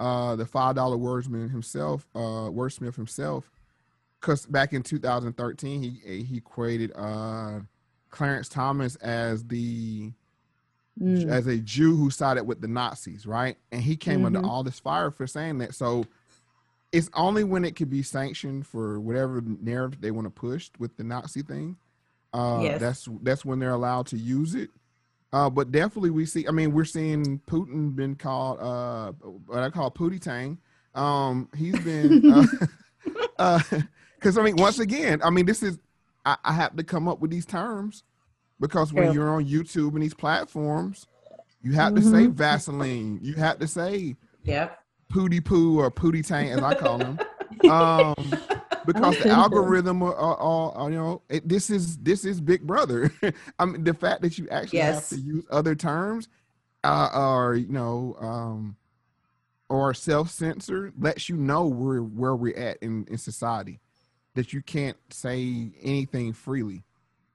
uh, 0.00 0.34
the 0.34 0.44
$5 0.44 0.74
wordsman 0.74 1.50
himself, 1.50 2.08
uh, 2.14 2.48
wordsmith 2.50 2.96
himself, 2.96 3.50
because 4.20 4.46
back 4.46 4.72
in 4.72 4.82
2013, 4.82 5.82
he, 5.82 6.22
he 6.24 6.40
created, 6.40 6.92
uh, 6.96 7.60
Clarence 8.10 8.48
Thomas 8.48 8.96
as 8.96 9.44
the 9.44 10.12
mm. 11.00 11.28
as 11.28 11.46
a 11.46 11.58
Jew 11.58 11.96
who 11.96 12.10
sided 12.10 12.44
with 12.44 12.60
the 12.60 12.68
Nazis, 12.68 13.26
right? 13.26 13.56
And 13.72 13.82
he 13.82 13.96
came 13.96 14.18
mm-hmm. 14.18 14.36
under 14.36 14.44
all 14.44 14.62
this 14.62 14.78
fire 14.78 15.10
for 15.10 15.26
saying 15.26 15.58
that. 15.58 15.74
So 15.74 16.04
it's 16.92 17.08
only 17.14 17.44
when 17.44 17.64
it 17.64 17.76
could 17.76 17.90
be 17.90 18.02
sanctioned 18.02 18.66
for 18.66 19.00
whatever 19.00 19.40
narrative 19.40 20.00
they 20.00 20.10
want 20.10 20.26
to 20.26 20.30
push 20.30 20.70
with 20.78 20.96
the 20.96 21.04
Nazi 21.04 21.42
thing. 21.42 21.76
Uh, 22.32 22.60
yes. 22.62 22.80
That's 22.80 23.08
that's 23.22 23.44
when 23.44 23.58
they're 23.58 23.70
allowed 23.70 24.06
to 24.08 24.18
use 24.18 24.54
it. 24.54 24.70
Uh, 25.32 25.48
but 25.48 25.70
definitely 25.70 26.10
we 26.10 26.26
see. 26.26 26.46
I 26.48 26.50
mean, 26.50 26.72
we're 26.72 26.84
seeing 26.84 27.40
Putin 27.46 27.94
been 27.94 28.16
called 28.16 28.58
uh, 28.60 29.12
what 29.46 29.62
I 29.62 29.70
call 29.70 29.90
Pootie 29.90 30.20
Tang. 30.20 30.58
Um, 30.94 31.48
he's 31.56 31.78
been 31.80 32.20
because 32.20 32.68
uh, 33.38 33.60
I 34.40 34.42
mean, 34.42 34.56
once 34.56 34.80
again, 34.80 35.20
I 35.22 35.30
mean, 35.30 35.46
this 35.46 35.62
is 35.62 35.78
I, 36.24 36.36
I 36.44 36.52
have 36.52 36.76
to 36.76 36.82
come 36.82 37.06
up 37.06 37.20
with 37.20 37.30
these 37.30 37.46
terms 37.46 38.02
because 38.58 38.92
when 38.92 39.06
yeah. 39.06 39.12
you're 39.12 39.30
on 39.30 39.46
YouTube 39.46 39.94
and 39.94 40.02
these 40.02 40.14
platforms, 40.14 41.06
you 41.62 41.72
have 41.72 41.92
mm-hmm. 41.92 42.02
to 42.02 42.10
say 42.10 42.24
mm-hmm. 42.24 42.32
Vaseline. 42.32 43.20
You 43.22 43.34
have 43.34 43.60
to 43.60 43.68
say 43.68 44.16
yeah, 44.42 44.70
pooty 45.10 45.40
poo 45.40 45.78
or 45.78 45.90
pooty 45.90 46.22
Tang 46.22 46.50
as 46.50 46.62
I 46.62 46.74
call 46.74 46.98
them. 46.98 47.20
um, 47.70 48.14
because 48.86 49.18
the 49.18 49.28
algorithm 49.28 50.02
are, 50.02 50.14
are, 50.14 50.72
are, 50.72 50.90
you 50.90 50.96
know 50.96 51.22
it, 51.28 51.48
this 51.48 51.70
is 51.70 51.98
this 51.98 52.24
is 52.24 52.40
Big 52.40 52.66
Brother. 52.66 53.12
I 53.58 53.64
mean 53.64 53.84
the 53.84 53.94
fact 53.94 54.22
that 54.22 54.38
you 54.38 54.48
actually 54.50 54.78
yes. 54.78 55.10
have 55.10 55.18
to 55.18 55.24
use 55.24 55.44
other 55.50 55.74
terms 55.74 56.28
uh, 56.84 57.08
or 57.14 57.54
you 57.54 57.68
know 57.68 58.16
um, 58.20 58.76
or 59.68 59.94
self 59.94 60.30
censor 60.30 60.92
lets 60.98 61.28
you 61.28 61.36
know 61.36 61.66
where 61.66 62.02
where 62.02 62.34
we're 62.34 62.56
at 62.56 62.78
in, 62.78 63.06
in 63.08 63.18
society 63.18 63.80
that 64.34 64.52
you 64.52 64.62
can't 64.62 64.96
say 65.10 65.70
anything 65.82 66.32
freely. 66.32 66.84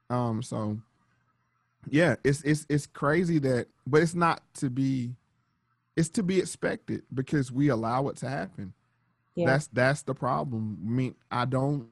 Um, 0.10 0.42
so 0.42 0.80
yeah, 1.90 2.16
it's 2.24 2.42
it's 2.44 2.66
it's 2.70 2.88
crazy 2.88 3.40
that, 3.40 3.68
but 3.86 4.02
it's 4.02 4.16
not 4.16 4.42
to 4.56 4.70
be, 4.70 5.16
it's 5.96 6.10
to 6.10 6.24
be 6.24 6.40
expected 6.40 7.04
because 7.14 7.52
we 7.52 7.70
allow 7.70 8.08
it 8.10 8.18
to 8.18 8.30
happen. 8.30 8.74
Yeah. 9.36 9.48
That's 9.48 9.68
that's 9.68 10.02
the 10.04 10.16
problem. 10.16 10.78
I 10.86 10.90
mean, 10.90 11.16
I 11.30 11.46
don't. 11.46 11.90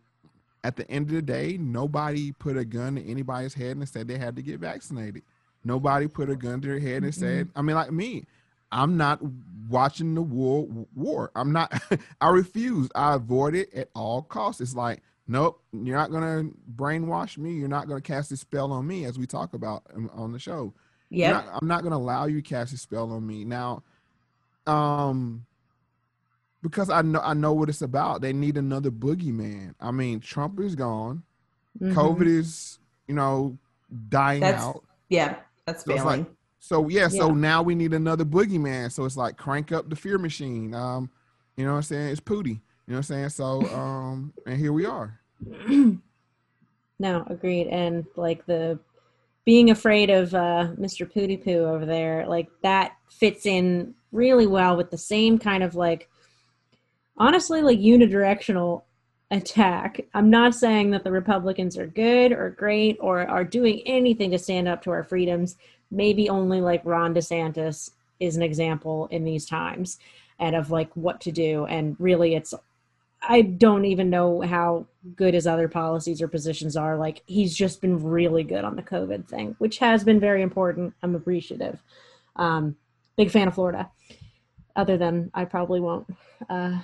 At 0.65 0.77
the 0.77 0.89
end 0.89 1.09
of 1.09 1.15
the 1.15 1.21
day, 1.21 1.57
nobody 1.59 2.31
put 2.31 2.55
a 2.55 2.63
gun 2.63 2.95
to 2.95 3.05
anybody's 3.05 3.53
head 3.53 3.75
and 3.75 3.87
said 3.87 4.07
they 4.07 4.17
had 4.17 4.37
to 4.37 4.41
get 4.41 4.61
vaccinated. 4.61 5.23
Nobody 5.65 6.07
put 6.07 6.29
a 6.29 6.37
gun 6.37 6.61
to 6.61 6.67
their 6.67 6.79
head 6.79 7.03
and 7.03 7.11
mm-hmm. 7.11 7.19
said, 7.19 7.49
I 7.53 7.61
mean, 7.61 7.75
like 7.75 7.91
me, 7.91 8.25
I'm 8.71 8.95
not 8.95 9.19
watching 9.69 10.15
the 10.15 10.21
war. 10.21 10.67
War. 10.95 11.31
I'm 11.35 11.51
not. 11.51 11.73
I 12.21 12.29
refuse. 12.29 12.89
I 12.95 13.15
avoid 13.15 13.55
it 13.55 13.73
at 13.73 13.89
all 13.93 14.21
costs. 14.21 14.61
It's 14.61 14.73
like, 14.73 15.01
nope, 15.27 15.61
you're 15.71 15.97
not 15.97 16.11
gonna 16.11 16.49
brainwash 16.75 17.37
me. 17.37 17.53
You're 17.53 17.67
not 17.67 17.87
gonna 17.87 18.01
cast 18.01 18.31
a 18.31 18.37
spell 18.37 18.71
on 18.71 18.87
me, 18.87 19.05
as 19.05 19.19
we 19.19 19.27
talk 19.27 19.53
about 19.53 19.83
on 20.13 20.31
the 20.31 20.39
show. 20.39 20.73
Yeah, 21.09 21.43
I'm 21.53 21.67
not 21.67 21.83
gonna 21.83 21.97
allow 21.97 22.25
you 22.25 22.41
to 22.41 22.49
cast 22.49 22.73
a 22.73 22.77
spell 22.77 23.11
on 23.11 23.25
me 23.25 23.45
now. 23.45 23.83
Um, 24.65 25.45
because 26.63 26.89
I 26.89 27.03
know 27.03 27.19
I 27.19 27.35
know 27.35 27.53
what 27.53 27.69
it's 27.69 27.83
about. 27.83 28.21
They 28.21 28.33
need 28.33 28.57
another 28.57 28.89
boogeyman. 28.89 29.75
I 29.79 29.91
mean, 29.91 30.21
Trump 30.21 30.59
is 30.59 30.73
gone. 30.73 31.21
Mm-hmm. 31.79 31.99
COVID 31.99 32.25
is, 32.25 32.79
you 33.07 33.13
know, 33.13 33.57
dying 34.09 34.41
that's, 34.41 34.63
out. 34.63 34.83
Yeah, 35.09 35.35
that's 35.67 35.85
so 35.85 35.95
failing. 35.95 36.25
So 36.59 36.87
yeah, 36.87 37.09
so 37.09 37.31
now 37.31 37.61
we 37.61 37.75
need 37.75 37.93
another 37.93 38.23
boogeyman. 38.23 38.91
So 38.91 39.03
it's 39.03 39.17
like 39.17 39.37
crank 39.37 39.73
up 39.73 39.89
the 39.89 39.97
fear 39.97 40.17
machine. 40.17 40.73
Um, 40.73 41.09
you 41.57 41.65
know 41.65 41.71
what 41.71 41.77
I'm 41.77 41.83
saying? 41.83 42.07
It's 42.07 42.21
Pootie. 42.21 42.47
You 42.47 42.93
know 42.93 42.95
what 42.95 42.97
I'm 42.97 43.03
saying? 43.03 43.29
So 43.29 43.61
um, 43.75 44.33
and 44.47 44.57
here 44.57 44.71
we 44.71 44.85
are. 44.85 45.19
no, 45.67 45.99
agreed. 47.27 47.67
And 47.67 48.05
like 48.15 48.45
the 48.45 48.79
being 49.45 49.71
afraid 49.71 50.09
of 50.09 50.33
uh, 50.33 50.69
Mr. 50.79 51.11
Pooty 51.11 51.43
Poo 51.43 51.65
over 51.65 51.85
there, 51.85 52.25
like 52.27 52.47
that 52.61 52.93
fits 53.09 53.45
in 53.45 53.93
really 54.13 54.47
well 54.47 54.77
with 54.77 54.89
the 54.89 54.97
same 54.97 55.37
kind 55.37 55.63
of 55.63 55.75
like, 55.75 56.07
honestly, 57.17 57.61
like 57.61 57.79
unidirectional 57.79 58.83
attack. 59.31 60.01
I'm 60.13 60.29
not 60.29 60.53
saying 60.53 60.91
that 60.91 61.03
the 61.03 61.11
Republicans 61.11 61.77
are 61.77 61.87
good 61.87 62.31
or 62.31 62.51
great 62.51 62.97
or 62.99 63.21
are 63.21 63.43
doing 63.43 63.81
anything 63.85 64.31
to 64.31 64.39
stand 64.39 64.67
up 64.67 64.83
to 64.83 64.91
our 64.91 65.03
freedoms. 65.03 65.57
Maybe 65.89 66.29
only 66.29 66.61
like 66.61 66.81
Ron 66.85 67.13
DeSantis 67.13 67.91
is 68.19 68.35
an 68.35 68.43
example 68.43 69.07
in 69.11 69.23
these 69.23 69.45
times 69.45 69.99
and 70.39 70.55
of 70.55 70.71
like 70.71 70.95
what 70.95 71.21
to 71.21 71.31
do. 71.31 71.65
And 71.65 71.95
really, 71.99 72.35
it's 72.35 72.53
I 73.27 73.41
don't 73.41 73.85
even 73.85 74.09
know 74.09 74.41
how 74.41 74.85
good 75.15 75.33
his 75.33 75.47
other 75.47 75.67
policies 75.67 76.21
or 76.21 76.27
positions 76.27 76.75
are. 76.75 76.97
Like 76.97 77.23
he's 77.25 77.55
just 77.55 77.81
been 77.81 78.03
really 78.03 78.43
good 78.43 78.65
on 78.65 78.75
the 78.75 78.83
COVID 78.83 79.27
thing, 79.27 79.55
which 79.59 79.77
has 79.79 80.03
been 80.03 80.19
very 80.19 80.41
important. 80.41 80.93
I'm 81.01 81.15
appreciative. 81.15 81.81
Um, 82.35 82.75
big 83.15 83.31
fan 83.31 83.47
of 83.47 83.55
Florida. 83.55 83.89
Other 84.75 84.97
than 84.97 85.31
I 85.33 85.45
probably 85.45 85.79
won't 85.79 86.07
uh, 86.49 86.79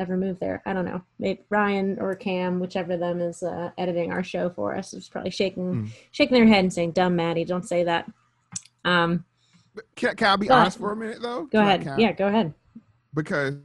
ever 0.00 0.16
move 0.16 0.40
there. 0.40 0.62
I 0.66 0.72
don't 0.72 0.84
know. 0.84 1.02
Maybe 1.18 1.42
Ryan 1.50 1.98
or 2.00 2.14
Cam, 2.16 2.58
whichever 2.58 2.94
of 2.94 3.00
them 3.00 3.20
is 3.20 3.42
uh, 3.42 3.70
editing 3.78 4.10
our 4.10 4.24
show 4.24 4.50
for 4.50 4.74
us, 4.74 4.94
is 4.94 5.08
probably 5.08 5.30
shaking 5.30 5.74
mm. 5.74 5.90
shaking 6.10 6.36
their 6.36 6.46
head 6.46 6.64
and 6.64 6.72
saying, 6.72 6.92
"Dumb 6.92 7.14
Maddie, 7.14 7.44
don't 7.44 7.68
say 7.68 7.84
that." 7.84 8.10
Um, 8.84 9.24
can, 9.94 10.16
can 10.16 10.28
I 10.28 10.36
be 10.36 10.50
honest 10.50 10.78
for 10.78 10.92
a 10.92 10.96
minute 10.96 11.22
though? 11.22 11.44
Go 11.44 11.58
can 11.58 11.60
ahead. 11.60 11.88
I, 11.88 11.98
yeah, 11.98 12.12
go 12.12 12.26
ahead. 12.26 12.54
Because 13.14 13.56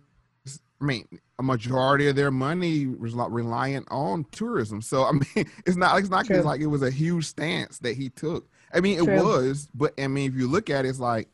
I 0.82 0.86
mean, 0.86 1.08
a 1.40 1.44
majority 1.44 2.08
of 2.08 2.16
their 2.16 2.32
money 2.32 2.86
was 2.86 3.16
like 3.16 3.30
reliant 3.32 3.88
on 3.90 4.26
tourism. 4.32 4.82
So 4.82 5.06
I 5.06 5.12
mean, 5.36 5.50
it's 5.66 5.78
not 5.78 5.98
it's 6.00 6.10
not 6.10 6.30
like 6.30 6.62
it 6.62 6.68
was 6.68 6.84
a 6.84 6.92
huge 6.92 7.26
stance 7.26 7.80
that 7.80 7.96
he 7.96 8.10
took. 8.10 8.48
I 8.74 8.82
mean, 8.82 9.00
it 9.00 9.06
True. 9.06 9.24
was, 9.24 9.70
but 9.74 9.94
I 10.00 10.08
mean, 10.08 10.30
if 10.30 10.38
you 10.38 10.48
look 10.48 10.70
at 10.70 10.86
it, 10.86 10.90
it's 10.90 11.00
like 11.00 11.30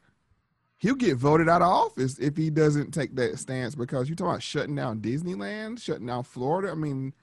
he'll 0.81 0.95
get 0.95 1.15
voted 1.15 1.47
out 1.47 1.61
of 1.61 1.67
office 1.67 2.17
if 2.17 2.35
he 2.35 2.49
doesn't 2.49 2.91
take 2.91 3.15
that 3.15 3.37
stance 3.37 3.75
because 3.75 4.09
you're 4.09 4.15
talking 4.15 4.31
about 4.31 4.43
shutting 4.43 4.75
down 4.75 4.99
Disneyland, 4.99 5.79
shutting 5.79 6.07
down 6.07 6.23
Florida. 6.23 6.71
I 6.71 6.75
mean, 6.75 7.13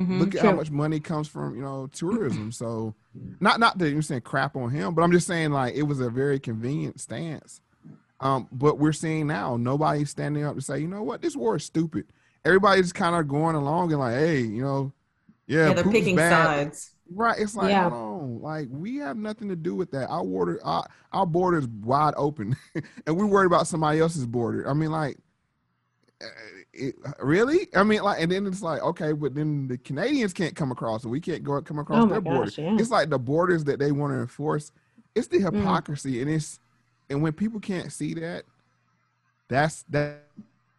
mm-hmm, 0.00 0.20
look 0.20 0.34
at 0.34 0.40
true. 0.40 0.50
how 0.50 0.56
much 0.56 0.70
money 0.70 1.00
comes 1.00 1.26
from 1.26 1.56
you 1.56 1.62
know 1.62 1.88
tourism. 1.92 2.52
so, 2.52 2.94
not 3.40 3.60
not 3.60 3.76
that 3.78 3.90
you're 3.90 4.02
saying 4.02 4.22
crap 4.22 4.56
on 4.56 4.70
him, 4.70 4.94
but 4.94 5.02
I'm 5.02 5.12
just 5.12 5.26
saying 5.26 5.50
like 5.50 5.74
it 5.74 5.82
was 5.82 6.00
a 6.00 6.08
very 6.08 6.38
convenient 6.38 7.00
stance. 7.00 7.60
Um, 8.20 8.48
but 8.50 8.78
we're 8.78 8.92
seeing 8.92 9.26
now 9.26 9.56
nobody's 9.56 10.10
standing 10.10 10.44
up 10.44 10.56
to 10.56 10.60
say, 10.60 10.78
you 10.78 10.88
know 10.88 11.02
what, 11.02 11.20
this 11.20 11.36
war 11.36 11.56
is 11.56 11.64
stupid. 11.64 12.06
Everybody's 12.44 12.92
kind 12.92 13.14
of 13.14 13.28
going 13.28 13.54
along 13.54 13.92
and 13.92 14.00
like, 14.00 14.14
hey, 14.14 14.40
you 14.40 14.62
know, 14.62 14.92
yeah, 15.46 15.68
yeah 15.68 15.74
they're 15.74 15.84
picking 15.84 16.16
bad. 16.16 16.30
sides. 16.30 16.90
Right. 17.10 17.38
It's 17.38 17.56
like, 17.56 17.70
yeah. 17.70 17.88
hold 17.88 18.22
on. 18.22 18.42
Like, 18.42 18.68
we 18.70 18.96
have 18.96 19.16
nothing 19.16 19.48
to 19.48 19.56
do 19.56 19.74
with 19.74 19.90
that. 19.92 20.08
Our 20.08 20.24
border, 20.24 20.60
our, 20.64 20.86
our 21.12 21.26
border 21.26 21.58
is 21.58 21.66
wide 21.66 22.14
open, 22.16 22.56
and 23.06 23.16
we're 23.16 23.26
worried 23.26 23.46
about 23.46 23.66
somebody 23.66 24.00
else's 24.00 24.26
border. 24.26 24.68
I 24.68 24.74
mean, 24.74 24.90
like, 24.90 25.16
eh, 26.20 26.26
it, 26.74 26.94
really? 27.20 27.68
I 27.74 27.82
mean, 27.82 28.02
like, 28.02 28.20
and 28.20 28.30
then 28.30 28.46
it's 28.46 28.62
like, 28.62 28.82
okay, 28.82 29.12
but 29.12 29.34
then 29.34 29.68
the 29.68 29.78
Canadians 29.78 30.32
can't 30.32 30.54
come 30.54 30.70
across, 30.70 31.04
and 31.04 31.12
we 31.12 31.20
can't 31.20 31.42
go 31.42 31.60
come 31.62 31.78
across 31.78 32.04
oh 32.04 32.06
their 32.06 32.20
gosh, 32.20 32.34
border. 32.34 32.52
Yeah. 32.56 32.76
It's 32.78 32.90
like 32.90 33.08
the 33.08 33.18
borders 33.18 33.64
that 33.64 33.78
they 33.78 33.92
want 33.92 34.12
to 34.12 34.18
enforce. 34.18 34.70
It's 35.14 35.28
the 35.28 35.38
mm. 35.38 35.56
hypocrisy, 35.56 36.16
mm. 36.16 36.22
and 36.22 36.30
it's 36.30 36.60
and 37.10 37.22
when 37.22 37.32
people 37.32 37.58
can't 37.58 37.90
see 37.90 38.14
that, 38.14 38.44
that's 39.48 39.84
that 39.88 40.24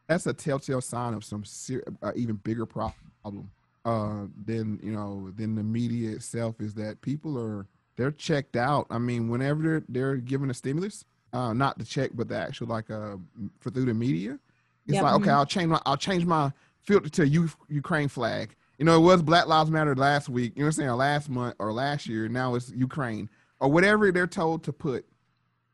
that's 0.08 0.28
a 0.28 0.34
telltale 0.34 0.82
sign 0.82 1.14
of 1.14 1.24
some 1.24 1.44
ser- 1.44 1.84
uh, 2.02 2.12
even 2.16 2.36
bigger 2.36 2.66
problem 2.66 3.50
uh, 3.86 4.26
than 4.46 4.80
you 4.84 4.92
know 4.92 5.32
than 5.36 5.56
the 5.56 5.64
media 5.64 6.12
itself 6.12 6.60
is 6.60 6.74
that 6.76 7.02
people 7.02 7.38
are 7.38 7.66
they're 7.96 8.12
checked 8.12 8.56
out. 8.56 8.88
I 8.90 8.98
mean, 8.98 9.30
whenever 9.30 9.62
they're 9.62 9.84
they're 9.90 10.16
given 10.18 10.50
a 10.50 10.54
stimulus, 10.54 11.06
uh, 11.34 11.54
not 11.54 11.78
the 11.78 11.86
check, 11.86 12.12
but 12.14 12.30
the 12.30 12.38
actual 12.38 12.68
like 12.68 12.90
uh 12.90 13.18
for 13.60 13.70
through 13.70 13.86
the 13.86 13.94
media, 13.94 14.40
it's 14.88 14.96
yep. 14.96 15.04
like 15.04 15.14
okay, 15.16 15.30
I'll 15.30 15.46
change 15.46 15.68
my 15.68 15.82
I'll 15.86 15.98
change 15.98 16.26
my 16.26 16.52
filter 16.82 17.10
to 17.10 17.28
U- 17.28 17.50
Ukraine 17.68 18.08
flag. 18.08 18.56
You 18.78 18.86
know, 18.86 18.96
it 18.96 19.02
was 19.02 19.22
Black 19.22 19.48
Lives 19.48 19.70
Matter 19.70 19.96
last 19.96 20.30
week. 20.30 20.54
You 20.56 20.62
know 20.62 20.68
what 20.68 20.70
I'm 20.70 20.74
saying? 20.74 20.90
Or 20.90 20.96
last 20.96 21.30
month 21.30 21.56
or 21.60 21.74
last 21.74 22.08
year. 22.08 22.30
Now 22.30 22.56
it's 22.56 22.72
Ukraine 22.72 23.30
or 23.60 23.70
whatever 23.70 24.12
they're 24.12 24.28
told 24.28 24.64
to 24.64 24.74
put 24.74 25.06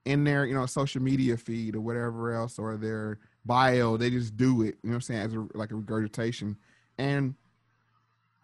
in 0.05 0.23
their 0.23 0.45
you 0.45 0.53
know 0.53 0.65
social 0.65 1.01
media 1.01 1.37
feed 1.37 1.75
or 1.75 1.81
whatever 1.81 2.33
else 2.33 2.57
or 2.59 2.77
their 2.77 3.19
bio. 3.45 3.97
They 3.97 4.09
just 4.09 4.35
do 4.35 4.63
it. 4.63 4.77
You 4.83 4.89
know 4.89 4.89
what 4.89 4.95
I'm 4.95 5.01
saying? 5.01 5.21
As 5.21 5.33
a, 5.33 5.47
like 5.53 5.71
a 5.71 5.75
regurgitation 5.75 6.57
and 6.97 7.35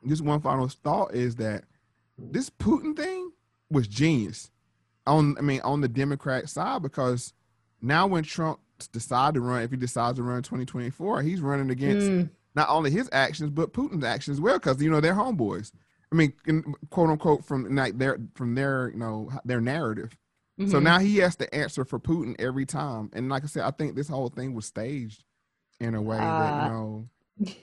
just 0.08 0.24
one 0.24 0.42
final 0.42 0.68
thought 0.68 1.14
is 1.14 1.36
that 1.38 1.64
this 2.18 2.50
Putin 2.50 2.96
thing 2.96 3.32
was 3.70 3.88
genius 3.88 4.52
on 5.08 5.36
I 5.38 5.42
mean 5.42 5.62
on 5.62 5.82
the 5.82 5.88
Democrat 5.88 6.50
side 6.50 6.82
because 6.82 7.34
now 7.82 8.08
when 8.08 8.24
Trump 8.24 8.60
decides 8.92 9.36
to 9.36 9.42
run, 9.42 9.64
if 9.64 9.72
he 9.72 9.78
decides 9.78 10.18
to 10.18 10.24
run 10.24 10.38
in 10.38 10.44
2024, 10.44 11.22
he's 11.22 11.42
running 11.42 11.70
against 11.70 12.08
mm. 12.08 12.30
not 12.56 12.70
only 12.70 12.92
his 12.92 13.10
actions 13.12 13.50
but 13.50 13.74
Putin's 13.74 14.04
actions 14.04 14.38
as 14.38 14.42
well 14.42 14.58
because 14.58 14.82
you 14.82 14.90
know 14.90 15.02
they're 15.02 15.14
homeboys. 15.14 15.72
I 16.12 16.16
mean, 16.18 16.34
quote 16.90 17.10
unquote, 17.10 17.46
from 17.46 17.74
like 17.74 17.98
their 17.98 18.20
from 18.36 18.56
their 18.56 18.90
you 18.90 19.00
know 19.00 19.32
their 19.46 19.62
narrative. 19.62 20.18
Mm-hmm. 20.60 20.70
So 20.70 20.80
now 20.80 21.00
he 21.00 21.18
has 21.18 21.38
to 21.38 21.54
answer 21.56 21.86
for 21.86 22.00
Putin 22.00 22.36
every 22.38 22.66
time. 22.66 23.10
And 23.14 23.30
like 23.30 23.44
I 23.44 23.48
said, 23.48 23.64
I 23.64 23.72
think 23.72 23.96
this 23.96 24.10
whole 24.10 24.30
thing 24.30 24.54
was 24.54 24.66
staged 24.66 25.24
in 25.80 25.96
a 25.96 26.02
way 26.02 26.18
uh, 26.18 26.20
that 26.20 26.66
you 26.66 26.72
know, 26.72 27.08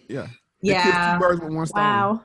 yeah, 0.08 0.26
yeah. 0.62 1.14
Two 1.14 1.20
birds 1.20 1.40
with 1.40 1.52
one 1.52 1.66
stone. 1.66 1.82
Wow. 1.82 2.22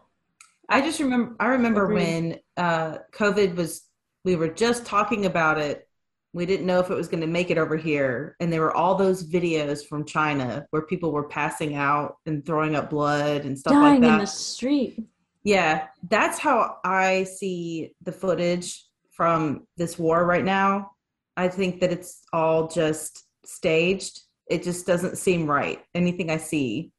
I 0.69 0.81
just 0.81 0.99
remember. 0.99 1.35
I 1.39 1.47
remember 1.47 1.87
when 1.87 2.39
uh, 2.57 2.99
COVID 3.11 3.55
was. 3.55 3.83
We 4.25 4.35
were 4.37 4.47
just 4.47 4.85
talking 4.85 5.25
about 5.25 5.57
it. 5.57 5.87
We 6.31 6.45
didn't 6.45 6.65
know 6.65 6.79
if 6.79 6.89
it 6.89 6.95
was 6.95 7.09
going 7.09 7.21
to 7.21 7.27
make 7.27 7.51
it 7.51 7.57
over 7.57 7.75
here, 7.75 8.35
and 8.39 8.51
there 8.51 8.61
were 8.61 8.73
all 8.73 8.95
those 8.95 9.29
videos 9.29 9.85
from 9.85 10.05
China 10.05 10.65
where 10.71 10.83
people 10.83 11.11
were 11.11 11.27
passing 11.27 11.75
out 11.75 12.15
and 12.25 12.45
throwing 12.45 12.75
up 12.75 12.89
blood 12.89 13.45
and 13.45 13.59
stuff 13.59 13.73
Dying 13.73 14.01
like 14.01 14.01
that 14.01 14.13
in 14.13 14.19
the 14.19 14.27
street. 14.27 15.03
Yeah, 15.43 15.87
that's 16.09 16.39
how 16.39 16.77
I 16.85 17.25
see 17.25 17.93
the 18.01 18.13
footage 18.13 18.85
from 19.11 19.67
this 19.77 19.99
war 19.99 20.25
right 20.25 20.45
now. 20.45 20.91
I 21.35 21.49
think 21.49 21.81
that 21.81 21.91
it's 21.91 22.23
all 22.31 22.67
just 22.67 23.25
staged. 23.45 24.21
It 24.49 24.63
just 24.63 24.87
doesn't 24.87 25.17
seem 25.17 25.45
right. 25.45 25.83
Anything 25.93 26.31
I 26.31 26.37
see 26.37 26.92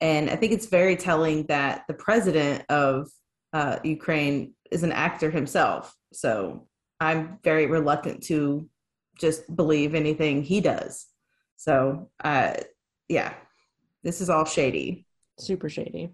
and 0.00 0.30
I 0.30 0.36
think 0.36 0.52
it's 0.52 0.66
very 0.66 0.96
telling 0.96 1.46
that 1.46 1.84
the 1.88 1.94
president 1.94 2.64
of 2.68 3.08
uh, 3.52 3.78
Ukraine 3.84 4.54
is 4.70 4.82
an 4.82 4.92
actor 4.92 5.30
himself. 5.30 5.94
So 6.12 6.66
I'm 7.00 7.38
very 7.44 7.66
reluctant 7.66 8.22
to 8.24 8.68
just 9.18 9.54
believe 9.54 9.94
anything 9.94 10.42
he 10.42 10.60
does. 10.60 11.06
So, 11.56 12.10
uh, 12.22 12.54
yeah, 13.08 13.34
this 14.02 14.20
is 14.20 14.28
all 14.28 14.44
shady. 14.44 15.06
Super 15.38 15.68
shady. 15.68 16.10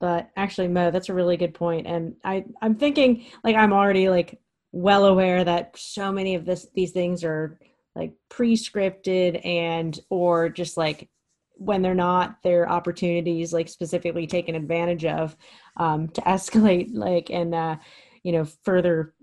But 0.00 0.30
actually, 0.36 0.68
Mo, 0.68 0.90
that's 0.90 1.08
a 1.08 1.14
really 1.14 1.36
good 1.36 1.54
point. 1.54 1.86
And 1.86 2.16
I, 2.24 2.44
I'm 2.60 2.74
thinking, 2.74 3.24
like, 3.42 3.56
I'm 3.56 3.72
already 3.72 4.08
like 4.08 4.38
well 4.72 5.06
aware 5.06 5.42
that 5.42 5.78
so 5.78 6.12
many 6.12 6.34
of 6.34 6.44
this, 6.44 6.66
these 6.74 6.92
things 6.92 7.24
are 7.24 7.58
like 7.94 8.12
pre-scripted 8.28 9.44
and 9.46 9.98
or 10.10 10.48
just 10.48 10.76
like 10.76 11.08
when 11.56 11.82
they're 11.82 11.94
not 11.94 12.42
their 12.42 12.68
opportunities 12.68 13.52
like 13.52 13.68
specifically 13.68 14.26
taken 14.26 14.54
advantage 14.54 15.04
of 15.04 15.36
um, 15.76 16.08
to 16.08 16.20
escalate 16.22 16.90
like 16.92 17.30
and 17.30 17.54
uh, 17.54 17.76
you 18.22 18.32
know 18.32 18.44
further 18.64 19.14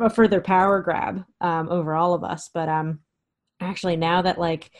a 0.00 0.10
further 0.10 0.40
power 0.40 0.80
grab 0.82 1.24
um, 1.40 1.68
over 1.68 1.94
all 1.94 2.14
of 2.14 2.24
us. 2.24 2.50
But 2.52 2.68
um 2.68 3.00
actually 3.60 3.96
now 3.96 4.22
that 4.22 4.38
like 4.38 4.70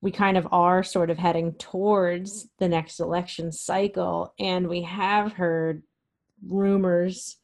we 0.00 0.10
kind 0.10 0.36
of 0.36 0.46
are 0.52 0.82
sort 0.82 1.10
of 1.10 1.18
heading 1.18 1.52
towards 1.54 2.48
the 2.58 2.68
next 2.68 3.00
election 3.00 3.50
cycle 3.50 4.34
and 4.38 4.68
we 4.68 4.82
have 4.82 5.32
heard 5.32 5.82
rumors 6.46 7.38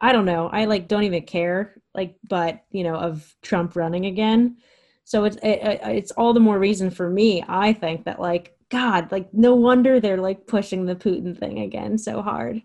i 0.00 0.12
don't 0.12 0.24
know 0.26 0.48
i 0.48 0.66
like 0.66 0.86
don't 0.86 1.04
even 1.04 1.22
care 1.22 1.74
like 1.94 2.16
but 2.28 2.62
you 2.70 2.84
know 2.84 2.94
of 2.94 3.34
trump 3.42 3.74
running 3.74 4.06
again 4.06 4.56
so 5.04 5.24
it's 5.24 5.36
it, 5.36 5.60
it's 5.82 6.10
all 6.12 6.32
the 6.32 6.40
more 6.40 6.58
reason 6.58 6.90
for 6.90 7.08
me, 7.08 7.44
I 7.46 7.72
think, 7.72 8.04
that 8.04 8.20
like 8.20 8.56
God, 8.70 9.12
like 9.12 9.32
no 9.32 9.54
wonder 9.54 10.00
they're 10.00 10.16
like 10.16 10.46
pushing 10.46 10.86
the 10.86 10.96
Putin 10.96 11.38
thing 11.38 11.60
again 11.60 11.98
so 11.98 12.22
hard. 12.22 12.62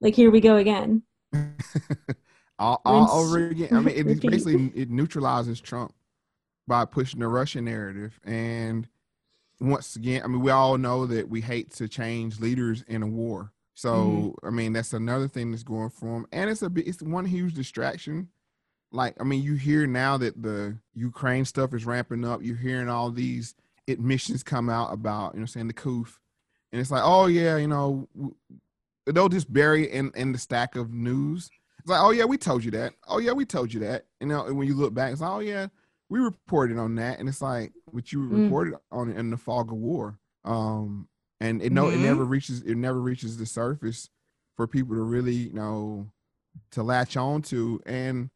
Like 0.00 0.14
here 0.14 0.30
we 0.30 0.40
go 0.40 0.56
again. 0.56 1.02
all, 2.58 2.80
all 2.84 3.10
over 3.10 3.48
again. 3.48 3.68
I 3.72 3.80
mean, 3.80 3.94
it 3.94 4.20
basically 4.22 4.72
it 4.74 4.90
neutralizes 4.90 5.60
Trump 5.60 5.94
by 6.66 6.84
pushing 6.84 7.20
the 7.20 7.28
Russian 7.28 7.66
narrative. 7.66 8.18
And 8.24 8.88
once 9.60 9.96
again, 9.96 10.22
I 10.24 10.28
mean, 10.28 10.40
we 10.40 10.50
all 10.50 10.78
know 10.78 11.06
that 11.06 11.28
we 11.28 11.40
hate 11.40 11.72
to 11.74 11.88
change 11.88 12.40
leaders 12.40 12.84
in 12.88 13.02
a 13.02 13.06
war. 13.06 13.52
So 13.74 13.94
mm-hmm. 13.94 14.46
I 14.46 14.50
mean, 14.50 14.72
that's 14.72 14.92
another 14.92 15.28
thing 15.28 15.50
that's 15.50 15.62
going 15.62 15.90
for 15.90 16.16
him, 16.16 16.26
and 16.32 16.50
it's 16.50 16.62
a 16.62 16.70
it's 16.76 17.00
one 17.00 17.24
huge 17.24 17.54
distraction 17.54 18.28
like 18.92 19.14
I 19.20 19.24
mean, 19.24 19.42
you 19.42 19.54
hear 19.54 19.86
now 19.86 20.16
that 20.18 20.42
the 20.42 20.76
Ukraine 20.94 21.44
stuff 21.44 21.74
is 21.74 21.84
ramping 21.84 22.24
up. 22.24 22.42
You're 22.42 22.56
hearing 22.56 22.88
all 22.88 23.10
these 23.10 23.54
admissions 23.88 24.42
come 24.42 24.68
out 24.68 24.92
about 24.92 25.34
you 25.34 25.40
know 25.40 25.46
saying 25.46 25.66
the 25.68 25.72
coof, 25.72 26.20
and 26.72 26.80
it's 26.80 26.90
like, 26.90 27.02
oh 27.04 27.26
yeah, 27.26 27.56
you 27.56 27.68
know, 27.68 28.08
they'll 29.06 29.28
just 29.28 29.52
bury 29.52 29.84
it 29.88 29.92
in 29.92 30.10
in 30.14 30.32
the 30.32 30.38
stack 30.38 30.76
of 30.76 30.92
news. 30.92 31.50
It's 31.80 31.88
like, 31.88 32.00
oh 32.02 32.10
yeah, 32.10 32.24
we 32.24 32.36
told 32.38 32.64
you 32.64 32.70
that. 32.72 32.92
Oh 33.06 33.18
yeah, 33.18 33.32
we 33.32 33.44
told 33.44 33.72
you 33.72 33.80
that. 33.80 34.06
You 34.20 34.26
know, 34.26 34.44
and 34.46 34.56
when 34.56 34.66
you 34.68 34.74
look 34.74 34.94
back, 34.94 35.12
it's 35.12 35.20
like, 35.20 35.30
oh 35.30 35.38
yeah, 35.40 35.68
we 36.08 36.18
reported 36.20 36.78
on 36.78 36.94
that, 36.96 37.18
and 37.18 37.28
it's 37.28 37.42
like, 37.42 37.72
what 37.90 38.12
you 38.12 38.20
Mm. 38.20 38.42
reported 38.44 38.74
on 38.90 39.10
in 39.10 39.30
the 39.30 39.36
fog 39.36 39.70
of 39.70 39.78
war. 39.78 40.18
Um, 40.44 41.08
and 41.40 41.62
it 41.62 41.72
no, 41.72 41.88
it 41.88 41.98
Mhm. 41.98 42.02
never 42.02 42.24
reaches, 42.24 42.62
it 42.62 42.74
never 42.76 43.00
reaches 43.00 43.36
the 43.36 43.46
surface 43.46 44.10
for 44.56 44.66
people 44.66 44.96
to 44.96 45.02
really, 45.02 45.34
you 45.34 45.52
know, 45.52 46.10
to 46.72 46.82
latch 46.82 47.16
on 47.16 47.42
to. 47.42 47.80
And 47.86 48.30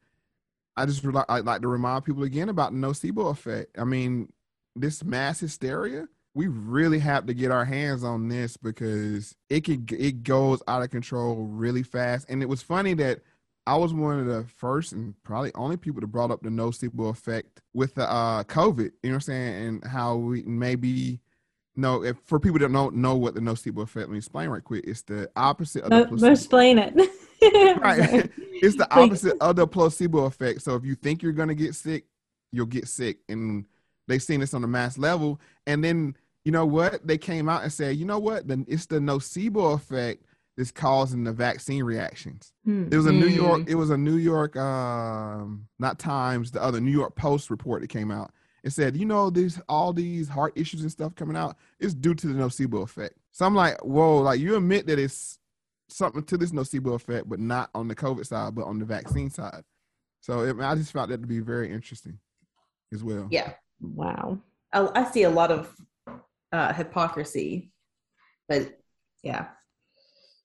I 0.76 0.86
just 0.86 1.04
like, 1.04 1.60
to 1.60 1.68
remind 1.68 2.04
people 2.04 2.22
again 2.22 2.48
about 2.48 2.72
the 2.72 2.78
nocebo 2.78 3.30
effect. 3.30 3.78
I 3.78 3.84
mean, 3.84 4.32
this 4.74 5.04
mass 5.04 5.40
hysteria, 5.40 6.06
we 6.34 6.46
really 6.46 6.98
have 7.00 7.26
to 7.26 7.34
get 7.34 7.50
our 7.50 7.64
hands 7.64 8.02
on 8.04 8.28
this 8.28 8.56
because 8.56 9.34
it 9.50 9.62
could 9.62 9.92
it 9.92 10.22
goes 10.22 10.62
out 10.66 10.82
of 10.82 10.90
control 10.90 11.46
really 11.46 11.82
fast. 11.82 12.26
And 12.30 12.42
it 12.42 12.46
was 12.48 12.62
funny 12.62 12.94
that 12.94 13.20
I 13.66 13.76
was 13.76 13.92
one 13.92 14.18
of 14.18 14.26
the 14.26 14.44
first 14.56 14.92
and 14.92 15.14
probably 15.22 15.52
only 15.54 15.76
people 15.76 16.00
that 16.00 16.06
brought 16.06 16.30
up 16.30 16.42
the 16.42 16.48
nocebo 16.48 17.10
effect 17.10 17.60
with 17.74 17.94
the 17.94 18.10
uh 18.10 18.44
COVID, 18.44 18.78
you 18.78 19.10
know 19.10 19.10
what 19.10 19.14
I'm 19.14 19.20
saying, 19.20 19.66
and 19.66 19.84
how 19.84 20.16
we 20.16 20.42
maybe 20.42 21.20
no, 21.76 22.02
if 22.02 22.16
for 22.24 22.38
people 22.38 22.58
that 22.60 22.72
don't 22.72 22.96
know 22.96 23.16
what 23.16 23.34
the 23.34 23.40
nocebo 23.40 23.82
effect, 23.82 24.08
let 24.08 24.10
me 24.10 24.18
explain 24.18 24.48
right 24.48 24.64
quick. 24.64 24.84
It's 24.86 25.02
the 25.02 25.30
opposite 25.36 25.84
of 25.84 25.90
the 25.90 26.00
Mo- 26.00 26.06
placebo. 26.06 26.32
explain 26.32 26.78
it. 26.78 26.94
Right. 27.80 28.30
it's 28.36 28.76
the 28.76 28.86
opposite 28.90 29.36
of 29.40 29.56
the 29.56 29.66
placebo 29.66 30.24
effect. 30.26 30.62
So 30.62 30.74
if 30.76 30.84
you 30.84 30.94
think 30.94 31.22
you're 31.22 31.32
gonna 31.32 31.54
get 31.54 31.74
sick, 31.74 32.04
you'll 32.52 32.66
get 32.66 32.88
sick. 32.88 33.18
And 33.28 33.64
they've 34.08 34.22
seen 34.22 34.40
this 34.40 34.54
on 34.54 34.62
a 34.64 34.68
mass 34.68 34.98
level. 34.98 35.40
And 35.66 35.82
then 35.82 36.16
you 36.44 36.52
know 36.52 36.66
what? 36.66 37.06
They 37.06 37.18
came 37.18 37.48
out 37.48 37.62
and 37.62 37.72
said, 37.72 37.96
you 37.96 38.04
know 38.04 38.18
what? 38.18 38.48
Then 38.48 38.64
it's 38.68 38.86
the 38.86 38.98
nocebo 38.98 39.74
effect 39.74 40.24
that's 40.56 40.70
causing 40.72 41.24
the 41.24 41.32
vaccine 41.32 41.82
reactions. 41.84 42.52
Hmm. 42.64 42.88
It 42.90 42.96
was 42.96 43.06
a 43.06 43.12
New 43.12 43.28
Mm. 43.30 43.36
York, 43.36 43.62
it 43.68 43.74
was 43.76 43.90
a 43.90 43.96
New 43.96 44.16
York, 44.16 44.54
um, 44.56 45.66
not 45.78 45.98
Times, 45.98 46.50
the 46.50 46.62
other 46.62 46.80
New 46.80 46.90
York 46.90 47.14
Post 47.14 47.48
report 47.50 47.80
that 47.80 47.88
came 47.88 48.10
out. 48.10 48.32
It 48.64 48.70
said, 48.72 48.96
you 48.96 49.06
know, 49.06 49.30
these 49.30 49.60
all 49.68 49.92
these 49.92 50.28
heart 50.28 50.52
issues 50.56 50.82
and 50.82 50.90
stuff 50.92 51.14
coming 51.14 51.36
out 51.36 51.56
is 51.80 51.94
due 51.94 52.14
to 52.14 52.26
the 52.28 52.34
nocebo 52.34 52.82
effect. 52.82 53.14
So 53.32 53.44
I'm 53.46 53.54
like, 53.54 53.80
whoa, 53.82 54.18
like 54.18 54.38
you 54.40 54.56
admit 54.56 54.86
that 54.86 54.98
it's 54.98 55.38
something 55.96 56.24
to 56.24 56.38
this 56.38 56.52
nocebo 56.52 56.94
effect, 56.94 57.28
but 57.28 57.40
not 57.40 57.70
on 57.74 57.88
the 57.88 57.94
COVID 57.96 58.26
side, 58.26 58.54
but 58.54 58.64
on 58.66 58.78
the 58.78 58.84
vaccine 58.84 59.30
side. 59.30 59.62
So 60.20 60.40
it, 60.40 60.56
I 60.60 60.74
just 60.74 60.92
found 60.92 61.10
that 61.10 61.20
to 61.22 61.26
be 61.26 61.40
very 61.40 61.72
interesting 61.72 62.18
as 62.92 63.02
well. 63.04 63.28
Yeah. 63.30 63.52
Wow. 63.80 64.38
I, 64.72 64.88
I 64.94 65.04
see 65.10 65.24
a 65.24 65.30
lot 65.30 65.50
of 65.52 65.74
uh, 66.52 66.72
hypocrisy, 66.72 67.72
but 68.48 68.78
yeah, 69.22 69.46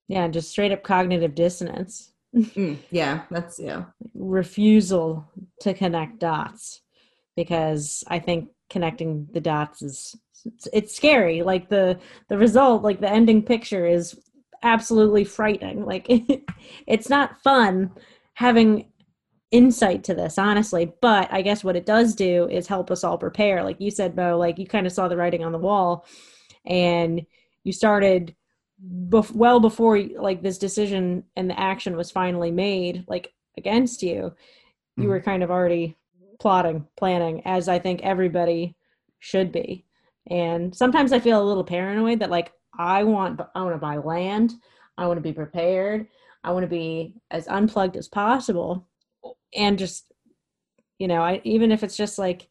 Yeah, 0.08 0.28
just 0.30 0.52
straight 0.52 0.72
up 0.72 0.84
cognitive 0.84 1.36
dissonance. 1.36 2.12
Mm, 2.36 2.78
yeah, 2.92 3.24
that's 3.32 3.58
yeah, 3.58 3.86
refusal 4.14 5.26
to 5.62 5.74
connect 5.74 6.20
dots 6.20 6.82
because 7.36 8.04
I 8.08 8.20
think 8.20 8.50
connecting 8.70 9.28
the 9.32 9.40
dots 9.42 9.82
is 9.82 10.16
it's, 10.46 10.68
it's 10.74 10.96
scary. 10.96 11.42
Like 11.42 11.70
the 11.70 12.00
the 12.30 12.38
result, 12.38 12.84
like 12.84 13.00
the 13.00 13.10
ending 13.10 13.42
picture 13.42 13.88
is 13.88 14.20
absolutely 14.64 15.24
frightening. 15.24 15.86
Like 15.86 16.06
it's 16.88 17.10
not 17.10 17.42
fun 17.42 17.92
having 18.34 18.92
insight 19.52 20.04
to 20.04 20.14
this 20.14 20.38
honestly 20.38 20.92
but 21.02 21.30
i 21.32 21.42
guess 21.42 21.64
what 21.64 21.78
it 21.78 21.86
does 21.86 22.14
do 22.14 22.50
is 22.50 22.68
help 22.68 22.92
us 22.92 23.02
all 23.06 23.18
prepare 23.18 23.64
like 23.64 23.80
you 23.80 23.90
said 23.90 24.14
bo 24.14 24.38
like 24.38 24.60
you 24.60 24.68
kind 24.68 24.86
of 24.86 24.92
saw 24.92 25.08
the 25.08 25.16
writing 25.16 25.42
on 25.46 25.54
the 25.54 25.58
wall 25.58 26.06
and 26.66 27.26
you 27.64 27.72
started 27.72 28.36
bef- 29.10 29.32
well 29.34 29.62
before 29.62 30.00
like 30.00 30.42
this 30.42 30.58
decision 30.58 31.24
and 31.38 31.50
the 31.50 31.58
action 31.58 31.96
was 31.96 32.12
finally 32.12 32.52
made 32.52 33.06
like 33.08 33.34
against 33.58 34.04
you 34.04 34.34
you 34.98 35.06
Mhm. 35.06 35.08
were 35.08 35.22
kind 35.22 35.44
of 35.44 35.50
already 35.50 35.96
plotting 36.40 36.86
planning 36.98 37.42
as 37.46 37.70
i 37.70 37.80
think 37.80 38.02
everybody 38.02 38.76
should 39.20 39.54
be 39.54 39.86
and 40.30 40.76
sometimes 40.76 41.14
i 41.14 41.20
feel 41.20 41.42
a 41.42 41.48
little 41.48 41.64
paranoid 41.64 42.20
that 42.20 42.30
like 42.30 42.52
i 42.78 43.04
want 43.04 43.40
i 43.56 43.62
want 43.62 43.76
to 43.76 43.80
buy 43.80 43.98
land. 43.98 44.54
I 44.98 45.06
want 45.08 45.18
to 45.18 45.22
be 45.22 45.34
prepared. 45.34 46.08
I 46.44 46.52
want 46.52 46.64
to 46.64 46.68
be 46.68 47.14
as 47.30 47.48
unplugged 47.48 47.98
as 47.98 48.08
possible. 48.08 48.88
And 49.56 49.78
just 49.78 50.12
you 51.00 51.08
know 51.08 51.22
i 51.22 51.42
even 51.44 51.72
if 51.72 51.84
it's 51.84 51.98
just 51.98 52.18
like 52.18 52.50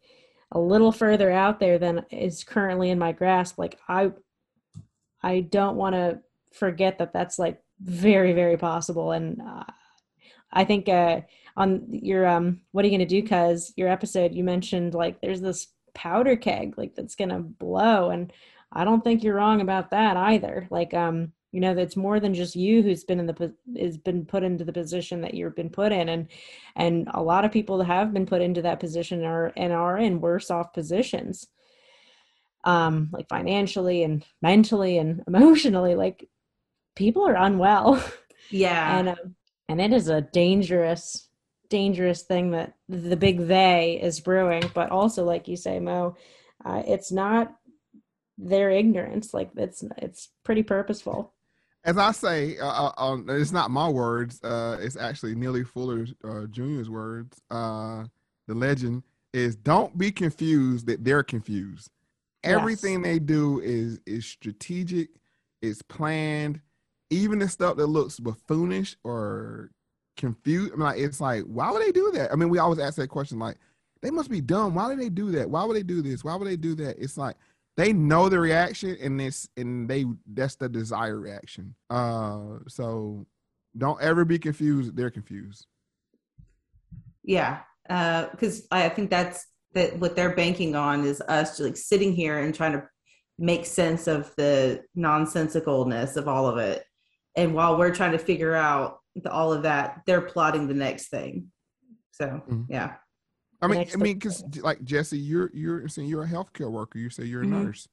a 0.53 0.61
little 0.61 0.93
further 0.93 1.31
out 1.31 1.59
there 1.59 1.79
than 1.79 2.05
is 2.11 2.45
currently 2.45 2.91
in 2.91 2.99
my 2.99 3.11
grasp 3.11 3.59
like 3.59 3.81
i 3.89 4.13
i 5.23 5.41
don't 5.41 5.77
want 5.77 5.97
to 5.97 6.21
forget 6.53 6.99
that 6.99 7.13
that's 7.13 7.39
like 7.39 7.61
very 7.81 8.33
very 8.33 8.57
possible. 8.57 9.13
And 9.13 9.41
uh, 9.41 9.65
i 10.53 10.65
think 10.65 10.89
uh 10.89 11.21
on 11.57 11.87
your 11.91 12.27
um 12.27 12.61
what 12.73 12.85
are 12.85 12.89
you 12.89 12.97
going 12.97 13.09
to 13.09 13.21
do? 13.21 13.27
Cuz 13.27 13.73
your 13.77 13.89
episode 13.89 14.35
you 14.35 14.45
mentioned 14.45 14.95
like 14.95 15.21
there's 15.21 15.41
this 15.41 15.69
powder 15.95 16.37
keg 16.37 16.77
like 16.77 16.95
that's 16.95 17.15
going 17.17 17.31
to 17.31 17.39
blow. 17.39 18.11
And 18.11 18.33
i 18.73 18.85
don't 18.85 19.03
think 19.03 19.23
you're 19.23 19.35
wrong 19.35 19.61
about 19.61 19.91
that 19.91 20.17
either. 20.17 20.67
Like 20.71 20.95
um 20.95 21.33
you 21.53 21.61
know 21.61 21.75
that's 21.75 21.97
more 21.97 22.21
than 22.21 22.35
just 22.35 22.57
you 22.57 22.83
who's 22.83 23.05
been 23.05 23.19
in 23.21 23.27
the 23.27 23.55
has 23.79 23.97
been 23.97 24.27
put 24.27 24.43
into 24.43 24.65
the 24.65 24.73
position 24.73 25.23
that 25.23 25.35
you've 25.35 25.57
been 25.57 25.71
put 25.71 25.93
in 25.93 26.09
and 26.09 26.29
and 26.75 27.09
a 27.15 27.23
lot 27.23 27.45
of 27.45 27.53
people 27.53 27.79
that 27.79 27.87
have 27.87 28.13
been 28.13 28.27
put 28.27 28.43
into 28.43 28.63
that 28.63 28.81
position 28.81 29.25
are 29.25 29.53
and 29.57 29.73
are 29.73 29.97
in 29.99 30.21
worse 30.21 30.51
off 30.51 30.73
positions. 30.73 31.47
Um 32.65 33.09
like 33.13 33.29
financially 33.29 34.03
and 34.03 34.25
mentally 34.43 34.99
and 34.99 35.23
emotionally 35.29 35.95
like 35.95 36.29
people 36.95 37.27
are 37.27 37.37
unwell. 37.37 38.03
Yeah, 38.49 38.99
and 38.99 39.09
um, 39.09 39.35
and 39.69 39.81
it 39.81 39.93
is 39.93 40.09
a 40.09 40.21
dangerous 40.21 41.29
dangerous 41.69 42.23
thing 42.23 42.53
that 42.53 42.75
the 42.89 43.17
big 43.17 43.49
they 43.49 43.99
is 44.01 44.21
brewing 44.21 44.63
but 44.73 44.91
also 44.91 45.25
like 45.25 45.49
you 45.49 45.57
say 45.57 45.81
mo 45.81 46.17
uh, 46.65 46.83
it's 46.87 47.11
not 47.11 47.57
their 48.39 48.71
ignorance 48.71 49.33
like 49.33 49.51
it's 49.57 49.83
it's 49.99 50.29
pretty 50.45 50.63
purposeful 50.63 51.33
As 51.85 51.97
I 51.99 52.13
say, 52.13 52.59
uh, 52.59 52.67
uh, 52.67 52.93
um, 52.99 53.27
it's 53.31 53.53
not 53.53 53.71
my 53.71 53.89
words. 53.89 54.43
Uh, 54.43 54.77
it's 54.81 54.97
actually 54.97 55.35
Neely 55.37 55.63
Fuller 55.65 56.05
uh, 56.25 56.47
Jr.'s 56.51 56.91
words. 56.91 57.41
Uh, 57.49 58.05
the 58.49 58.55
legend 58.55 59.05
is 59.33 59.55
don't 59.57 59.97
be 59.97 60.11
confused 60.11 60.87
that 60.89 61.05
they're 61.05 61.23
confused. 61.23 61.91
Yes. 62.43 62.55
Everything 62.55 63.03
they 63.03 63.19
do 63.21 63.61
is 63.61 64.01
is 64.05 64.27
strategic, 64.27 65.11
is 65.63 65.81
planned. 65.83 66.61
Even 67.11 67.39
the 67.39 67.49
stuff 67.49 67.77
that 67.77 67.87
looks 67.87 68.19
buffoonish 68.19 68.97
or 69.05 69.71
confused, 70.17 70.73
I 70.73 70.77
mean, 70.77 70.85
like 70.85 70.99
it's 70.99 71.21
like, 71.21 71.45
why 71.45 71.71
would 71.71 71.83
they 71.83 71.93
do 71.93 72.11
that? 72.13 72.33
I 72.33 72.37
mean, 72.37 72.49
we 72.49 72.59
always 72.59 72.81
ask 72.81 72.97
that 72.97 73.09
question, 73.09 73.39
like, 73.39 73.59
they 74.03 74.11
must 74.11 74.29
be 74.29 74.41
dumb. 74.41 74.75
Why 74.75 74.89
would 74.89 74.99
they 74.99 75.09
do 75.09 75.31
that? 75.33 75.49
Why 75.49 75.65
would 75.65 75.77
they 75.77 75.85
do 75.85 76.03
this? 76.03 76.25
Why 76.25 76.35
would 76.35 76.49
they 76.49 76.57
do 76.57 76.75
that? 76.77 76.99
It's 76.99 77.17
like 77.17 77.37
they 77.77 77.93
know 77.93 78.29
the 78.29 78.39
reaction 78.41 78.97
and 79.01 79.19
this 79.21 79.49
and 79.57 79.89
they 79.89 80.05
that's 80.33 80.57
the 80.57 80.69
desired 80.69 81.19
reaction. 81.21 81.75
Uh 81.91 82.59
so 82.69 83.27
don't 83.77 84.01
ever 84.01 84.25
be 84.25 84.39
confused. 84.39 84.97
They're 84.97 85.11
confused. 85.11 85.67
yeah, 87.23 87.61
Uh 87.89 88.27
because 88.31 88.67
I 88.71 88.89
think 88.89 89.11
that's 89.11 89.47
that 89.75 89.99
what 89.99 90.17
they're 90.17 90.35
banking 90.35 90.75
on 90.75 91.05
is 91.05 91.21
us 91.23 91.51
just 91.51 91.61
like 91.61 91.77
sitting 91.77 92.13
here 92.15 92.39
and 92.39 92.55
trying 92.55 92.73
to 92.73 92.89
make 93.39 93.67
sense 93.67 94.07
of 94.07 94.35
the 94.37 94.83
nonsensicalness 94.97 96.17
of 96.17 96.27
all 96.29 96.47
of 96.47 96.57
it, 96.59 96.85
and 97.37 97.55
while 97.55 97.77
we're 97.77 97.95
trying 97.95 98.13
to 98.13 98.19
figure 98.19 98.55
out 98.55 98.99
the, 99.15 99.31
all 99.31 99.53
of 99.53 99.63
that, 99.65 100.01
they're 100.07 100.23
plotting 100.23 100.67
the 100.69 100.75
next 100.75 101.09
thing. 101.09 101.53
So 102.13 102.41
Mhm. 102.49 102.67
yeah, 102.71 102.95
I 103.63 103.67
mean, 103.69 103.87
I 103.93 103.97
mean, 103.97 104.15
because 104.15 104.45
like 104.63 104.83
Jesse, 104.85 105.19
you're 105.19 105.51
you're 105.55 105.89
saying 105.89 106.09
you're 106.09 106.25
a 106.25 106.29
healthcare 106.29 106.71
worker. 106.71 106.99
You 106.99 107.11
say 107.11 107.25
you're 107.25 107.43
a 107.43 107.47
Mhm. 107.47 107.65
nurse. 107.65 107.89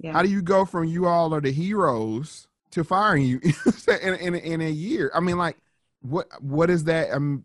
yeah. 0.00 0.12
How 0.12 0.22
do 0.22 0.28
you 0.28 0.42
go 0.42 0.64
from 0.64 0.84
you 0.84 1.06
all 1.06 1.32
are 1.34 1.40
the 1.40 1.52
heroes 1.52 2.48
to 2.72 2.84
firing 2.84 3.24
you 3.24 3.40
in, 4.02 4.14
in 4.14 4.34
in 4.34 4.60
a 4.60 4.70
year? 4.70 5.10
I 5.14 5.20
mean, 5.20 5.38
like, 5.38 5.56
what 6.02 6.26
what 6.42 6.70
is 6.70 6.84
that? 6.84 7.10
Um, 7.12 7.44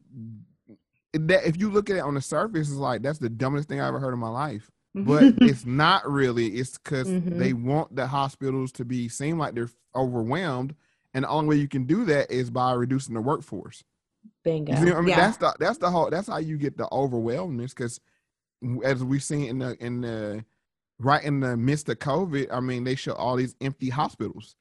that 1.14 1.46
if 1.46 1.58
you 1.58 1.70
look 1.70 1.90
at 1.90 1.98
it 1.98 2.02
on 2.02 2.14
the 2.16 2.22
surface, 2.22 2.70
it's 2.70 2.78
like 2.78 3.02
that's 3.02 3.20
the 3.20 3.30
dumbest 3.30 3.68
thing 3.70 3.80
I 3.82 3.88
ever 3.88 4.00
heard 4.00 4.14
in 4.14 4.20
my 4.20 4.30
life. 4.30 4.72
But 4.96 5.34
it's 5.42 5.66
not 5.66 6.10
really. 6.10 6.48
It's 6.58 6.78
because 6.78 7.08
Mhm. 7.08 7.38
they 7.38 7.54
want 7.54 7.96
the 7.96 8.08
hospitals 8.08 8.72
to 8.74 8.86
be 8.86 9.08
seem 9.10 9.38
like 9.38 9.54
they're 9.56 9.70
overwhelmed, 9.96 10.76
and 11.14 11.24
the 11.26 11.30
only 11.30 11.50
way 11.50 11.56
you 11.62 11.68
can 11.68 11.86
do 11.86 12.06
that 12.06 12.32
is 12.32 12.50
by 12.50 12.74
reducing 12.74 13.14
the 13.14 13.22
workforce. 13.22 13.84
Bingo 14.44 14.74
You 14.74 14.78
see, 14.78 14.86
what 14.86 14.96
I 14.98 15.02
mean, 15.02 15.10
Yeah. 15.10 15.16
that's 15.20 15.38
the 15.38 15.56
that's 15.60 15.78
the 15.78 15.90
whole 15.90 16.10
that's 16.10 16.28
how 16.28 16.38
you 16.38 16.58
get 16.58 16.78
the 16.78 16.88
overwhelmness 16.92 17.74
because 17.74 18.00
as 18.84 19.04
we've 19.04 19.24
seen 19.24 19.46
in 19.46 19.60
the 19.60 19.76
in 19.84 20.02
the 20.02 20.46
right 21.00 21.24
in 21.24 21.40
the 21.40 21.58
midst 21.58 21.90
of 21.90 22.00
COVID, 22.00 22.48
I 22.52 22.60
mean, 22.60 22.84
they 22.84 22.96
show 22.96 23.14
all 23.14 23.36
these 23.36 23.56
empty 23.62 23.90
hospitals. 23.90 24.56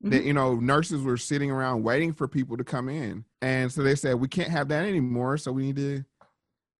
That 0.00 0.10
mm-hmm. 0.10 0.26
you 0.26 0.32
know, 0.32 0.56
nurses 0.56 1.02
were 1.02 1.16
sitting 1.16 1.50
around 1.50 1.84
waiting 1.84 2.12
for 2.12 2.26
people 2.26 2.56
to 2.56 2.64
come 2.64 2.88
in, 2.88 3.24
and 3.40 3.70
so 3.70 3.84
they 3.84 3.94
said 3.94 4.16
we 4.16 4.26
can't 4.26 4.48
have 4.48 4.66
that 4.68 4.84
anymore. 4.84 5.36
So 5.36 5.52
we 5.52 5.62
need 5.62 5.76
to, 5.76 6.04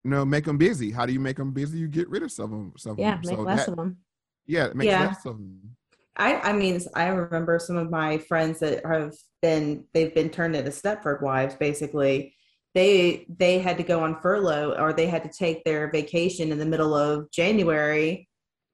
you 0.03 0.09
know, 0.09 0.25
make 0.25 0.43
them 0.43 0.57
busy. 0.57 0.91
How 0.91 1.05
do 1.05 1.13
you 1.13 1.21
make 1.21 1.37
them 1.37 1.53
busy? 1.53 1.77
You 1.79 1.87
get 1.87 2.09
rid 2.09 2.23
of 2.23 2.33
some 2.33 2.45
of 2.45 2.49
them. 2.51 2.73
Some 2.77 2.91
of 2.93 2.99
yeah 2.99 3.11
them. 3.11 3.21
make 3.25 3.35
So 3.37 3.41
less 3.43 3.65
that- 3.65 3.71
of 3.71 3.77
them 3.77 3.97
Yeah, 4.45 4.65
it 4.65 4.75
makes 4.75 4.87
Yeah. 4.87 5.05
less 5.07 5.25
of 5.25 5.37
them. 5.37 5.72
I, 6.15 6.35
I 6.35 6.53
mean, 6.53 6.79
I 6.95 7.07
remember 7.07 7.59
some 7.59 7.77
of 7.77 7.89
my 7.89 8.19
friends 8.19 8.59
that 8.59 8.85
have 8.85 9.13
been, 9.41 9.85
they've 9.93 10.13
been 10.13 10.29
turned 10.29 10.55
into 10.55 10.69
Stepford 10.69 11.21
wives 11.21 11.55
basically. 11.55 12.35
They 12.75 13.27
they 13.29 13.59
had 13.59 13.77
to 13.77 13.83
go 13.83 13.99
on 13.99 14.19
furlough 14.19 14.75
or 14.79 14.93
they 14.93 15.05
had 15.05 15.23
to 15.23 15.29
take 15.29 15.63
their 15.63 15.91
vacation 15.91 16.51
in 16.51 16.57
the 16.57 16.65
middle 16.65 16.95
of 16.95 17.29
January. 17.29 18.27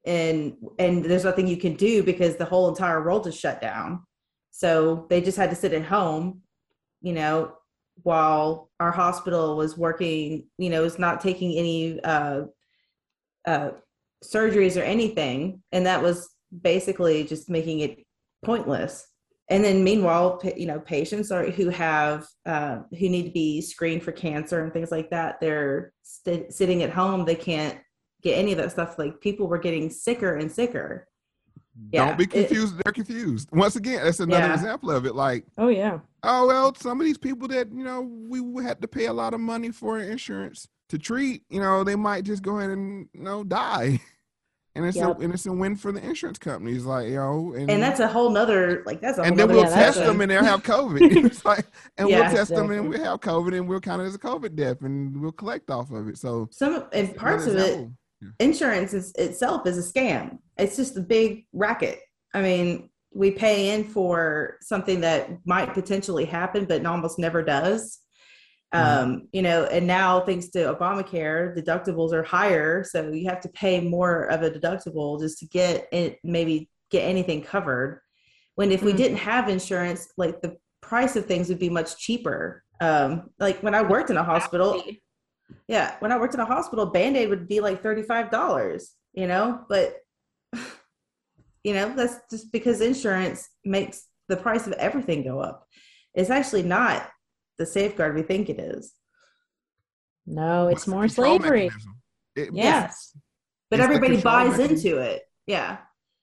And 0.06 0.54
and 0.78 1.04
there's 1.04 1.26
nothing 1.26 1.48
you 1.48 1.58
can 1.58 1.76
do 1.76 2.02
because 2.04 2.38
the 2.38 2.46
whole 2.46 2.70
entire 2.70 3.04
world 3.04 3.28
is 3.28 3.38
shut 3.38 3.60
down. 3.60 4.04
So 4.52 5.06
they 5.10 5.22
just 5.22 5.38
had 5.38 5.50
to 5.50 5.56
sit 5.56 5.74
at 5.74 5.84
home, 5.84 6.42
you 7.02 7.14
know, 7.14 7.54
while 8.04 8.70
our 8.80 8.92
hospital 8.92 9.58
was 9.58 9.78
working, 9.78 10.48
you 10.58 10.70
know, 10.70 10.82
was 10.84 11.00
not 11.00 11.22
taking 11.22 11.58
any 11.58 12.00
uh, 12.02 12.44
uh, 13.46 13.72
surgeries 14.24 14.80
or 14.80 14.84
anything, 14.84 15.62
and 15.72 15.86
that 15.86 16.02
was 16.02 16.30
basically 16.62 17.24
just 17.24 17.50
making 17.50 17.80
it 17.80 18.04
pointless. 18.44 19.06
And 19.50 19.64
then, 19.64 19.84
meanwhile, 19.84 20.42
you 20.56 20.68
know, 20.68 20.80
patients 20.80 21.32
are 21.32 21.46
who 21.46 21.70
have 21.70 22.28
uh, 22.46 22.80
who 22.92 23.10
need 23.10 23.24
to 23.24 23.32
be 23.32 23.62
screened 23.62 24.04
for 24.04 24.12
cancer 24.12 24.64
and 24.64 24.72
things 24.72 24.92
like 24.92 25.10
that. 25.10 25.42
They're 25.42 25.92
st- 26.04 26.54
sitting 26.54 26.84
at 26.84 26.92
home; 26.92 27.26
they 27.26 27.36
can't 27.36 27.80
get 28.22 28.38
any 28.38 28.52
of 28.52 28.60
that 28.60 28.72
stuff. 28.72 29.00
Like 29.00 29.20
people 29.22 29.48
were 29.48 29.58
getting 29.58 29.90
sicker 29.90 30.36
and 30.36 30.52
sicker. 30.52 31.08
Don't 31.92 32.18
be 32.18 32.28
confused. 32.28 32.80
It, 32.80 32.84
They're 32.84 32.94
confused. 32.94 33.50
Once 33.52 33.76
again, 33.76 34.04
that's 34.04 34.20
another 34.20 34.48
yeah. 34.48 34.54
example 34.54 34.92
of 34.92 35.06
it. 35.06 35.16
Like, 35.16 35.46
oh 35.58 35.70
yeah, 35.70 36.00
oh 36.22 36.46
well, 36.46 36.76
some 36.76 37.00
of 37.00 37.06
these 37.06 37.18
people 37.18 37.48
that 37.48 37.72
you 37.72 37.84
know 37.84 38.02
we 38.02 38.64
had 38.64 38.82
to 38.82 38.88
pay 38.88 39.06
a 39.06 39.14
lot 39.14 39.34
of 39.34 39.40
money 39.40 39.72
for 39.72 39.98
insurance 39.98 40.68
to 40.90 40.98
treat, 40.98 41.44
you 41.50 41.60
know, 41.60 41.84
they 41.84 41.96
might 41.96 42.26
just 42.26 42.44
go 42.44 42.58
ahead 42.58 42.72
and 42.72 43.08
you 43.14 43.24
know 43.24 43.44
die. 43.44 44.00
And 44.76 44.86
it's 44.86 44.98
yep. 44.98 45.20
a 45.20 45.24
and 45.24 45.34
it's 45.34 45.46
a 45.46 45.52
win 45.52 45.76
for 45.76 45.92
the 45.92 46.02
insurance 46.02 46.38
companies, 46.38 46.86
like 46.86 47.10
yo, 47.10 47.54
and, 47.54 47.70
and 47.70 47.82
that's 47.82 48.00
a 48.00 48.08
whole 48.08 48.30
nother 48.30 48.84
like 48.86 49.02
that's 49.02 49.18
a 49.18 49.24
and 49.24 49.38
then 49.38 49.48
we'll 49.50 49.64
yeah, 49.64 49.70
test 49.70 49.98
them 49.98 50.20
a... 50.20 50.24
and 50.24 50.32
they'll 50.32 50.44
have 50.44 50.64
COVID. 50.64 51.26
it's 51.26 51.44
like, 51.44 51.66
and 51.98 52.08
yeah, 52.08 52.18
we'll 52.18 52.24
test 52.26 52.52
exactly. 52.52 52.56
them 52.56 52.72
and 52.72 52.90
we'll 52.90 53.04
have 53.04 53.20
COVID 53.20 53.58
and 53.58 53.68
we'll 53.68 53.80
count 53.80 54.02
it 54.02 54.06
as 54.06 54.16
a 54.16 54.20
COVID 54.20 54.56
death 54.56 54.82
and 54.82 55.20
we'll 55.20 55.32
collect 55.32 55.72
off 55.72 55.92
of 55.92 56.08
it. 56.08 56.18
So 56.18 56.48
some 56.52 56.86
and 56.94 57.16
parts 57.16 57.48
of 57.48 57.56
it, 57.56 57.90
insurance 58.40 58.94
is, 58.94 59.12
itself 59.14 59.66
is 59.66 59.78
a 59.78 59.94
scam. 59.94 60.38
It's 60.58 60.76
just 60.76 60.98
a 60.98 61.02
big 61.02 61.46
racket. 61.54 62.00
I 62.34 62.42
mean, 62.42 62.90
we 63.14 63.32
pay 63.32 63.74
in 63.74 63.84
for 63.86 64.58
something 64.62 65.02
that 65.02 65.30
might 65.46 65.74
potentially 65.74 66.26
happen, 66.26 66.66
but 66.66 66.86
almost 66.86 67.18
never 67.18 67.44
does. 67.44 68.00
Mm-hmm. 68.74 69.04
Um, 69.04 69.28
you 69.32 69.42
know, 69.42 69.64
and 69.66 69.88
now 69.88 70.20
thanks 70.20 70.50
to 70.50 70.74
Obamacare, 70.74 71.58
deductibles 71.58 72.14
are 72.14 72.24
higher, 72.24 72.84
so 72.84 73.12
you 73.12 73.28
have 73.28 73.42
to 73.42 73.50
pay 73.50 73.82
more 73.82 74.26
of 74.26 74.44
a 74.44 74.52
deductible 74.52 75.20
just 75.20 75.40
to 75.40 75.48
get 75.48 75.88
it, 75.92 76.20
maybe 76.24 76.70
get 76.92 77.02
anything 77.02 77.42
covered. 77.42 78.02
When 78.56 78.72
if 78.72 78.80
mm-hmm. 78.80 78.88
we 78.88 78.94
didn't 78.94 79.18
have 79.18 79.50
insurance, 79.50 80.10
like 80.18 80.42
the 80.42 80.58
price 80.82 81.16
of 81.16 81.26
things 81.26 81.50
would 81.50 81.60
be 81.60 81.70
much 81.70 81.98
cheaper. 81.98 82.64
Um, 82.80 83.32
like 83.40 83.62
when 83.64 83.74
I 83.74 83.82
worked 83.82 84.12
in 84.12 84.18
a 84.18 84.24
hospital, 84.24 84.84
yeah, 85.68 85.96
when 86.00 86.12
I 86.12 86.20
worked 86.20 86.36
in 86.36 86.40
a 86.40 86.46
hospital, 86.46 86.86
Band 86.86 87.18
Aid 87.18 87.30
would 87.30 87.48
be 87.48 87.62
like 87.62 87.82
thirty 87.82 88.04
five 88.04 88.30
dollars. 88.30 88.92
You 89.14 89.28
know, 89.28 89.66
but 89.68 89.96
you 91.64 91.74
know 91.74 91.94
that's 91.96 92.18
just 92.30 92.52
because 92.52 92.82
insurance 92.82 93.50
makes 93.66 94.06
the 94.28 94.38
price 94.38 94.68
of 94.68 94.74
everything 94.74 95.24
go 95.24 95.40
up. 95.40 95.66
It's 96.14 96.30
actually 96.30 96.64
not 96.64 97.10
the 97.60 97.66
safeguard 97.66 98.16
we 98.16 98.24
think 98.24 98.50
it 98.50 98.60
is. 98.60 98.94
No, 100.26 100.68
it's 100.68 100.88
more 100.88 101.08
slavery. 101.08 101.70
It, 102.36 102.50
yes. 102.54 103.16
But 103.70 103.80
everybody 103.80 104.20
buys 104.22 104.58
mechanism. 104.58 104.90
into 104.90 105.02
it. 105.02 105.24
Yeah. 105.46 105.78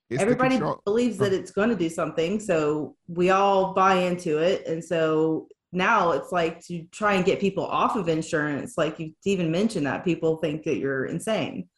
It's 0.08 0.22
everybody 0.22 0.60
believes 0.84 1.18
that 1.18 1.32
it's 1.32 1.50
going 1.50 1.68
to 1.68 1.76
do 1.76 1.88
something. 1.88 2.38
So 2.38 2.96
we 3.08 3.30
all 3.30 3.74
buy 3.74 3.96
into 3.96 4.38
it. 4.38 4.66
And 4.66 4.82
so 4.82 5.48
now 5.72 6.12
it's 6.12 6.30
like 6.30 6.64
to 6.66 6.84
try 6.92 7.14
and 7.14 7.24
get 7.24 7.40
people 7.40 7.66
off 7.66 7.96
of 7.96 8.08
insurance. 8.08 8.74
Like 8.78 8.98
you 9.00 9.12
even 9.24 9.50
mentioned 9.50 9.86
that 9.86 10.04
people 10.04 10.36
think 10.36 10.62
that 10.64 10.76
you're 10.76 11.06
insane. 11.06 11.68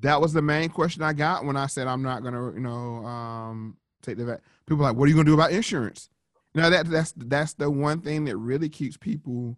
That 0.00 0.20
was 0.20 0.32
the 0.32 0.42
main 0.42 0.70
question 0.70 1.02
I 1.02 1.12
got 1.12 1.44
when 1.44 1.56
I 1.56 1.66
said 1.66 1.86
I'm 1.86 2.02
not 2.02 2.22
going 2.22 2.34
to, 2.34 2.52
you 2.54 2.62
know, 2.62 3.04
um, 3.06 3.76
take 4.02 4.16
the 4.16 4.24
vet. 4.24 4.40
People 4.66 4.82
like, 4.84 4.96
what 4.96 5.04
are 5.04 5.08
you 5.08 5.14
going 5.14 5.26
to 5.26 5.30
do 5.30 5.34
about 5.34 5.52
insurance? 5.52 6.08
Now 6.54 6.70
that 6.70 6.88
that's 6.88 7.12
that's 7.16 7.54
the 7.54 7.70
one 7.70 8.00
thing 8.00 8.24
that 8.24 8.36
really 8.36 8.68
keeps 8.68 8.96
people 8.96 9.56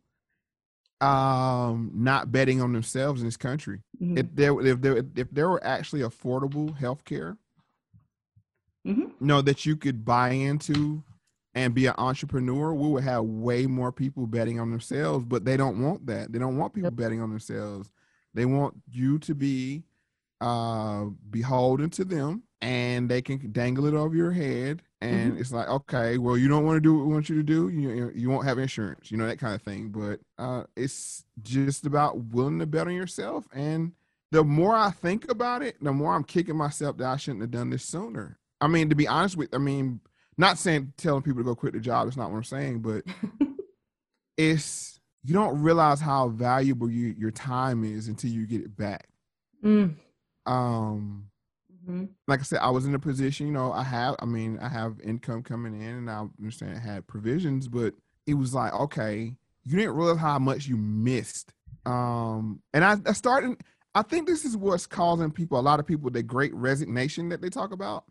um 1.00 1.90
not 1.94 2.30
betting 2.30 2.60
on 2.60 2.72
themselves 2.72 3.20
in 3.20 3.26
this 3.26 3.36
country. 3.36 3.80
Mm-hmm. 4.00 4.18
If 4.18 4.26
there 4.34 4.60
if 4.66 4.80
there 4.80 5.04
if 5.16 5.30
there 5.30 5.48
were 5.48 5.64
actually 5.64 6.02
affordable 6.02 6.76
health 6.76 7.04
care, 7.04 7.36
mm-hmm. 8.86 9.00
you 9.00 9.16
know, 9.20 9.42
that 9.42 9.66
you 9.66 9.76
could 9.76 10.04
buy 10.04 10.30
into 10.30 11.02
and 11.54 11.74
be 11.74 11.86
an 11.86 11.94
entrepreneur, 11.98 12.72
we 12.72 12.88
would 12.88 13.04
have 13.04 13.24
way 13.24 13.66
more 13.66 13.92
people 13.92 14.26
betting 14.26 14.60
on 14.60 14.70
themselves, 14.70 15.24
but 15.24 15.44
they 15.44 15.56
don't 15.56 15.82
want 15.82 16.06
that. 16.06 16.32
They 16.32 16.38
don't 16.38 16.56
want 16.56 16.72
people 16.72 16.90
betting 16.90 17.20
on 17.20 17.30
themselves. 17.30 17.90
They 18.34 18.44
want 18.44 18.74
you 18.90 19.18
to 19.20 19.34
be 19.34 19.84
uh 20.40 21.06
beholden 21.30 21.88
to 21.90 22.04
them 22.04 22.42
and 22.62 23.08
they 23.08 23.20
can 23.20 23.50
dangle 23.50 23.86
it 23.86 23.94
over 23.94 24.14
your 24.14 24.30
head 24.30 24.82
and 25.00 25.32
mm-hmm. 25.32 25.40
it's 25.40 25.52
like 25.52 25.68
okay 25.68 26.16
well 26.16 26.38
you 26.38 26.48
don't 26.48 26.64
want 26.64 26.76
to 26.76 26.80
do 26.80 26.96
what 26.96 27.06
we 27.06 27.12
want 27.12 27.28
you 27.28 27.36
to 27.36 27.42
do 27.42 27.68
you, 27.68 28.12
you 28.14 28.30
won't 28.30 28.46
have 28.46 28.58
insurance 28.58 29.10
you 29.10 29.18
know 29.18 29.26
that 29.26 29.38
kind 29.38 29.54
of 29.54 29.60
thing 29.60 29.88
but 29.88 30.20
uh, 30.38 30.62
it's 30.76 31.24
just 31.42 31.84
about 31.84 32.16
willing 32.26 32.60
to 32.60 32.66
bet 32.66 32.86
on 32.86 32.94
yourself 32.94 33.44
and 33.52 33.92
the 34.30 34.42
more 34.42 34.74
i 34.74 34.90
think 34.90 35.30
about 35.30 35.60
it 35.60 35.76
the 35.82 35.92
more 35.92 36.14
i'm 36.14 36.24
kicking 36.24 36.56
myself 36.56 36.96
that 36.96 37.06
i 37.06 37.16
shouldn't 37.16 37.42
have 37.42 37.50
done 37.50 37.68
this 37.68 37.84
sooner 37.84 38.38
i 38.60 38.68
mean 38.68 38.88
to 38.88 38.94
be 38.94 39.08
honest 39.08 39.36
with 39.36 39.52
i 39.52 39.58
mean 39.58 40.00
not 40.38 40.56
saying 40.56 40.92
telling 40.96 41.22
people 41.22 41.40
to 41.40 41.44
go 41.44 41.54
quit 41.54 41.72
the 41.72 41.80
job 41.80 42.06
it's 42.06 42.16
not 42.16 42.30
what 42.30 42.36
i'm 42.36 42.44
saying 42.44 42.78
but 42.78 43.02
it's 44.36 45.00
you 45.24 45.34
don't 45.34 45.62
realize 45.62 46.00
how 46.00 46.28
valuable 46.28 46.90
you, 46.90 47.14
your 47.16 47.30
time 47.30 47.84
is 47.84 48.08
until 48.08 48.30
you 48.30 48.46
get 48.46 48.60
it 48.60 48.76
back 48.76 49.08
mm. 49.64 49.94
um 50.46 51.26
Mm-hmm. 51.82 52.04
Like 52.28 52.40
I 52.40 52.42
said, 52.44 52.60
I 52.60 52.70
was 52.70 52.86
in 52.86 52.94
a 52.94 52.98
position, 52.98 53.46
you 53.46 53.52
know, 53.52 53.72
I 53.72 53.82
have, 53.82 54.16
I 54.20 54.24
mean, 54.24 54.58
I 54.60 54.68
have 54.68 55.00
income 55.00 55.42
coming 55.42 55.80
in 55.80 55.88
and 55.88 56.10
I 56.10 56.26
understand 56.38 56.76
I 56.76 56.80
had 56.80 57.06
provisions, 57.06 57.68
but 57.68 57.94
it 58.26 58.34
was 58.34 58.54
like, 58.54 58.72
okay, 58.72 59.34
you 59.64 59.76
didn't 59.76 59.94
realize 59.94 60.18
how 60.18 60.38
much 60.38 60.66
you 60.66 60.76
missed. 60.76 61.52
Um, 61.84 62.62
and 62.72 62.84
I, 62.84 62.96
I 63.06 63.12
started, 63.12 63.60
I 63.94 64.02
think 64.02 64.26
this 64.26 64.44
is 64.44 64.56
what's 64.56 64.86
causing 64.86 65.30
people, 65.30 65.58
a 65.58 65.60
lot 65.60 65.80
of 65.80 65.86
people, 65.86 66.10
the 66.10 66.22
great 66.22 66.54
resignation 66.54 67.28
that 67.30 67.42
they 67.42 67.50
talk 67.50 67.72
about 67.72 68.04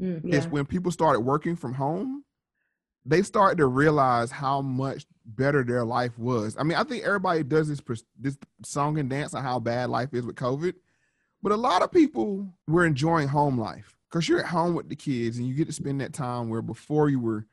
mm, 0.00 0.20
yeah. 0.24 0.36
is 0.36 0.46
when 0.46 0.64
people 0.64 0.92
started 0.92 1.20
working 1.20 1.56
from 1.56 1.74
home, 1.74 2.24
they 3.04 3.22
started 3.22 3.58
to 3.58 3.66
realize 3.66 4.30
how 4.30 4.60
much 4.60 5.06
better 5.24 5.64
their 5.64 5.84
life 5.84 6.18
was. 6.18 6.56
I 6.58 6.62
mean, 6.62 6.76
I 6.76 6.84
think 6.84 7.04
everybody 7.04 7.42
does 7.42 7.68
this 7.68 7.80
this 8.18 8.36
song 8.64 8.98
and 8.98 9.08
dance 9.08 9.34
on 9.34 9.42
how 9.42 9.58
bad 9.58 9.88
life 9.90 10.12
is 10.12 10.26
with 10.26 10.36
COVID. 10.36 10.74
But 11.42 11.52
a 11.52 11.56
lot 11.56 11.82
of 11.82 11.92
people 11.92 12.48
were 12.66 12.84
enjoying 12.84 13.28
home 13.28 13.58
life 13.58 13.96
because 14.10 14.28
you're 14.28 14.40
at 14.40 14.46
home 14.46 14.74
with 14.74 14.88
the 14.88 14.96
kids 14.96 15.38
and 15.38 15.46
you 15.46 15.54
get 15.54 15.66
to 15.66 15.72
spend 15.72 16.00
that 16.00 16.12
time 16.12 16.48
where 16.48 16.62
before 16.62 17.08
you 17.08 17.20
were, 17.20 17.46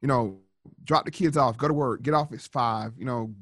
you 0.00 0.08
know, 0.08 0.38
drop 0.84 1.04
the 1.04 1.10
kids 1.10 1.36
off, 1.36 1.56
go 1.56 1.68
to 1.68 1.74
work, 1.74 2.02
get 2.02 2.14
off 2.14 2.32
at 2.32 2.40
five, 2.40 2.92
you 2.98 3.04
know, 3.04 3.34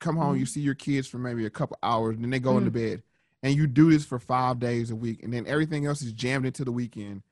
come 0.00 0.16
home, 0.16 0.32
mm-hmm. 0.32 0.40
you 0.40 0.46
see 0.46 0.60
your 0.60 0.74
kids 0.74 1.06
for 1.06 1.18
maybe 1.18 1.46
a 1.46 1.50
couple 1.50 1.78
hours, 1.82 2.14
and 2.14 2.24
then 2.24 2.30
they 2.30 2.38
go 2.38 2.50
mm-hmm. 2.50 2.66
into 2.66 2.70
bed. 2.70 3.02
And 3.42 3.54
you 3.54 3.68
do 3.68 3.90
this 3.90 4.04
for 4.04 4.18
five 4.18 4.58
days 4.58 4.90
a 4.90 4.96
week, 4.96 5.22
and 5.22 5.32
then 5.32 5.46
everything 5.46 5.86
else 5.86 6.02
is 6.02 6.12
jammed 6.12 6.44
into 6.44 6.64
the 6.64 6.72
weekend. 6.72 7.22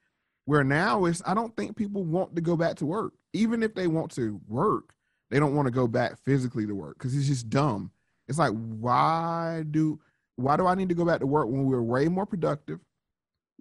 Where 0.44 0.62
now 0.62 1.06
it's 1.06 1.20
I 1.26 1.34
don't 1.34 1.56
think 1.56 1.76
people 1.76 2.04
want 2.04 2.36
to 2.36 2.40
go 2.40 2.56
back 2.56 2.76
to 2.76 2.86
work. 2.86 3.14
Even 3.32 3.64
if 3.64 3.74
they 3.74 3.88
want 3.88 4.12
to 4.12 4.40
work, 4.46 4.94
they 5.30 5.40
don't 5.40 5.56
want 5.56 5.66
to 5.66 5.72
go 5.72 5.88
back 5.88 6.16
physically 6.18 6.64
to 6.66 6.74
work 6.74 6.96
because 6.96 7.16
it's 7.16 7.26
just 7.26 7.50
dumb. 7.50 7.90
It's 8.28 8.38
like, 8.38 8.52
why 8.52 9.64
do 9.68 10.00
why 10.36 10.56
do 10.56 10.66
I 10.66 10.74
need 10.74 10.88
to 10.90 10.94
go 10.94 11.04
back 11.04 11.20
to 11.20 11.26
work 11.26 11.48
when 11.48 11.66
we 11.66 11.74
are 11.74 11.82
way 11.82 12.08
more 12.08 12.26
productive? 12.26 12.80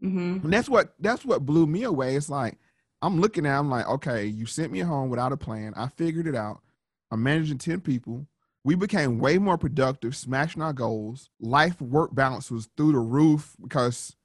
Mm-hmm. 0.03 0.45
And 0.45 0.53
that's 0.53 0.69
what 0.69 0.93
that's 0.99 1.25
what 1.25 1.45
blew 1.45 1.65
me 1.65 1.83
away. 1.83 2.15
It's 2.15 2.29
like 2.29 2.57
I'm 3.01 3.19
looking 3.19 3.45
at, 3.45 3.57
I'm 3.57 3.69
like, 3.69 3.87
okay, 3.87 4.25
you 4.25 4.45
sent 4.45 4.71
me 4.71 4.79
home 4.79 5.09
without 5.09 5.31
a 5.31 5.37
plan. 5.37 5.73
I 5.75 5.87
figured 5.87 6.27
it 6.27 6.35
out. 6.35 6.61
I'm 7.11 7.23
managing 7.23 7.57
10 7.57 7.81
people. 7.81 8.27
We 8.63 8.75
became 8.75 9.19
way 9.19 9.37
more 9.37 9.57
productive, 9.57 10.15
smashing 10.15 10.61
our 10.61 10.73
goals. 10.73 11.29
Life 11.39 11.79
work 11.79 12.15
balance 12.15 12.49
was 12.49 12.67
through 12.75 12.93
the 12.93 12.99
roof 12.99 13.55
because 13.61 14.15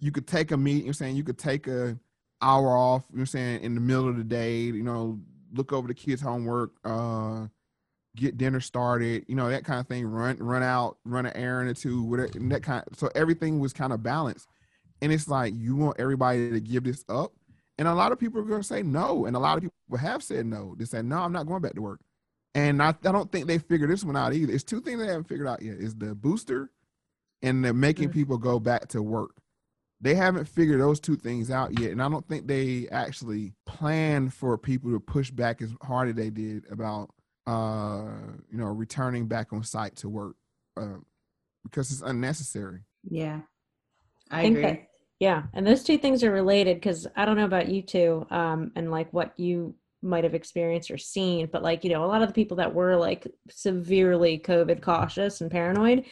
you 0.00 0.12
could 0.12 0.26
take 0.26 0.50
a 0.50 0.56
meet, 0.56 0.84
you're 0.84 0.92
saying 0.92 1.16
you 1.16 1.24
could 1.24 1.38
take 1.38 1.66
a 1.66 1.98
hour 2.42 2.76
off, 2.76 3.04
you're 3.14 3.24
saying 3.24 3.62
in 3.62 3.74
the 3.74 3.80
middle 3.80 4.08
of 4.08 4.18
the 4.18 4.24
day, 4.24 4.60
you 4.60 4.82
know, 4.82 5.18
look 5.54 5.72
over 5.72 5.88
the 5.88 5.94
kids' 5.94 6.20
homework, 6.20 6.72
uh, 6.84 7.46
get 8.16 8.36
dinner 8.36 8.60
started, 8.60 9.24
you 9.28 9.36
know, 9.36 9.48
that 9.48 9.64
kind 9.64 9.78
of 9.78 9.86
thing, 9.86 10.06
run 10.06 10.38
run 10.38 10.62
out, 10.62 10.98
run 11.04 11.26
an 11.26 11.36
errand 11.36 11.70
or 11.70 11.74
two, 11.74 12.02
whatever 12.02 12.30
that 12.48 12.62
kind 12.62 12.82
of, 12.86 12.98
so 12.98 13.10
everything 13.14 13.60
was 13.60 13.72
kind 13.72 13.92
of 13.92 14.02
balanced. 14.02 14.48
And 15.02 15.12
it's 15.12 15.28
like 15.28 15.54
you 15.54 15.76
want 15.76 16.00
everybody 16.00 16.50
to 16.50 16.60
give 16.60 16.84
this 16.84 17.04
up. 17.08 17.32
And 17.78 17.86
a 17.86 17.94
lot 17.94 18.10
of 18.10 18.18
people 18.18 18.40
are 18.40 18.44
gonna 18.44 18.62
say 18.62 18.82
no. 18.82 19.26
And 19.26 19.36
a 19.36 19.38
lot 19.38 19.58
of 19.58 19.62
people 19.62 19.98
have 19.98 20.22
said 20.22 20.46
no. 20.46 20.74
They 20.78 20.86
said, 20.86 21.04
No, 21.04 21.18
I'm 21.18 21.32
not 21.32 21.46
going 21.46 21.62
back 21.62 21.74
to 21.74 21.82
work. 21.82 22.00
And 22.54 22.82
I, 22.82 22.88
I 22.88 23.12
don't 23.12 23.30
think 23.30 23.46
they 23.46 23.58
figured 23.58 23.90
this 23.90 24.02
one 24.02 24.16
out 24.16 24.32
either. 24.32 24.52
It's 24.52 24.64
two 24.64 24.80
things 24.80 24.98
they 24.98 25.06
haven't 25.06 25.28
figured 25.28 25.46
out 25.46 25.60
yet 25.60 25.76
is 25.76 25.94
the 25.94 26.14
booster 26.14 26.70
and 27.42 27.62
the 27.62 27.74
making 27.74 28.08
mm-hmm. 28.08 28.18
people 28.18 28.38
go 28.38 28.58
back 28.58 28.88
to 28.88 29.02
work. 29.02 29.32
They 30.00 30.14
haven't 30.14 30.46
figured 30.46 30.80
those 30.80 31.00
two 31.00 31.16
things 31.16 31.50
out 31.50 31.78
yet. 31.78 31.90
And 31.90 32.02
I 32.02 32.08
don't 32.08 32.26
think 32.26 32.46
they 32.46 32.88
actually 32.90 33.52
planned 33.66 34.32
for 34.32 34.56
people 34.56 34.90
to 34.92 35.00
push 35.00 35.30
back 35.30 35.60
as 35.60 35.70
hard 35.82 36.08
as 36.08 36.14
they 36.14 36.30
did 36.30 36.64
about 36.70 37.10
uh, 37.46 38.04
you 38.50 38.58
know, 38.58 38.66
returning 38.66 39.26
back 39.26 39.52
on 39.52 39.62
site 39.62 39.96
to 39.96 40.08
work 40.08 40.36
uh, 40.76 40.98
because 41.64 41.90
it's 41.92 42.02
unnecessary. 42.02 42.80
Yeah, 43.08 43.40
I, 44.30 44.42
think 44.42 44.58
agree. 44.58 44.62
that- 44.70 44.88
Yeah, 45.20 45.44
and 45.54 45.66
those 45.66 45.82
two 45.84 45.98
things 45.98 46.22
are 46.24 46.32
related 46.32 46.76
because 46.76 47.06
I 47.16 47.24
don't 47.24 47.36
know 47.36 47.44
about 47.44 47.68
you 47.68 47.82
two, 47.82 48.26
um, 48.30 48.72
and 48.76 48.90
like 48.90 49.12
what 49.12 49.38
you 49.38 49.74
might 50.02 50.24
have 50.24 50.34
experienced 50.34 50.90
or 50.90 50.98
seen, 50.98 51.48
but 51.50 51.62
like 51.62 51.82
you 51.84 51.90
know, 51.90 52.04
a 52.04 52.06
lot 52.06 52.22
of 52.22 52.28
the 52.28 52.34
people 52.34 52.58
that 52.58 52.74
were 52.74 52.96
like 52.96 53.26
severely 53.50 54.38
COVID 54.38 54.82
cautious 54.82 55.40
and 55.40 55.50
paranoid, 55.50 56.04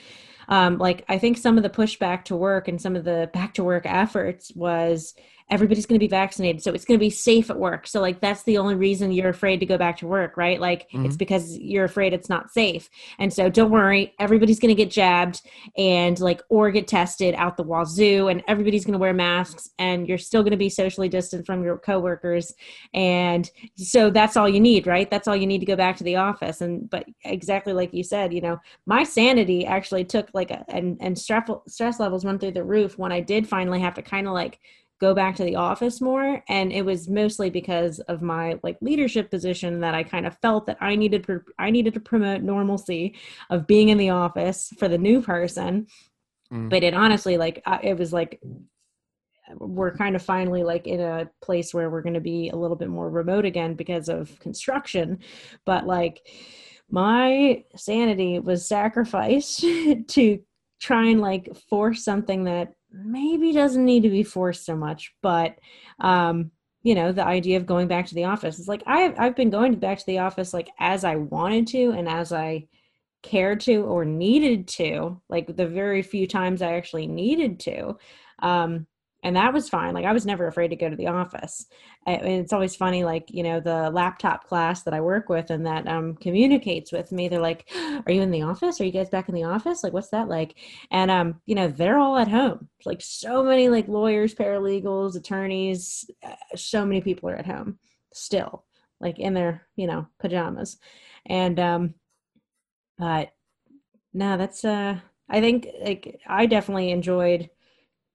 um, 0.48 0.78
like 0.78 1.04
I 1.08 1.18
think 1.18 1.38
some 1.38 1.56
of 1.56 1.62
the 1.62 1.70
pushback 1.70 2.24
to 2.26 2.36
work 2.36 2.68
and 2.68 2.80
some 2.80 2.96
of 2.96 3.04
the 3.04 3.30
back 3.32 3.54
to 3.54 3.64
work 3.64 3.84
efforts 3.86 4.52
was 4.54 5.14
everybody's 5.50 5.86
going 5.86 5.98
to 5.98 6.02
be 6.04 6.08
vaccinated 6.08 6.62
so 6.62 6.72
it's 6.72 6.84
going 6.84 6.98
to 6.98 7.04
be 7.04 7.10
safe 7.10 7.50
at 7.50 7.58
work. 7.58 7.86
So 7.86 8.00
like 8.00 8.20
that's 8.20 8.42
the 8.44 8.58
only 8.58 8.74
reason 8.74 9.12
you're 9.12 9.28
afraid 9.28 9.60
to 9.60 9.66
go 9.66 9.76
back 9.76 9.98
to 9.98 10.06
work 10.06 10.36
right? 10.36 10.58
Like 10.60 10.86
it's 10.92 11.16
Mhm. 11.16 11.18
because 11.18 11.58
you're 11.58 11.84
afraid 11.84 12.12
it's 12.14 12.28
not 12.28 12.50
safe. 12.50 12.88
And 13.18 13.32
so 13.32 13.50
don't 13.50 13.70
worry 13.70 14.14
everybody's 14.18 14.58
going 14.58 14.74
to 14.74 14.82
get 14.82 14.90
jabbed 14.90 15.42
and 15.76 16.18
like 16.18 16.40
or 16.48 16.70
get 16.70 16.88
tested 16.88 17.34
out 17.36 17.56
the 17.56 17.62
wazoo 17.62 18.28
and 18.28 18.42
everybody's 18.48 18.84
going 18.84 18.94
to 18.94 18.98
wear 18.98 19.12
masks 19.12 19.68
and 19.78 20.08
you're 20.08 20.18
still 20.18 20.42
going 20.42 20.52
to 20.52 20.56
be 20.56 20.70
socially 20.70 21.08
distant 21.08 21.44
from 21.46 21.62
your 21.62 21.78
coworkers. 21.78 22.52
And 22.94 23.50
so 23.76 24.10
that's 24.10 24.36
all 24.36 24.48
you 24.48 24.60
need 24.60 24.86
right? 24.86 25.10
That's 25.10 25.28
all 25.28 25.36
you 25.36 25.46
need 25.46 25.60
to 25.60 25.66
go 25.66 25.76
back 25.76 25.96
to 25.96 26.04
the 26.04 26.16
office. 26.16 26.60
And 26.60 26.88
but 26.88 27.04
exactly 27.24 27.72
like 27.72 27.92
you 27.92 28.02
said 28.02 28.32
you 28.32 28.40
know 28.40 28.58
my 28.86 29.02
sanity 29.04 29.66
actually 29.66 30.04
took 30.04 30.28
like 30.34 30.50
a 30.50 30.64
and 30.68 30.96
and 31.00 31.18
stress 31.18 31.48
stress 31.68 32.00
levels 32.00 32.24
went 32.24 32.40
through 32.40 32.52
the 32.52 32.62
roof 32.62 32.98
when 32.98 33.12
i 33.12 33.20
did 33.20 33.48
finally 33.48 33.80
have 33.80 33.94
to 33.94 34.02
kind 34.02 34.26
of 34.26 34.32
like 34.32 34.58
go 35.04 35.14
back 35.14 35.34
to 35.36 35.44
the 35.44 35.56
office 35.70 36.00
more 36.00 36.42
and 36.48 36.72
it 36.72 36.84
was 36.90 37.08
mostly 37.08 37.50
because 37.50 37.94
of 38.12 38.22
my 38.22 38.58
like 38.66 38.78
leadership 38.88 39.26
position 39.30 39.80
that 39.80 39.94
i 39.94 40.02
kind 40.02 40.26
of 40.26 40.36
felt 40.38 40.62
that 40.66 40.78
i 40.80 40.96
needed 41.02 41.22
pr- 41.22 41.52
i 41.58 41.68
needed 41.70 41.92
to 41.94 42.00
promote 42.00 42.40
normalcy 42.42 43.14
of 43.50 43.66
being 43.66 43.88
in 43.90 43.98
the 43.98 44.10
office 44.10 44.72
for 44.78 44.88
the 44.88 44.98
new 45.08 45.20
person 45.20 45.86
Mm. 46.52 46.68
but 46.68 46.82
it 46.82 46.92
honestly 46.92 47.38
like 47.38 47.62
I- 47.64 47.80
it 47.90 47.96
was 47.98 48.12
like 48.12 48.32
we're 49.58 49.96
kind 49.96 50.14
of 50.16 50.22
finally 50.22 50.62
like 50.62 50.86
in 50.86 51.00
a 51.00 51.30
place 51.42 51.72
where 51.74 51.88
we're 51.90 52.02
going 52.02 52.20
to 52.22 52.30
be 52.34 52.50
a 52.50 52.56
little 52.56 52.76
bit 52.76 52.88
more 52.88 53.08
remote 53.10 53.46
again 53.46 53.74
because 53.74 54.08
of 54.08 54.38
construction 54.40 55.18
but 55.64 55.86
like 55.86 56.16
my 56.90 57.64
sanity 57.76 58.38
was 58.38 58.68
sacrificed 58.68 59.60
to 60.08 60.24
try 60.80 61.06
and 61.06 61.20
like 61.20 61.48
force 61.70 62.04
something 62.04 62.44
that 62.44 62.74
maybe 63.02 63.52
doesn't 63.52 63.84
need 63.84 64.02
to 64.02 64.10
be 64.10 64.22
forced 64.22 64.64
so 64.64 64.76
much 64.76 65.14
but 65.22 65.58
um 66.00 66.50
you 66.82 66.94
know 66.94 67.10
the 67.12 67.24
idea 67.24 67.56
of 67.56 67.66
going 67.66 67.88
back 67.88 68.06
to 68.06 68.14
the 68.14 68.24
office 68.24 68.58
is 68.58 68.68
like 68.68 68.82
i've 68.86 69.18
i've 69.18 69.34
been 69.34 69.50
going 69.50 69.74
back 69.74 69.98
to 69.98 70.06
the 70.06 70.18
office 70.18 70.54
like 70.54 70.68
as 70.78 71.04
i 71.04 71.16
wanted 71.16 71.66
to 71.66 71.90
and 71.90 72.08
as 72.08 72.32
i 72.32 72.64
cared 73.22 73.58
to 73.58 73.82
or 73.84 74.04
needed 74.04 74.68
to 74.68 75.20
like 75.28 75.56
the 75.56 75.66
very 75.66 76.02
few 76.02 76.26
times 76.26 76.62
i 76.62 76.74
actually 76.74 77.06
needed 77.06 77.58
to 77.58 77.96
um 78.40 78.86
and 79.24 79.34
that 79.34 79.52
was 79.52 79.68
fine 79.68 79.94
like 79.94 80.04
i 80.04 80.12
was 80.12 80.26
never 80.26 80.46
afraid 80.46 80.68
to 80.68 80.76
go 80.76 80.88
to 80.88 80.96
the 80.96 81.08
office. 81.08 81.66
And 82.06 82.26
it's 82.26 82.52
always 82.52 82.76
funny 82.76 83.02
like 83.02 83.24
you 83.30 83.42
know 83.42 83.58
the 83.58 83.90
laptop 83.90 84.46
class 84.46 84.82
that 84.82 84.94
i 84.94 85.00
work 85.00 85.28
with 85.28 85.50
and 85.50 85.66
that 85.66 85.88
um 85.88 86.14
communicates 86.14 86.92
with 86.92 87.10
me 87.10 87.28
they're 87.28 87.40
like 87.40 87.68
are 88.06 88.12
you 88.12 88.20
in 88.22 88.30
the 88.30 88.42
office? 88.42 88.80
Are 88.80 88.84
you 88.84 88.92
guys 88.92 89.08
back 89.08 89.28
in 89.28 89.34
the 89.34 89.44
office? 89.44 89.82
Like 89.82 89.94
what's 89.94 90.10
that 90.10 90.28
like? 90.28 90.56
And 90.90 91.10
um 91.10 91.40
you 91.46 91.54
know 91.54 91.68
they're 91.68 91.98
all 91.98 92.16
at 92.18 92.28
home. 92.28 92.68
Like 92.84 93.00
so 93.00 93.42
many 93.42 93.68
like 93.68 93.88
lawyers 93.88 94.34
paralegals 94.34 95.16
attorneys 95.16 96.08
uh, 96.22 96.34
so 96.54 96.84
many 96.84 97.00
people 97.00 97.30
are 97.30 97.36
at 97.36 97.46
home 97.46 97.78
still 98.12 98.64
like 99.00 99.18
in 99.18 99.34
their 99.34 99.66
you 99.74 99.86
know 99.86 100.06
pajamas. 100.20 100.76
And 101.26 101.58
um 101.58 101.94
but 102.98 103.30
no 104.12 104.36
that's 104.36 104.64
uh 104.64 104.98
i 105.28 105.40
think 105.40 105.66
like 105.82 106.20
i 106.28 106.46
definitely 106.46 106.90
enjoyed 106.90 107.50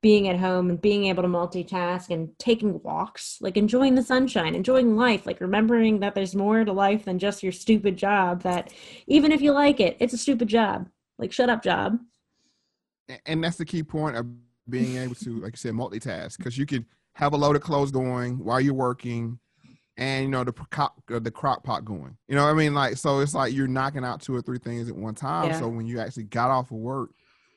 being 0.02 0.28
at 0.30 0.40
home 0.40 0.70
and 0.70 0.82
being 0.82 1.06
able 1.06 1.24
to 1.24 1.30
multitask 1.30 2.10
and 2.10 2.30
taking 2.40 2.82
walks 2.84 3.38
like 3.42 3.58
enjoying 3.58 3.96
the 3.96 4.04
sunshine 4.04 4.56
enjoying 4.56 4.96
life 4.96 5.26
like 5.26 5.42
remembering 5.42 6.00
that 6.00 6.16
there's 6.16 6.36
more 6.36 6.64
to 6.64 6.72
life 6.72 7.06
than 7.06 7.20
just 7.20 7.44
your 7.44 7.52
stupid 7.52 7.98
job 7.98 8.42
that 8.44 8.74
even 9.08 9.32
if 9.32 9.42
you 9.42 9.52
like 9.52 9.80
it 9.80 9.98
it's 10.00 10.14
a 10.14 10.18
stupid 10.18 10.48
job 10.48 10.88
like 11.18 11.32
shut 11.32 11.50
up 11.50 11.64
job 11.64 12.00
and 13.26 13.44
that's 13.44 13.58
the 13.58 13.66
key 13.66 13.84
point 13.84 14.16
of 14.16 14.28
being 14.70 14.98
able 14.98 15.16
to, 15.16 15.40
like 15.42 15.54
you 15.54 15.58
said, 15.58 15.74
multitask 15.74 16.38
because 16.38 16.58
you 16.58 16.66
can 16.66 16.86
have 17.14 17.34
a 17.34 17.38
load 17.38 17.56
of 17.56 17.62
clothes 17.62 17.92
going 17.92 18.38
while 18.40 18.62
you're 18.62 18.74
working, 18.74 19.40
and 19.98 20.24
you 20.24 20.30
know 20.30 20.44
the 20.44 20.54
crock 20.54 20.96
the 21.08 21.32
crock 21.32 21.64
pot 21.64 21.86
going. 21.86 22.18
You 22.28 22.36
know 22.36 22.46
what 22.46 22.52
I 22.52 22.54
mean? 22.54 22.74
Like 22.74 22.98
so, 22.98 23.20
it's 23.20 23.34
like 23.34 23.54
you're 23.54 23.68
knocking 23.68 24.06
out 24.06 24.22
two 24.22 24.36
or 24.36 24.42
three 24.42 24.60
things 24.60 24.90
at 24.90 24.96
one 24.96 25.16
time. 25.16 25.50
Yeah. 25.50 25.60
So 25.60 25.68
when 25.68 25.88
you 25.88 26.00
actually 26.00 26.24
got 26.24 26.52
off 26.52 26.72
of 26.72 26.78
work, 26.78 27.12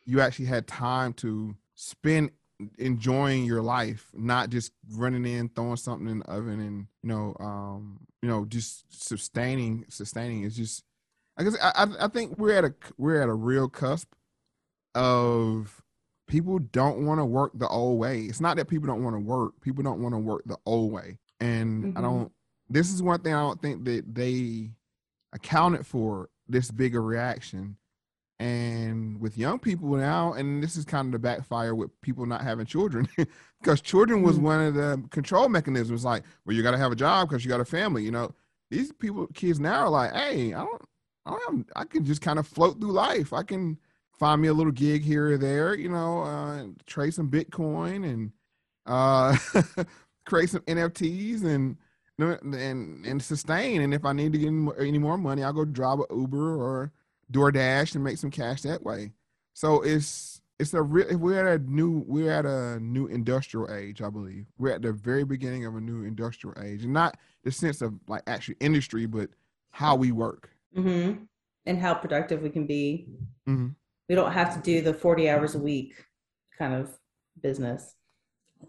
you 0.05 0.21
actually 0.21 0.47
had 0.47 0.67
time 0.67 1.13
to 1.15 1.55
spend 1.75 2.31
enjoying 2.79 3.45
your 3.45 3.63
life, 3.63 4.09
not 4.15 4.51
just 4.51 4.73
running 4.93 5.25
in, 5.27 5.49
throwing 5.49 5.77
something 5.77 6.09
in 6.09 6.19
the 6.21 6.31
oven, 6.31 6.61
and 6.61 6.87
you 7.03 7.09
know, 7.09 7.37
um, 7.41 8.01
you 8.23 8.29
know, 8.29 8.45
just 8.45 8.85
sustaining. 9.07 9.85
Sustaining 9.89 10.45
is 10.45 10.57
just. 10.57 10.85
I 11.39 11.45
guess 11.45 11.57
I, 11.63 11.73
I 11.85 12.05
I 12.05 12.09
think 12.09 12.39
we're 12.39 12.53
at 12.55 12.65
a 12.65 12.75
we're 12.99 13.21
at 13.23 13.29
a 13.29 13.35
real 13.35 13.69
cusp 13.69 14.13
of 14.95 15.83
people 16.27 16.59
don't 16.59 17.05
want 17.07 17.21
to 17.21 17.25
work 17.25 17.53
the 17.55 17.69
old 17.69 17.99
way. 17.99 18.23
It's 18.23 18.41
not 18.41 18.57
that 18.57 18.69
people 18.69 18.87
don't 18.87 19.03
want 19.03 19.17
to 19.17 19.21
work. 19.21 19.61
People 19.61 19.83
don't 19.83 20.01
want 20.03 20.15
to 20.15 20.19
work 20.19 20.43
the 20.47 20.59
old 20.67 20.93
way. 20.93 21.19
And 21.41 21.97
I 21.97 22.01
Mhm. 22.01 22.03
don't 22.03 22.33
this 22.69 22.91
is 22.93 23.03
one 23.03 23.21
thing 23.21 23.35
I 23.35 23.41
don't 23.41 23.61
think 23.61 23.85
that 23.85 24.15
they 24.15 24.71
accounted 25.33 25.87
for 25.87 26.31
this 26.49 26.71
bigger 26.71 27.03
reaction. 27.03 27.77
And 28.43 29.21
with 29.21 29.39
young 29.39 29.61
people 29.61 29.89
now, 29.91 30.33
and 30.33 30.63
this 30.63 30.77
is 30.77 30.85
kind 30.85 31.07
of 31.07 31.13
the 31.13 31.19
backfire 31.21 31.77
with 31.77 31.91
people 32.01 32.27
not 32.27 32.43
having 32.43 32.67
children, 32.67 33.09
because 33.61 33.81
children 33.81 34.23
was 34.23 34.39
Mhm. 34.39 34.43
one 34.43 34.61
of 34.61 34.75
the 34.75 35.01
control 35.11 35.49
mechanisms. 35.49 36.05
Like, 36.05 36.25
well, 36.45 36.57
you 36.57 36.63
got 36.63 36.73
to 36.73 36.79
have 36.79 36.91
a 36.91 36.97
job 36.97 37.29
because 37.29 37.45
you 37.45 37.49
got 37.49 37.61
a 37.61 37.65
family. 37.65 38.03
You 38.03 38.11
know, 38.11 38.33
these 38.69 38.91
people, 38.93 39.29
kids 39.29 39.61
now 39.61 39.83
are 39.83 39.89
like, 39.89 40.13
hey, 40.13 40.55
I 40.55 40.65
don't, 40.65 40.83
I 41.25 41.31
don't 41.31 41.57
have, 41.59 41.67
I 41.77 41.85
can 41.85 42.05
just 42.05 42.21
kind 42.21 42.39
of 42.41 42.47
float 42.49 42.81
through 42.81 42.91
life. 42.93 43.33
I 43.33 43.45
can 43.45 43.79
find 44.19 44.43
me 44.43 44.49
a 44.49 44.55
little 44.55 44.73
gig 44.73 45.03
here 45.05 45.33
or 45.35 45.39
there, 45.39 45.75
you 45.77 45.89
know, 45.89 46.23
uh, 46.23 46.67
trade 46.87 47.15
some 47.15 47.31
Bitcoin 47.31 48.05
and 48.05 48.33
uh, 48.87 49.37
create 50.27 50.51
some 50.51 50.63
NFTs 50.63 51.45
and 51.45 51.77
and 52.19 53.05
and 53.07 53.23
sustain. 53.23 53.83
And 53.83 53.95
if 53.95 54.05
I 54.05 54.13
need 54.13 54.33
to 54.33 54.39
get 54.39 54.49
any 54.49 54.99
more, 54.99 55.17
money, 55.19 55.45
I'll 55.45 55.53
go 55.53 55.65
drive 55.65 56.01
a 56.01 56.15
Uber 56.15 56.57
or 56.57 56.93
DoorDash 57.33 57.95
and 57.95 58.05
make 58.05 58.19
some 58.19 58.31
cash 58.31 58.63
that 58.63 58.83
way. 58.83 59.13
So 59.55 59.83
it's 59.83 60.41
it's 60.59 60.75
a 60.75 60.83
real 60.83 61.17
we're 61.19 61.47
at 61.49 61.61
a 61.61 61.65
new 61.65 62.05
we're 62.07 62.31
at 62.31 62.47
a 62.47 62.79
new 62.81 63.07
industrial 63.07 63.73
age, 63.75 64.01
I 64.03 64.11
believe. 64.11 64.47
We're 64.59 64.73
at 64.75 64.83
the 64.83 64.93
very 64.93 65.25
beginning 65.25 65.65
of 65.67 65.75
a 65.77 65.81
new 65.81 66.05
industrial 66.05 66.55
age, 66.63 66.85
and 66.85 66.93
not 66.93 67.17
the 67.45 67.51
sense 67.53 67.83
of 67.83 67.95
like 68.07 68.23
actual 68.27 68.55
industry, 68.61 69.07
but 69.07 69.31
how 69.71 69.97
we 69.97 70.13
work. 70.13 70.51
mm-hmm. 70.77 71.25
And 71.65 71.79
how 71.79 71.95
productive 71.95 72.43
we 72.43 72.51
can 72.51 72.67
be. 72.67 73.07
hmm 73.47 73.69
We 74.09 74.15
don't 74.17 74.33
have 74.33 74.55
to 74.55 74.61
do 74.61 74.81
the 74.83 74.93
40 74.93 75.31
hours 75.31 75.55
a 75.55 75.59
week 75.61 75.95
kind 76.59 76.75
of 76.75 76.91
business. 77.41 77.95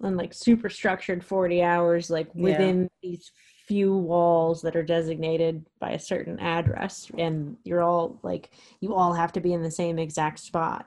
and 0.01 0.15
like 0.17 0.33
super 0.33 0.69
structured 0.69 1.23
40 1.23 1.61
hours 1.63 2.09
like 2.09 2.27
Yeah. 2.33 2.43
within 2.43 2.89
these 3.01 3.31
few 3.73 3.97
walls 3.97 4.61
that 4.61 4.75
are 4.75 4.83
designated 4.83 5.65
by 5.79 5.89
a 5.93 5.99
certain 5.99 6.39
address 6.39 7.09
and 7.17 7.57
you're 7.63 7.81
all 7.81 8.19
like 8.21 8.51
you 8.81 8.93
all 8.93 9.13
have 9.13 9.33
to 9.33 9.41
be 9.41 9.51
in 9.51 9.63
the 9.63 9.71
same 9.71 9.97
exact 9.97 10.37
spot. 10.37 10.85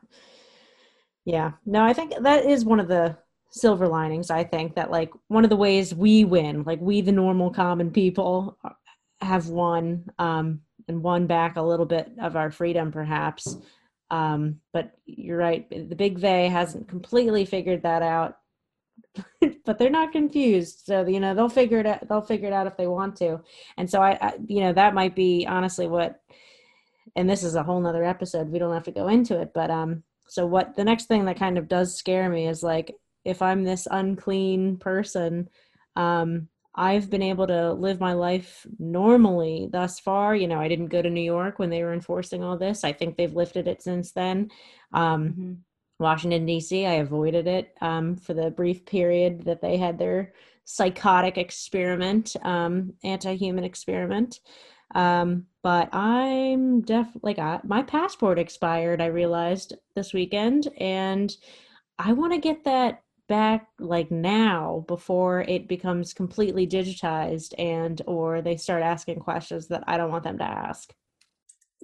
Yeah. 1.24 1.50
No 1.64 1.82
i 1.82 1.92
think 1.92 2.14
that 2.20 2.44
is 2.44 2.64
one 2.64 2.78
of 2.78 2.86
the 2.86 3.18
silver 3.50 3.88
linings 3.88 4.30
i 4.30 4.44
think 4.44 4.76
that 4.76 4.92
like 4.92 5.10
one 5.26 5.42
of 5.42 5.50
the 5.50 5.56
ways 5.56 5.92
we 5.92 6.24
win 6.24 6.62
like 6.62 6.80
we 6.80 7.00
the 7.00 7.10
normal 7.10 7.50
common 7.50 7.90
people 7.90 8.56
have 9.20 9.48
won 9.48 10.04
um 10.20 10.60
and 10.86 11.02
won 11.02 11.26
back 11.26 11.56
a 11.56 11.62
little 11.70 11.86
bit 11.86 12.12
of 12.20 12.36
our 12.36 12.52
freedom 12.52 12.92
perhaps. 12.92 13.56
Um 14.12 14.60
but 14.72 14.92
you're 15.06 15.38
right 15.38 15.68
the 15.70 15.96
big 15.96 16.20
they 16.20 16.48
hasn't 16.48 16.86
completely 16.86 17.46
figured 17.46 17.82
that 17.82 18.02
out 18.02 18.36
but 19.64 19.78
they're 19.78 19.90
not 19.90 20.12
confused. 20.12 20.82
So 20.86 21.06
you 21.06 21.20
know 21.20 21.34
they'll 21.34 21.48
figure 21.48 21.78
it 21.78 21.86
out 21.86 22.08
they'll 22.08 22.20
figure 22.20 22.48
it 22.48 22.52
out 22.52 22.66
if 22.66 22.76
they 22.76 22.86
want 22.86 23.16
to. 23.16 23.40
And 23.76 23.90
so 23.90 24.02
I, 24.02 24.18
I 24.20 24.32
you 24.46 24.60
know 24.60 24.72
that 24.72 24.94
might 24.94 25.14
be 25.14 25.46
honestly 25.48 25.86
what 25.86 26.20
and 27.16 27.28
this 27.28 27.42
is 27.42 27.54
a 27.54 27.62
whole 27.62 27.80
nother 27.80 28.04
episode 28.04 28.50
we 28.50 28.58
don't 28.58 28.74
have 28.74 28.84
to 28.84 28.92
go 28.92 29.08
into 29.08 29.40
it 29.40 29.52
but 29.54 29.70
um 29.70 30.02
so 30.28 30.46
what 30.46 30.76
the 30.76 30.84
next 30.84 31.06
thing 31.06 31.24
that 31.24 31.38
kind 31.38 31.58
of 31.58 31.68
does 31.68 31.96
scare 31.96 32.28
me 32.28 32.46
is 32.46 32.62
like 32.62 32.94
if 33.24 33.42
i'm 33.42 33.64
this 33.64 33.88
unclean 33.90 34.76
person 34.76 35.48
um 35.96 36.48
i've 36.74 37.08
been 37.10 37.22
able 37.22 37.46
to 37.46 37.72
live 37.72 37.98
my 38.00 38.12
life 38.12 38.66
normally 38.78 39.68
thus 39.72 39.98
far. 39.98 40.36
You 40.36 40.46
know 40.46 40.60
i 40.60 40.68
didn't 40.68 40.88
go 40.88 41.00
to 41.02 41.10
new 41.10 41.22
york 41.22 41.58
when 41.58 41.70
they 41.70 41.82
were 41.82 41.94
enforcing 41.94 42.44
all 42.44 42.58
this. 42.58 42.84
I 42.84 42.92
think 42.92 43.16
they've 43.16 43.32
lifted 43.32 43.66
it 43.66 43.82
since 43.82 44.12
then. 44.12 44.50
Um 44.92 45.28
Mm-hmm. 45.30 45.52
Washington, 45.98 46.46
D.C. 46.46 46.86
I 46.86 46.94
avoided 46.94 47.46
it 47.46 47.74
um, 47.80 48.16
for 48.16 48.34
the 48.34 48.50
brief 48.50 48.84
period 48.84 49.44
that 49.44 49.62
they 49.62 49.76
had 49.76 49.98
their 49.98 50.32
psychotic 50.64 51.38
experiment, 51.38 52.36
um, 52.42 52.92
anti 53.02 53.34
human 53.34 53.64
experiment. 53.64 54.40
Um, 54.94 55.46
but 55.62 55.92
I'm 55.94 56.82
def 56.82 57.08
like 57.22 57.38
I, 57.38 57.60
my 57.64 57.82
passport 57.82 58.38
expired. 58.38 59.00
I 59.00 59.06
realized 59.06 59.74
this 59.94 60.12
weekend, 60.12 60.68
and 60.78 61.34
I 61.98 62.12
want 62.12 62.32
to 62.34 62.38
get 62.38 62.64
that 62.64 63.02
back 63.28 63.68
like 63.80 64.10
now 64.10 64.84
before 64.86 65.42
it 65.42 65.66
becomes 65.66 66.14
completely 66.14 66.66
digitized 66.66 67.54
and 67.58 68.00
or 68.06 68.40
they 68.40 68.56
start 68.56 68.82
asking 68.82 69.18
questions 69.18 69.66
that 69.68 69.82
I 69.86 69.96
don't 69.96 70.12
want 70.12 70.24
them 70.24 70.38
to 70.38 70.44
ask. 70.44 70.92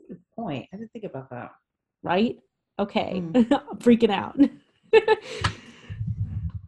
Good 0.09 0.21
point. 0.37 0.69
I 0.73 0.77
didn't 0.77 0.93
think 0.93 1.05
about 1.05 1.31
that. 1.31 1.51
Right? 2.03 2.37
Okay. 2.79 3.23
Mm. 3.25 3.47
I'm 3.53 3.77
freaking 3.79 4.11
out. 4.11 4.37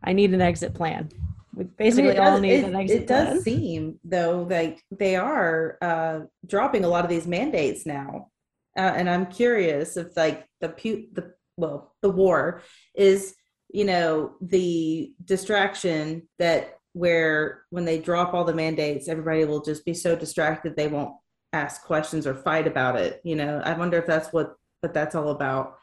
I 0.04 0.12
need 0.12 0.34
an 0.34 0.40
exit 0.42 0.74
plan. 0.74 1.08
We 1.54 1.64
I 1.64 1.66
mean, 1.66 1.74
basically 1.78 2.10
it 2.10 2.18
all 2.18 2.32
does- 2.32 2.40
need 2.42 2.52
it, 2.54 2.64
an 2.64 2.76
exit 2.76 3.02
it 3.02 3.06
does 3.06 3.28
plan. 3.28 3.40
seem 3.42 3.98
though 4.04 4.46
like 4.48 4.82
they 4.90 5.16
are 5.16 5.78
uh, 5.80 6.20
dropping 6.46 6.84
a 6.84 6.88
lot 6.88 7.04
of 7.04 7.10
these 7.10 7.26
mandates 7.26 7.86
now, 7.86 8.28
uh, 8.76 8.80
and 8.80 9.08
I'm 9.08 9.26
curious 9.26 9.96
if 9.96 10.16
like 10.16 10.46
the 10.60 10.68
pu- 10.70 11.06
the 11.12 11.32
well 11.56 11.94
the 12.02 12.10
war 12.10 12.62
is 12.94 13.34
you 13.72 13.84
know 13.84 14.34
the 14.40 15.12
distraction 15.24 16.28
that 16.38 16.78
where 16.92 17.62
when 17.70 17.84
they 17.84 17.98
drop 17.98 18.34
all 18.34 18.44
the 18.44 18.54
mandates, 18.54 19.08
everybody 19.08 19.44
will 19.44 19.62
just 19.62 19.84
be 19.84 19.94
so 19.94 20.14
distracted 20.16 20.76
they 20.76 20.86
won't 20.88 21.14
ask 21.52 21.82
questions 21.84 22.26
or 22.26 22.34
fight 22.34 22.66
about 22.66 22.96
it. 22.96 23.20
You 23.24 23.36
know, 23.36 23.60
I 23.64 23.72
wonder 23.74 23.96
if 23.98 24.06
that's 24.06 24.32
what 24.32 24.54
but 24.82 24.92
that's 24.92 25.14
all 25.14 25.30
about, 25.30 25.78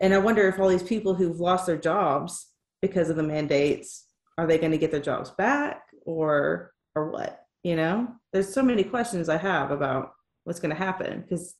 and 0.00 0.14
I 0.14 0.18
wonder 0.18 0.48
if 0.48 0.58
all 0.58 0.68
these 0.68 0.82
people 0.82 1.14
who've 1.14 1.40
lost 1.40 1.66
their 1.66 1.78
jobs 1.78 2.48
because 2.82 3.08
of 3.08 3.16
the 3.16 3.22
mandates 3.22 4.06
are 4.38 4.46
they 4.46 4.58
going 4.58 4.72
to 4.72 4.78
get 4.78 4.90
their 4.90 5.00
jobs 5.00 5.30
back 5.32 5.82
or 6.04 6.72
or 6.94 7.10
what 7.10 7.44
you 7.62 7.74
know 7.76 8.08
there's 8.32 8.52
so 8.52 8.62
many 8.62 8.84
questions 8.84 9.28
i 9.28 9.36
have 9.36 9.70
about 9.70 10.12
what's 10.44 10.60
going 10.60 10.70
to 10.70 10.76
happen 10.76 11.22
because 11.22 11.54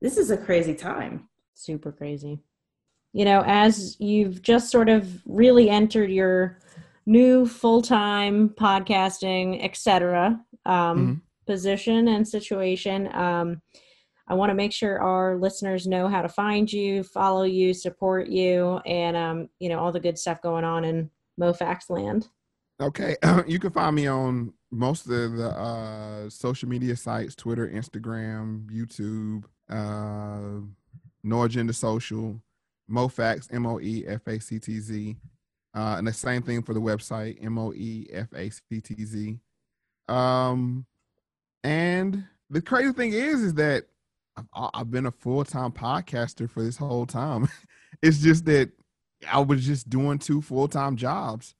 this 0.00 0.16
is 0.16 0.30
a 0.30 0.36
crazy 0.36 0.74
time 0.74 1.28
super 1.60 1.92
crazy. 1.92 2.40
You 3.12 3.24
know, 3.24 3.42
as 3.46 3.96
you've 3.98 4.42
just 4.42 4.70
sort 4.70 4.88
of 4.88 5.20
really 5.26 5.68
entered 5.68 6.10
your 6.10 6.58
new 7.06 7.46
full-time 7.46 8.50
podcasting, 8.50 9.62
etc. 9.64 10.40
Um, 10.64 11.22
position 11.46 12.08
and 12.08 12.26
situation, 12.26 13.12
um, 13.14 13.60
I 14.30 14.34
want 14.34 14.50
to 14.50 14.54
make 14.54 14.72
sure 14.72 15.02
our 15.02 15.36
listeners 15.36 15.88
know 15.88 16.06
how 16.06 16.22
to 16.22 16.28
find 16.28 16.72
you, 16.72 17.02
follow 17.02 17.42
you, 17.42 17.74
support 17.74 18.28
you, 18.28 18.80
and 18.86 19.16
um, 19.16 19.48
you 19.58 19.68
know 19.68 19.80
all 19.80 19.90
the 19.90 19.98
good 19.98 20.16
stuff 20.16 20.40
going 20.40 20.62
on 20.62 20.84
in 20.84 21.10
MoeFactz 21.38 21.90
land. 21.90 22.28
Okay, 22.80 23.16
you 23.48 23.58
can 23.58 23.72
find 23.72 23.96
me 23.96 24.06
on 24.06 24.52
most 24.70 25.06
of 25.06 25.36
the 25.36 25.48
uh, 25.50 26.30
social 26.30 26.68
media 26.68 26.94
sites: 26.94 27.34
Twitter, 27.34 27.68
Instagram, 27.68 28.70
YouTube, 28.70 29.46
uh, 29.68 30.64
No 31.24 31.42
Agenda 31.42 31.72
Social, 31.72 32.40
MoeFactz, 32.88 33.52
M 33.52 33.66
O 33.66 33.80
E 33.80 34.04
F 34.06 34.28
A 34.28 34.38
C 34.38 34.60
T 34.60 34.78
Z, 34.78 35.16
uh, 35.74 35.96
and 35.98 36.06
the 36.06 36.12
same 36.12 36.42
thing 36.42 36.62
for 36.62 36.72
the 36.72 36.80
website, 36.80 37.44
M 37.44 37.58
O 37.58 37.72
E 37.72 38.06
F 38.12 38.28
A 38.32 38.48
C 38.48 38.80
T 38.80 39.04
Z. 39.04 39.40
Um, 40.08 40.86
and 41.64 42.24
the 42.48 42.62
crazy 42.62 42.92
thing 42.92 43.12
is, 43.12 43.42
is 43.42 43.54
that 43.54 43.86
I've, 44.54 44.70
I've 44.74 44.90
been 44.90 45.06
a 45.06 45.10
full 45.12 45.44
time 45.44 45.72
podcaster 45.72 46.48
for 46.50 46.62
this 46.62 46.76
whole 46.76 47.06
time. 47.06 47.48
it's 48.02 48.18
just 48.18 48.44
that 48.46 48.70
I 49.30 49.40
was 49.40 49.64
just 49.66 49.88
doing 49.90 50.18
two 50.18 50.40
full 50.42 50.68
time 50.68 50.96
jobs. 50.96 51.54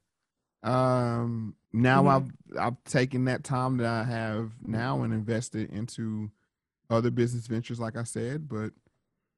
Um, 0.62 1.54
now 1.72 2.02
Mhm. 2.04 2.08
I've 2.10 2.58
I've 2.58 2.84
taken 2.84 3.24
that 3.26 3.44
time 3.44 3.76
that 3.78 3.86
I 3.86 4.04
have 4.04 4.52
now 4.62 5.02
and 5.02 5.12
invested 5.14 5.70
into 5.70 6.30
other 6.90 7.10
business 7.10 7.46
ventures, 7.46 7.80
like 7.80 7.96
I 7.96 8.04
said. 8.04 8.48
But 8.48 8.72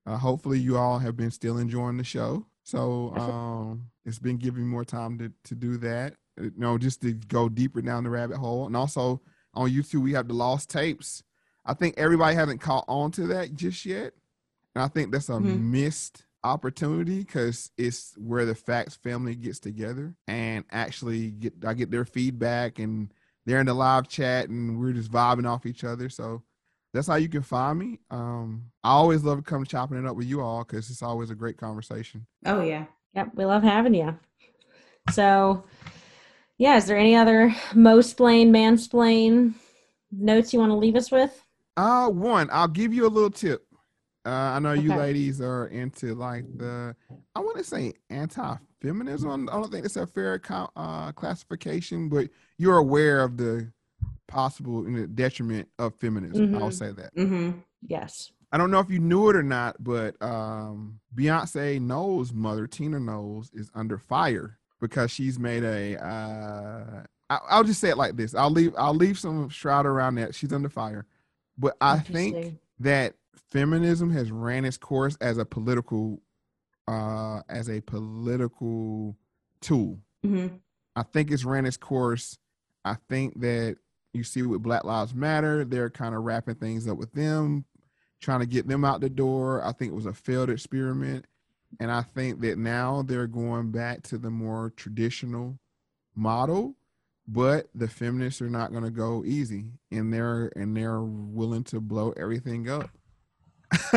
uh, 0.06 0.16
hopefully, 0.18 0.58
you 0.58 0.76
all 0.78 0.98
have 0.98 1.16
been 1.16 1.30
still 1.30 1.58
enjoying 1.58 1.96
the 1.98 2.04
show. 2.04 2.46
So 2.64 3.12
um, 3.16 3.86
it's 4.04 4.18
been 4.18 4.36
giving 4.38 4.62
me 4.64 4.68
more 4.68 4.84
time 4.84 5.18
to 5.18 5.32
to 5.44 5.54
do 5.54 5.76
that. 5.78 6.14
Uh, 6.40 6.44
You 6.44 6.52
know, 6.56 6.78
just 6.78 7.02
to 7.02 7.12
go 7.12 7.48
deeper 7.48 7.82
down 7.82 8.04
the 8.04 8.10
rabbit 8.10 8.38
hole, 8.38 8.66
and 8.66 8.76
also 8.76 9.20
on 9.54 9.70
YouTube 9.70 10.02
we 10.02 10.12
have 10.14 10.28
the 10.28 10.34
lost 10.34 10.70
tapes. 10.70 11.22
I 11.64 11.74
think 11.74 11.94
everybody 11.96 12.34
hasn't 12.34 12.60
caught 12.60 12.84
on 12.88 13.10
to 13.12 13.26
that 13.28 13.54
just 13.54 13.84
yet, 13.86 14.12
and 14.74 14.82
I 14.82 14.88
think 14.88 15.12
that's 15.12 15.28
a 15.28 15.32
Mhm. 15.32 15.60
missed 15.70 16.24
opportunity 16.44 17.18
because 17.20 17.70
it's 17.76 18.14
where 18.18 18.44
the 18.44 18.54
facts 18.54 18.96
family 18.96 19.34
gets 19.36 19.60
together 19.60 20.16
and 20.26 20.64
actually 20.72 21.30
get 21.30 21.64
I 21.64 21.74
get 21.74 21.90
their 21.92 22.04
feedback 22.04 22.80
and 22.80 23.12
they're 23.46 23.60
in 23.60 23.66
the 23.66 23.74
live 23.74 24.08
chat 24.08 24.48
and 24.48 24.80
we're 24.80 24.92
just 24.92 25.10
vibing 25.12 25.48
off 25.48 25.66
each 25.66 25.84
other. 25.84 26.08
So 26.08 26.42
that's 26.92 27.06
how 27.06 27.14
you 27.14 27.28
can 27.28 27.42
find 27.42 27.78
me. 27.78 28.00
Um, 28.10 28.72
I 28.82 28.90
always 28.90 29.22
love 29.22 29.38
to 29.38 29.42
come 29.44 29.64
chopping 29.64 29.98
it 29.98 30.06
up 30.06 30.16
with 30.16 30.26
you 30.26 30.40
all 30.40 30.64
because 30.64 30.90
it's 30.90 31.02
always 31.02 31.30
a 31.30 31.34
great 31.36 31.56
conversation. 31.58 32.26
oh 32.44 32.62
yeah 32.62 32.86
Yep, 33.14 33.32
we 33.34 33.44
love 33.44 33.62
having 33.62 33.94
you. 33.94 34.18
So, 35.10 35.64
yeah, 36.56 36.76
is 36.76 36.86
there 36.86 36.96
any 36.96 37.14
other 37.14 37.50
mosplain, 37.72 38.48
mansplain 38.50 39.54
notes 40.10 40.52
you 40.52 40.58
want 40.58 40.70
to 40.70 40.76
leave 40.76 40.96
us 40.96 41.10
with? 41.10 41.41
Uh, 41.76 42.08
one, 42.08 42.48
I'll 42.52 42.68
give 42.68 42.92
you 42.92 43.06
a 43.06 43.08
little 43.08 43.30
tip. 43.30 43.66
Uh, 44.24 44.30
I 44.30 44.58
know 44.60 44.72
you 44.72 44.90
Okay. 44.92 45.00
ladies 45.00 45.40
are 45.40 45.66
into 45.66 46.14
like 46.14 46.44
the, 46.56 46.94
I 47.34 47.40
want 47.40 47.56
to 47.58 47.64
say 47.64 47.92
anti-feminism. 48.10 49.48
I 49.48 49.52
don't 49.52 49.70
think 49.72 49.84
it's 49.84 49.96
a 49.96 50.06
fair 50.06 50.40
uh, 50.76 51.12
classification, 51.12 52.08
but 52.08 52.28
you're 52.58 52.76
aware 52.78 53.22
of 53.22 53.36
the 53.36 53.72
possible 54.28 54.82
detriment 55.14 55.68
of 55.78 55.94
feminism. 55.96 56.54
I'll 56.54 56.70
Mhm. 56.70 56.72
say 56.74 56.92
that. 56.92 57.14
mm-hmm. 57.16 57.58
Yes. 57.86 58.30
I 58.52 58.58
don't 58.58 58.70
know 58.70 58.78
if 58.80 58.90
you 58.90 58.98
knew 59.00 59.30
it 59.30 59.34
or 59.36 59.42
not, 59.42 59.82
but 59.82 60.14
um, 60.22 61.00
Beyonce 61.16 61.80
Knowles' 61.80 62.32
mother, 62.34 62.66
Tina 62.66 63.00
Knowles, 63.00 63.50
is 63.54 63.70
under 63.74 63.96
fire 63.98 64.58
because 64.80 65.10
she's 65.10 65.38
made 65.38 65.64
a. 65.64 65.96
Uh, 65.96 67.02
I, 67.30 67.38
I'll 67.48 67.64
just 67.64 67.80
say 67.80 67.88
it 67.88 67.96
like 67.96 68.16
this. 68.16 68.34
I'll 68.34 68.50
leave. 68.50 68.74
I'll 68.76 68.94
leave 68.94 69.18
some 69.18 69.48
shroud 69.48 69.86
around 69.86 70.16
that. 70.16 70.34
She's 70.34 70.52
under 70.52 70.68
fire, 70.68 71.06
but 71.58 71.76
I 71.80 71.98
think 71.98 72.58
that 72.80 73.14
feminism 73.50 74.10
has 74.12 74.30
ran 74.30 74.64
its 74.64 74.76
course 74.76 75.16
as 75.20 75.38
a 75.38 75.44
political, 75.44 76.20
uh, 76.88 77.40
as 77.48 77.68
a 77.68 77.80
political 77.80 79.16
tool. 79.60 79.98
Mm-hmm. 80.24 80.56
I 80.96 81.02
think 81.02 81.30
it's 81.30 81.44
ran 81.44 81.66
its 81.66 81.76
course. 81.76 82.38
I 82.84 82.96
think 83.08 83.40
that 83.40 83.76
you 84.12 84.24
see 84.24 84.42
with 84.42 84.62
Black 84.62 84.84
Lives 84.84 85.14
Matter, 85.14 85.64
they're 85.64 85.90
kind 85.90 86.14
of 86.14 86.22
wrapping 86.22 86.56
things 86.56 86.86
up 86.86 86.98
with 86.98 87.12
them, 87.12 87.64
trying 88.20 88.40
to 88.40 88.46
get 88.46 88.68
them 88.68 88.84
out 88.84 89.00
the 89.00 89.10
door. 89.10 89.64
I 89.64 89.72
think 89.72 89.92
it 89.92 89.96
was 89.96 90.06
a 90.06 90.12
failed 90.12 90.50
experiment. 90.50 91.26
And 91.80 91.90
I 91.90 92.02
think 92.02 92.40
that 92.40 92.58
now 92.58 93.02
they're 93.02 93.26
going 93.26 93.70
back 93.70 94.02
to 94.04 94.18
the 94.18 94.30
more 94.30 94.72
traditional 94.76 95.58
model, 96.14 96.74
but 97.28 97.68
the 97.74 97.88
feminists 97.88 98.42
are 98.42 98.50
not 98.50 98.72
going 98.72 98.84
to 98.84 98.90
go 98.90 99.24
easy 99.24 99.66
and 99.90 100.12
they're 100.12 100.50
and 100.56 100.76
they're 100.76 101.00
willing 101.02 101.64
to 101.64 101.80
blow 101.80 102.12
everything 102.16 102.68
up 102.68 102.90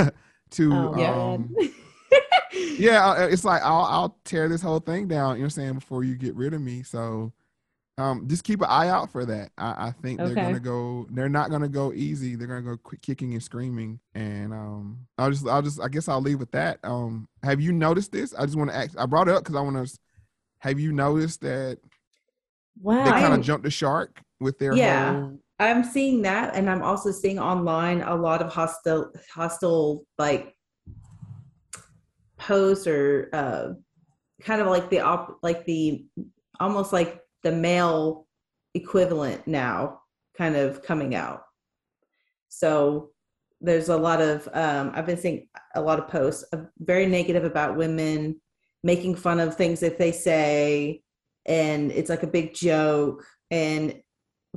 to 0.51 0.73
Oh, 0.73 0.97
yeah. 0.97 1.33
um, 1.33 1.55
yeah, 2.77 3.25
it's 3.25 3.43
like 3.43 3.61
I'll 3.63 3.83
I'll 3.85 4.17
tear 4.25 4.47
this 4.47 4.61
whole 4.61 4.79
thing 4.79 5.07
down. 5.07 5.35
You 5.35 5.39
know 5.39 5.41
what 5.41 5.45
I'm 5.45 5.49
saying 5.49 5.73
before 5.73 6.03
you 6.03 6.15
get 6.15 6.35
rid 6.35 6.53
of 6.53 6.61
me. 6.61 6.83
So, 6.83 7.33
um, 7.97 8.27
just 8.27 8.43
keep 8.43 8.61
an 8.61 8.67
eye 8.69 8.89
out 8.89 9.11
for 9.11 9.25
that. 9.25 9.51
I, 9.57 9.87
I 9.87 9.91
think 10.01 10.19
they're 10.19 10.35
gonna 10.35 10.59
go. 10.59 11.07
They're 11.11 11.29
not 11.29 11.49
gonna 11.49 11.67
go 11.69 11.91
easy. 11.93 12.35
They're 12.35 12.47
gonna 12.47 12.61
go 12.61 12.77
quick 12.77 13.01
kicking 13.01 13.33
and 13.33 13.43
screaming. 13.43 13.99
And 14.13 14.53
um, 14.53 15.07
I'll 15.17 15.31
just 15.31 15.47
I'll 15.47 15.61
just 15.61 15.81
I 15.81 15.87
guess 15.87 16.07
I'll 16.07 16.21
leave 16.21 16.39
with 16.39 16.51
that. 16.51 16.79
Um, 16.83 17.27
have 17.43 17.59
you 17.59 17.71
noticed 17.73 18.11
this? 18.11 18.33
I 18.35 18.45
just 18.45 18.57
want 18.57 18.69
to 18.69 18.75
ask. 18.75 18.97
I 18.97 19.05
brought 19.05 19.27
it 19.27 19.33
up 19.35 19.43
because 19.43 19.55
I 19.55 19.61
want 19.61 19.85
to. 19.87 19.97
Have 20.59 20.79
you 20.79 20.91
noticed 20.93 21.41
that 21.41 21.79
wow. 22.81 23.03
they 23.03 23.11
kind 23.11 23.33
of 23.33 23.41
jumped 23.41 23.63
the 23.63 23.69
shark 23.71 24.21
with 24.39 24.57
their 24.59 24.73
Yeah. 24.73 25.13
whole? 25.13 25.39
i'm 25.59 25.83
seeing 25.83 26.21
that 26.23 26.53
and 26.55 26.69
i'm 26.69 26.81
also 26.83 27.11
seeing 27.11 27.39
online 27.39 28.01
a 28.01 28.13
lot 28.15 28.41
of 28.41 28.51
hostile 28.51 29.11
hostile 29.33 30.05
like 30.17 30.53
posts 32.37 32.85
or 32.87 33.29
uh 33.31 33.69
kind 34.41 34.61
of 34.61 34.67
like 34.67 34.89
the 34.89 34.99
op 34.99 35.37
like 35.41 35.65
the 35.65 36.05
almost 36.59 36.91
like 36.91 37.21
the 37.43 37.51
male 37.51 38.27
equivalent 38.73 39.47
now 39.47 39.99
kind 40.37 40.55
of 40.57 40.83
coming 40.83 41.15
out 41.15 41.43
so 42.49 43.11
there's 43.61 43.87
a 43.87 43.95
lot 43.95 44.21
of 44.21 44.47
um 44.53 44.91
i've 44.93 45.05
been 45.05 45.17
seeing 45.17 45.47
a 45.75 45.81
lot 45.81 45.99
of 45.99 46.09
posts 46.09 46.43
of 46.51 46.67
very 46.79 47.05
negative 47.05 47.45
about 47.45 47.77
women 47.77 48.39
making 48.83 49.15
fun 49.15 49.39
of 49.39 49.55
things 49.55 49.79
that 49.79 49.97
they 49.97 50.11
say 50.11 51.01
and 51.45 51.91
it's 51.91 52.09
like 52.09 52.23
a 52.23 52.27
big 52.27 52.53
joke 52.53 53.25
and 53.51 54.01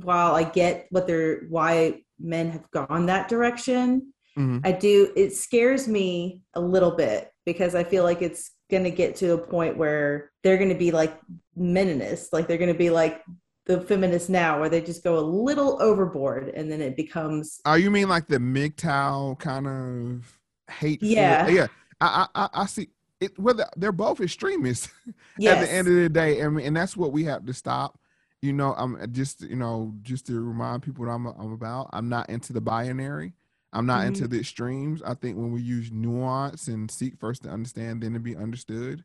while 0.03 0.33
i 0.35 0.43
get 0.43 0.87
what 0.91 1.05
they're 1.07 1.41
why 1.49 2.01
men 2.19 2.49
have 2.49 2.69
gone 2.71 3.05
that 3.07 3.27
direction 3.29 4.13
Mhm. 4.37 4.61
I 4.65 4.71
do. 4.71 5.11
It 5.17 5.33
scares 5.33 5.87
me 5.87 6.41
a 6.53 6.61
little 6.61 6.91
bit 6.91 7.29
because 7.45 7.73
I 7.75 7.83
feel 7.83 8.03
like 8.03 8.21
it's 8.21 8.51
going 8.71 8.83
to 8.85 8.91
get 8.91 9.15
to 9.17 9.33
a 9.33 9.37
point 9.37 9.75
where 9.75 10.31
they're 10.43 10.57
going 10.57 10.69
to 10.69 10.77
be 10.77 10.91
like 10.91 11.19
meninists, 11.57 12.27
like 12.31 12.47
they're 12.47 12.59
going 12.59 12.71
to 12.71 12.77
be 12.77 12.89
like 12.91 13.23
the 13.65 13.81
feminists 13.81 14.29
now 14.29 14.59
where 14.59 14.69
they 14.69 14.81
just 14.81 15.03
go 15.03 15.17
a 15.17 15.19
little 15.19 15.81
overboard 15.81 16.49
and 16.49 16.71
then 16.71 16.79
it 16.79 16.95
becomes 16.95 17.59
Oh, 17.65 17.73
you 17.73 17.91
mean 17.91 18.07
like 18.07 18.27
the 18.27 18.37
MGTOW 18.37 19.39
kind 19.39 19.67
of 19.67 20.37
hate? 20.71 21.01
Yeah. 21.03 21.47
yeah. 21.47 21.67
I 21.99 22.27
I- 22.35 22.49
I 22.53 22.65
see 22.67 22.89
it. 23.19 23.37
Whether 23.39 23.65
they're 23.75 23.91
both 23.91 24.21
extremists 24.21 24.89
yes. 25.37 25.57
at 25.61 25.67
the 25.67 25.71
end 25.73 25.87
of 25.87 25.93
the 25.95 26.09
day, 26.09 26.41
I 26.43 26.49
mean, 26.49 26.65
and 26.65 26.75
that's 26.75 26.95
what 26.97 27.11
we 27.11 27.23
have 27.25 27.45
to 27.45 27.53
stop. 27.53 27.99
You 28.41 28.53
know, 28.53 28.73
I'm 28.77 28.97
just 29.11 29.41
you 29.41 29.55
know 29.55 29.93
just 30.01 30.27
to 30.27 30.39
remind 30.39 30.83
people 30.83 31.05
what 31.05 31.11
I'm 31.11 31.25
I'm 31.27 31.51
about. 31.53 31.89
I'm 31.93 32.09
not 32.09 32.29
into 32.29 32.53
the 32.53 32.61
binary. 32.61 33.33
I'm 33.73 33.85
not 33.85 34.05
into 34.05 34.23
Mm-hmm. 34.23 34.33
the 34.33 34.39
extremes. 34.39 35.01
I 35.03 35.13
think 35.13 35.37
when 35.37 35.51
we 35.51 35.61
use 35.61 35.91
nuance 35.91 36.67
and 36.67 36.89
seek 36.89 37.19
first 37.19 37.43
to 37.43 37.49
understand, 37.49 38.01
then 38.01 38.13
to 38.13 38.19
be 38.19 38.35
understood. 38.35 39.03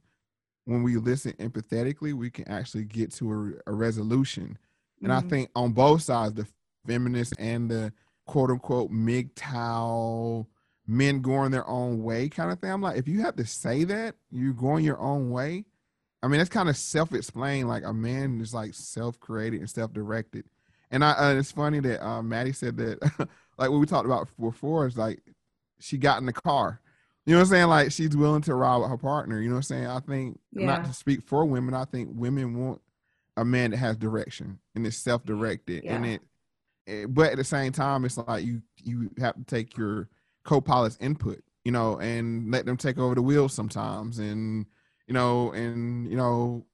When 0.66 0.82
we 0.82 0.96
listen 0.96 1.32
empathetically, 1.34 2.14
we 2.14 2.30
can 2.30 2.48
actually 2.48 2.84
get 2.84 3.12
to 3.16 3.60
a, 3.66 3.70
a 3.70 3.74
resolution. 3.74 4.56
And 5.02 5.12
I 5.12 5.20
Mhm. 5.20 5.28
think 5.28 5.50
on 5.54 5.72
both 5.72 6.00
sides, 6.02 6.32
the 6.34 6.46
feminists 6.86 7.34
and 7.38 7.70
the 7.70 7.92
quote 8.26 8.50
unquote 8.50 8.90
MGTOW 8.90 10.46
men 10.86 11.20
going 11.20 11.50
their 11.50 11.66
own 11.68 12.02
way 12.02 12.28
kind 12.28 12.50
of 12.50 12.58
thing. 12.58 12.70
I'm 12.70 12.82
like, 12.82 12.98
if 12.98 13.08
you 13.08 13.22
have 13.22 13.36
to 13.36 13.46
say 13.46 13.84
that, 13.84 14.14
you're 14.30 14.52
going 14.52 14.84
your 14.84 15.00
own 15.00 15.30
way. 15.30 15.64
I 16.22 16.28
mean, 16.28 16.40
it's 16.40 16.50
kind 16.50 16.68
of 16.68 16.76
self-explained. 16.76 17.68
Like 17.68 17.84
a 17.84 17.92
man 17.92 18.40
is 18.40 18.54
like 18.54 18.74
self-created 18.74 19.60
and 19.60 19.70
self-directed. 19.70 20.44
And 20.90 21.04
I, 21.04 21.12
uh, 21.12 21.34
it's 21.34 21.52
funny 21.52 21.80
that 21.80 22.06
uh, 22.06 22.22
Maddie 22.22 22.52
said 22.52 22.76
that, 22.78 22.98
like 23.58 23.70
what 23.70 23.80
we 23.80 23.86
talked 23.86 24.06
about 24.06 24.28
before, 24.38 24.86
is 24.86 24.96
like 24.96 25.20
she 25.80 25.98
got 25.98 26.18
in 26.18 26.26
the 26.26 26.32
car. 26.32 26.80
You 27.26 27.32
know 27.32 27.40
what 27.40 27.46
I'm 27.46 27.50
saying? 27.50 27.68
Like 27.68 27.92
she's 27.92 28.16
willing 28.16 28.42
to 28.42 28.54
ride 28.54 28.76
with 28.76 28.90
her 28.90 28.98
partner. 28.98 29.40
You 29.40 29.48
know 29.48 29.54
what 29.54 29.58
I'm 29.58 29.62
saying? 29.62 29.86
I 29.86 30.00
think 30.00 30.38
not 30.52 30.84
to 30.84 30.92
speak 30.92 31.22
for 31.22 31.44
women. 31.44 31.74
I 31.74 31.86
think 31.86 32.10
women 32.12 32.58
want 32.58 32.80
a 33.36 33.44
man 33.44 33.70
that 33.70 33.78
has 33.78 33.96
direction 33.96 34.58
and 34.74 34.86
is 34.86 34.96
self-directed 34.96 35.84
and 35.84 36.06
it, 36.06 36.22
it 36.86 37.12
but 37.12 37.32
at 37.32 37.36
the 37.36 37.44
same 37.44 37.72
time 37.72 38.04
it's 38.04 38.16
like 38.16 38.44
you 38.44 38.62
you 38.82 39.10
have 39.18 39.34
to 39.34 39.44
take 39.44 39.76
your 39.76 40.08
co-pilot's 40.44 40.98
input 41.00 41.42
you 41.64 41.72
know 41.72 41.98
and 41.98 42.50
let 42.50 42.66
them 42.66 42.76
take 42.76 42.98
over 42.98 43.14
the 43.14 43.22
wheel 43.22 43.48
sometimes. 43.48 44.18
And 44.18 44.66
you 45.06 45.14
know 45.14 45.52
and 45.52 46.06
you 46.10 46.16
know 46.16 46.64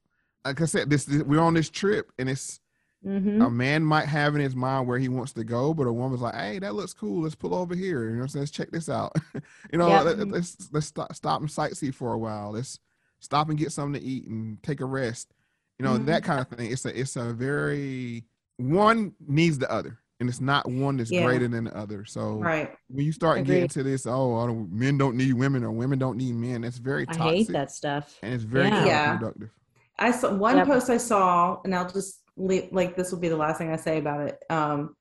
like 0.45 0.61
i 0.61 0.64
said 0.64 0.89
this, 0.91 1.05
this 1.05 1.23
we're 1.23 1.41
on 1.41 1.55
this 1.55 1.71
trip 1.71 2.12
and 2.18 2.29
it's 2.29 2.61
Mhm. 3.07 3.47
a 3.47 3.51
man 3.51 3.83
might 3.83 4.05
have 4.07 4.35
in 4.35 4.43
his 4.43 4.55
mind 4.55 4.87
where 4.87 4.99
he 4.99 5.09
wants 5.09 5.33
to 5.33 5.43
go 5.43 5.73
but 5.73 5.87
a 5.87 5.93
woman's 5.93 6.21
like 6.21 6.35
hey 6.35 6.59
that 6.59 6.75
looks 6.75 6.93
cool. 6.93 7.23
Let's 7.23 7.35
pull 7.35 7.55
over 7.55 7.75
here. 7.75 8.05
You 8.05 8.11
know 8.11 8.16
what 8.18 8.23
i'm 8.25 8.29
saying? 8.29 8.43
Let's 8.43 8.51
check 8.51 8.71
this 8.71 8.89
out. 8.91 9.16
You 9.73 9.79
know 9.79 9.89
Yep. 9.89 10.05
let, 10.05 10.33
us 10.35 10.68
let's 10.71 10.87
stop, 10.87 11.14
stop 11.14 11.41
and 11.41 11.49
sightsee 11.49 11.95
for 11.95 12.12
a 12.12 12.18
while. 12.18 12.51
Let's 12.53 12.79
stop 13.21 13.49
and 13.49 13.59
get 13.59 13.73
something 13.73 13.99
to 14.01 14.07
eat 14.07 14.27
and 14.27 14.62
take 14.62 14.81
a 14.81 14.85
rest. 14.85 15.33
You 15.79 15.87
know 15.87 15.97
Mhm. 15.99 16.07
that 16.07 16.25
kind 16.25 16.41
of 16.41 16.49
thing. 16.49 16.71
It's 16.71 16.85
a 16.85 17.01
it's 17.01 17.16
a 17.16 17.33
very 17.33 18.25
one 18.59 19.14
needs 19.27 19.59
the 19.59 19.71
other 19.73 19.99
and 20.21 20.29
it's 20.29 20.41
not 20.41 20.71
one 20.71 20.99
that's 20.99 21.11
Yeah. 21.11 21.25
greater 21.25 21.49
than 21.49 21.64
the 21.64 21.77
other 21.77 22.05
so 22.05 22.35
right 22.35 22.75
when 22.89 23.05
you 23.05 23.12
start 23.12 23.39
Agreed. 23.39 23.55
getting 23.55 23.68
to 23.68 23.83
this 23.83 24.07
oh 24.07 24.37
I 24.37 24.47
don't, 24.47 24.71
men 24.71 24.99
don't 24.99 25.16
need 25.16 25.33
women 25.35 25.64
or 25.64 25.73
women 25.73 25.99
don't 25.99 26.16
need 26.18 26.35
men 26.35 26.61
That's 26.61 26.79
very 26.79 27.07
toxic. 27.07 27.23
I 27.25 27.31
hate 27.31 27.49
that 27.49 27.71
stuff. 27.73 28.16
and 28.23 28.33
it's 28.35 28.45
very 28.45 28.68
Yeah. 28.68 28.85
Yeah. 28.87 29.18
counterproductive 29.18 29.51
I 29.99 30.11
saw 30.12 30.35
one 30.35 30.57
Yep. 30.59 30.66
post 30.66 30.89
I 30.89 30.97
saw, 30.97 31.61
and 31.62 31.75
I'll 31.75 31.87
just 31.91 32.23
leave, 32.37 32.68
like 32.73 32.97
this 32.97 33.12
will 33.12 33.18
be 33.18 33.29
the 33.29 33.37
last 33.37 33.59
thing 33.59 33.71
I 33.71 33.77
say 33.77 33.99
about 33.99 34.21
it. 34.29 34.43
Um, 34.49 34.97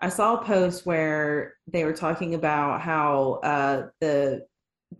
I 0.00 0.08
saw 0.08 0.36
a 0.40 0.44
post 0.44 0.86
where 0.86 1.54
they 1.66 1.84
were 1.84 1.92
talking 1.92 2.34
about 2.34 2.80
how 2.80 3.40
uh, 3.42 3.88
the 4.00 4.46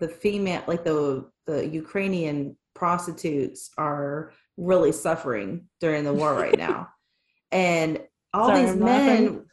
the 0.00 0.08
female, 0.08 0.64
like 0.66 0.82
the 0.82 1.30
the 1.46 1.64
Ukrainian 1.68 2.56
prostitutes, 2.74 3.70
are 3.78 4.32
really 4.56 4.90
suffering 4.90 5.68
during 5.78 6.02
the 6.02 6.12
war 6.12 6.34
right 6.34 6.58
now, 6.58 6.88
and 7.52 8.00
all 8.32 8.48
Sorry, 8.48 8.62
these 8.62 8.70
I'm 8.70 8.80
men. 8.80 9.46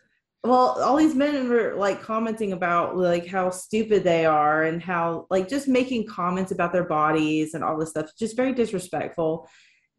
Well, 0.44 0.82
all 0.82 0.98
these 0.98 1.14
men 1.14 1.48
were 1.50 1.76
like 1.76 2.02
commenting 2.02 2.54
about 2.54 2.98
like 2.98 3.28
how 3.28 3.52
stupid 3.52 4.04
they 4.04 4.26
are 4.26 4.64
and 4.64 4.82
how 4.82 5.28
like 5.30 5.48
just 5.48 5.68
making 5.68 6.08
comments 6.08 6.52
about 6.52 6.74
their 6.74 6.86
bodies 6.86 7.54
and 7.54 7.64
all 7.64 7.78
this 7.78 7.92
stuff, 7.92 8.12
just 8.18 8.36
very 8.36 8.54
disrespectful. 8.54 9.48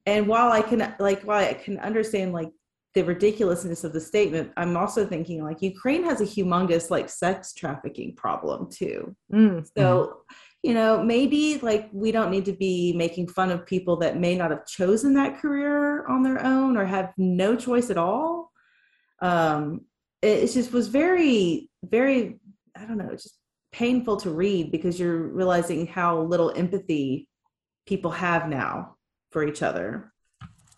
And 0.05 0.26
while 0.26 0.51
i 0.51 0.62
can 0.62 0.95
like 0.99 1.22
while 1.22 1.45
i 1.45 1.55
can 1.55 1.78
understand 1.78 2.32
like 2.32 2.51
the 2.95 3.05
ridiculousness 3.05 3.84
of 3.84 3.93
the 3.93 4.01
statement 4.01 4.53
i'm 4.57 4.76
also 4.76 5.07
thinking 5.07 5.43
like 5.43 5.62
ukraine 5.62 6.05
has 6.05 6.20
a 6.20 6.24
humongous 6.24 6.90
like 6.90 7.09
sex 7.09 7.55
trafficking 7.55 8.14
problem 8.16 8.68
too. 8.68 9.14
Mm. 9.32 9.66
so 9.76 10.22
you 10.64 10.74
know 10.74 11.03
maybe 11.03 11.59
like 11.62 11.88
we 11.93 12.11
don't 12.11 12.32
need 12.32 12.45
to 12.45 12.53
be 12.53 12.93
making 12.95 13.28
fun 13.28 13.51
of 13.53 13.64
people 13.64 13.97
that 13.99 14.18
may 14.18 14.36
not 14.36 14.51
have 14.51 14.66
chosen 14.66 15.14
that 15.14 15.38
career 15.40 16.05
on 16.07 16.24
their 16.24 16.45
own 16.45 16.76
or 16.76 16.84
have 16.84 17.12
no 17.16 17.55
choice 17.55 17.90
at 17.90 17.97
all. 17.97 18.51
Um 19.20 19.82
it, 20.23 20.47
just 20.53 20.73
was 20.73 20.89
very 20.89 21.68
very 21.85 22.39
i 22.77 22.85
don't 22.85 22.97
know 22.99 23.11
just 23.11 23.39
painful 23.73 24.16
to 24.18 24.31
read 24.31 24.70
because 24.70 24.99
you're 25.01 25.29
realizing 25.29 25.87
how 25.87 26.20
little 26.20 26.53
empathy 26.57 27.27
people 27.87 28.11
have 28.11 28.49
now 28.49 28.97
for 29.31 29.45
each 29.45 29.62
other 29.62 30.12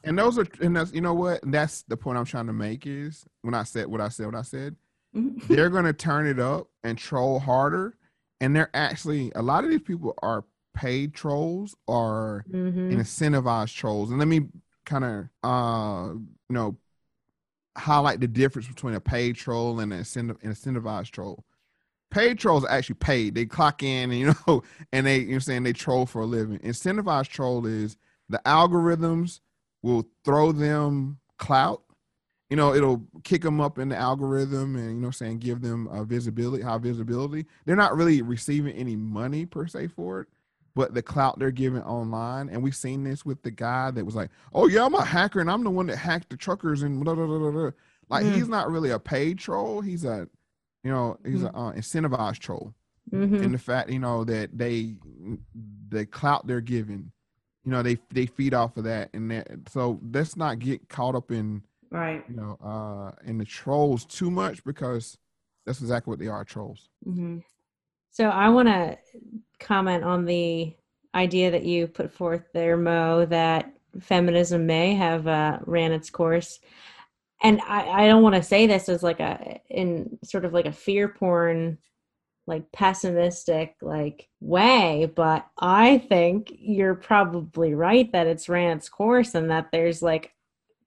and 0.04 0.18
those 0.18 0.38
are 0.38 0.46
and 0.60 0.76
that's 0.76 0.92
you 0.92 1.00
know 1.00 1.14
what 1.14 1.40
that's 1.50 1.82
the 1.82 1.96
point 1.96 2.16
i'm 2.16 2.24
trying 2.24 2.46
to 2.46 2.52
make 2.52 2.86
is 2.86 3.24
when 3.42 3.54
i 3.54 3.62
said 3.62 3.86
what 3.86 4.00
i 4.00 4.08
said 4.08 4.26
what 4.26 4.34
i 4.34 4.42
said 4.42 4.74
Mhm. 5.14 5.46
they're 5.48 5.70
going 5.70 5.84
to 5.84 5.92
turn 5.92 6.26
it 6.26 6.40
up 6.40 6.66
and 6.82 6.98
troll 6.98 7.38
harder 7.38 7.96
and 8.40 8.54
they're 8.54 8.70
actually 8.74 9.30
a 9.36 9.42
lot 9.42 9.62
of 9.62 9.70
these 9.70 9.82
people 9.82 10.12
are 10.22 10.44
paid 10.74 11.14
trolls 11.14 11.76
or 11.86 12.44
Mhm. 12.50 12.90
incentivized 12.92 13.74
trolls 13.76 14.10
and 14.10 14.18
let 14.18 14.26
me 14.26 14.48
kind 14.84 15.04
of 15.04 15.28
uh 15.48 16.12
you 16.14 16.26
know 16.50 16.76
highlight 17.76 18.20
the 18.20 18.28
difference 18.28 18.68
between 18.68 18.94
a 18.94 19.00
paid 19.00 19.36
troll 19.36 19.80
and 19.80 19.92
an 19.92 20.00
incentivized 20.02 21.10
troll. 21.10 21.44
Paid 22.10 22.38
trolls 22.38 22.64
are 22.64 22.70
actually 22.70 22.96
paid. 22.96 23.34
They 23.34 23.46
clock 23.46 23.82
in 23.82 24.10
and 24.10 24.20
you 24.20 24.34
know 24.46 24.62
and 24.92 25.06
they 25.06 25.20
you're 25.20 25.40
saying 25.40 25.64
they 25.64 25.72
troll 25.72 26.06
for 26.06 26.22
a 26.22 26.26
living. 26.26 26.58
Incentivized 26.60 27.28
troll 27.28 27.66
is 27.66 27.96
the 28.28 28.40
algorithms 28.46 29.40
will 29.82 30.06
throw 30.24 30.52
them 30.52 31.18
clout. 31.38 31.82
You 32.50 32.56
know 32.56 32.74
it'll 32.74 33.02
kick 33.24 33.42
them 33.42 33.60
up 33.60 33.78
in 33.78 33.88
the 33.88 33.96
algorithm 33.96 34.76
and 34.76 34.94
you 34.94 35.00
know 35.00 35.10
saying 35.10 35.38
give 35.38 35.60
them 35.60 35.88
uh, 35.88 36.04
visibility 36.04 36.62
high 36.62 36.78
visibility. 36.78 37.46
They're 37.64 37.74
not 37.74 37.96
really 37.96 38.22
receiving 38.22 38.74
any 38.76 38.94
money 38.94 39.46
per 39.46 39.66
se 39.66 39.88
for 39.88 40.20
it 40.20 40.28
but 40.74 40.92
the 40.94 41.02
clout 41.02 41.38
they're 41.38 41.50
giving 41.50 41.82
online. 41.82 42.48
And 42.48 42.62
we've 42.62 42.74
seen 42.76 43.04
this 43.04 43.24
with 43.24 43.42
the 43.42 43.50
guy 43.50 43.90
that 43.92 44.04
was 44.04 44.14
like 44.14 44.30
oh 44.52 44.66
yeah 44.68 44.84
i'm 44.84 44.94
a 44.94 45.04
hacker 45.04 45.40
and 45.40 45.50
i'm 45.50 45.62
the 45.64 45.70
one 45.70 45.86
that 45.86 45.96
hacked 45.96 46.30
the 46.30 46.36
truckers 46.36 46.82
and 46.82 47.02
blah, 47.04 47.14
blah, 47.14 47.26
blah, 47.26 47.50
blah, 47.50 47.70
like 48.10 48.24
Mm. 48.24 48.34
he's 48.34 48.48
not 48.48 48.70
really 48.70 48.90
a 48.90 48.98
paid 48.98 49.38
troll. 49.38 49.80
He's 49.80 50.04
a 50.04 50.28
you 50.82 50.90
know 50.90 51.18
he's 51.24 51.42
an 51.42 51.52
uh, 51.54 51.72
incentivized 51.72 52.38
troll. 52.40 52.74
Mhm. 53.12 53.42
in 53.42 53.52
the 53.52 53.58
fact 53.58 53.90
you 53.90 53.98
know 53.98 54.24
that 54.24 54.56
they 54.56 54.96
the 55.90 56.06
clout 56.06 56.46
they're 56.46 56.62
given 56.62 57.12
you 57.64 57.70
know 57.70 57.82
they 57.82 57.98
they 58.10 58.26
feed 58.26 58.54
off 58.54 58.76
of 58.76 58.84
that. 58.84 59.10
And 59.14 59.30
that 59.30 59.46
so 59.68 60.00
let's 60.12 60.36
not 60.36 60.58
get 60.58 60.88
caught 60.88 61.14
up 61.14 61.30
in 61.30 61.62
right. 61.90 62.24
you 62.28 62.34
know 62.36 62.58
uh 62.64 63.12
in 63.26 63.38
the 63.38 63.44
trolls 63.44 64.04
too 64.04 64.30
much 64.30 64.64
because 64.64 65.18
that's 65.66 65.80
exactly 65.80 66.10
what 66.10 66.18
they 66.18 66.28
are 66.28 66.44
trolls. 66.44 66.88
Hmm 67.04 67.38
So 68.10 68.28
I 68.28 68.48
want 68.50 68.68
to 68.68 68.96
comment 69.58 70.04
on 70.04 70.24
the 70.24 70.74
idea 71.14 71.50
that 71.50 71.64
you 71.64 71.86
put 71.86 72.12
forth 72.12 72.44
there, 72.52 72.76
Moe, 72.76 73.26
that 73.26 73.72
feminism 74.00 74.66
may 74.66 74.94
have 74.94 75.26
uh, 75.26 75.58
ran 75.64 75.92
its 75.92 76.10
course. 76.10 76.58
And 77.42 77.60
I, 77.66 78.04
I 78.04 78.06
don't 78.06 78.22
want 78.22 78.34
to 78.34 78.42
say 78.42 78.66
this 78.66 78.88
as 78.88 79.02
like 79.02 79.20
a 79.20 79.60
in 79.68 80.18
sort 80.24 80.44
of 80.44 80.52
like 80.52 80.66
a 80.66 80.72
fear 80.72 81.08
porn, 81.08 81.78
like 82.46 82.70
pessimistic 82.72 83.76
like 83.80 84.28
way, 84.40 85.10
but 85.14 85.46
I 85.58 85.98
think 85.98 86.52
you're 86.58 86.94
probably 86.94 87.74
right 87.74 88.10
that 88.12 88.26
it's 88.26 88.48
ran 88.48 88.76
its 88.76 88.88
course 88.88 89.34
and 89.34 89.50
that 89.50 89.68
there's 89.72 90.02
like 90.02 90.32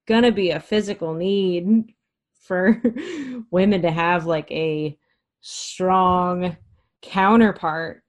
gonna 0.08 0.32
be 0.32 0.52
a 0.52 0.60
physical 0.60 1.14
need 1.14 1.94
for 2.42 2.82
women 3.52 3.82
to 3.82 3.92
have 3.92 4.26
like 4.26 4.50
a 4.52 4.98
strong 5.42 6.58
counterpart 7.02 8.04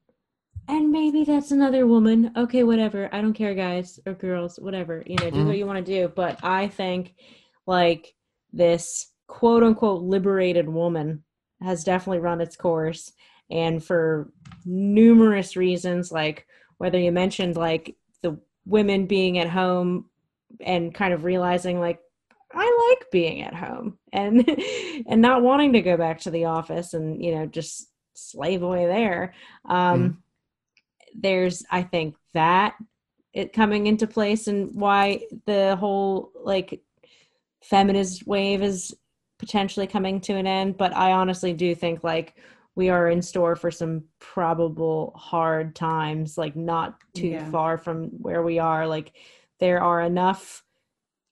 and 0.69 0.91
maybe 0.93 1.25
that's 1.25 1.51
another 1.51 1.87
woman. 1.87 2.31
Okay 2.37 2.63
whatever. 2.63 3.09
I 3.13 3.21
don't 3.21 3.33
care 3.33 3.55
guys 3.55 3.99
or 4.07 4.15
girls 4.15 4.59
whatever. 4.59 5.03
You 5.07 5.17
know 5.17 5.31
do 5.31 5.39
Mhm. 5.39 5.47
what 5.47 5.59
you 5.59 5.67
want 5.67 5.85
to 5.85 5.93
do. 5.93 6.09
But 6.15 6.39
i 6.45 6.69
think 6.69 7.15
like 7.67 8.15
this 8.53 9.13
quote 9.27 9.63
unquote 9.63 10.03
liberated 10.03 10.69
woman 10.69 11.25
has 11.61 11.85
definitely 11.85 12.21
run 12.21 12.41
its 12.41 12.57
course. 12.57 13.13
And 13.51 13.83
for 13.83 14.31
numerous 14.65 15.57
reasons 15.57 16.13
like 16.13 16.47
whether 16.77 16.99
you 16.99 17.11
mentioned 17.13 17.57
like 17.57 17.97
the 18.23 18.39
women 18.67 19.07
being 19.07 19.39
at 19.39 19.49
home 19.49 20.05
and 20.61 20.95
kind 20.95 21.13
of 21.15 21.25
realizing 21.25 21.81
like 21.81 21.99
I 22.53 22.89
like 22.91 23.11
being 23.11 23.43
at 23.43 23.55
home 23.55 23.99
and 24.13 24.49
and 25.07 25.21
not 25.21 25.43
wanting 25.43 25.73
to 25.75 25.83
go 25.83 25.97
back 25.97 26.21
to 26.21 26.31
the 26.31 26.47
office 26.47 26.95
and 26.95 27.23
you 27.23 27.35
know 27.35 27.47
just 27.47 27.91
slave 28.15 28.63
away 28.63 28.87
there. 28.87 29.35
Um, 29.69 30.23
There's 31.21 31.65
I 31.71 31.83
think 31.83 32.17
that 32.35 32.77
it 33.33 33.53
coming 33.53 33.87
into 33.87 34.07
place 34.07 34.49
and 34.49 34.75
why 34.75 35.23
the 35.47 35.77
whole 35.77 36.33
like 36.43 36.83
feminist 37.63 38.27
wave 38.27 38.63
is 38.63 38.95
potentially 39.39 39.87
coming 39.87 40.21
to 40.23 40.35
an 40.35 40.47
end, 40.47 40.77
but 40.77 40.95
I 40.97 41.13
honestly 41.13 41.53
do 41.53 41.75
think 41.75 42.03
like 42.03 42.37
we 42.75 42.89
are 42.89 43.09
in 43.09 43.23
store 43.23 43.57
for 43.57 43.71
some 43.71 44.05
probable 44.21 45.13
hard 45.17 45.75
times, 45.75 46.39
like 46.39 46.57
not 46.57 46.99
too 47.15 47.33
Yeah. 47.33 47.51
far 47.51 47.79
from 47.79 48.07
where 48.23 48.43
we 48.43 48.59
are. 48.59 48.87
Like 48.87 49.13
there 49.61 49.83
are 49.83 50.01
enough 50.01 50.63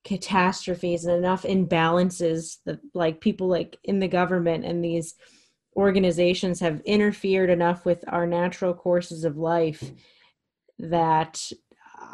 catastrophes 0.05 1.05
and 1.05 1.17
enough 1.17 1.43
imbalances 1.43 2.59
that 2.65 2.79
like 2.95 3.21
people 3.21 3.49
like 3.49 3.79
in 3.85 3.99
the 3.99 4.09
government 4.09 4.65
and 4.65 4.85
these 4.85 5.15
organizations 5.77 6.61
have 6.61 6.81
interfered 6.85 7.51
enough 7.51 7.85
with 7.85 8.05
our 8.09 8.27
natural 8.27 8.75
courses 8.75 9.25
of 9.25 9.37
life 9.37 9.93
that 10.79 11.51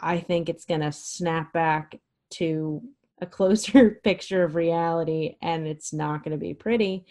I 0.01 0.21
think 0.21 0.49
it's 0.49 0.65
going 0.65 0.81
to 0.81 0.93
snap 0.93 1.53
back 1.53 2.01
to 2.33 2.83
a 3.21 3.27
closer 3.27 3.91
picture 4.05 4.43
of 4.43 4.55
reality 4.55 5.37
and 5.43 5.67
it's 5.67 5.93
not 5.93 6.25
going 6.25 6.33
to 6.33 6.39
be 6.45 6.55
pretty 6.55 7.05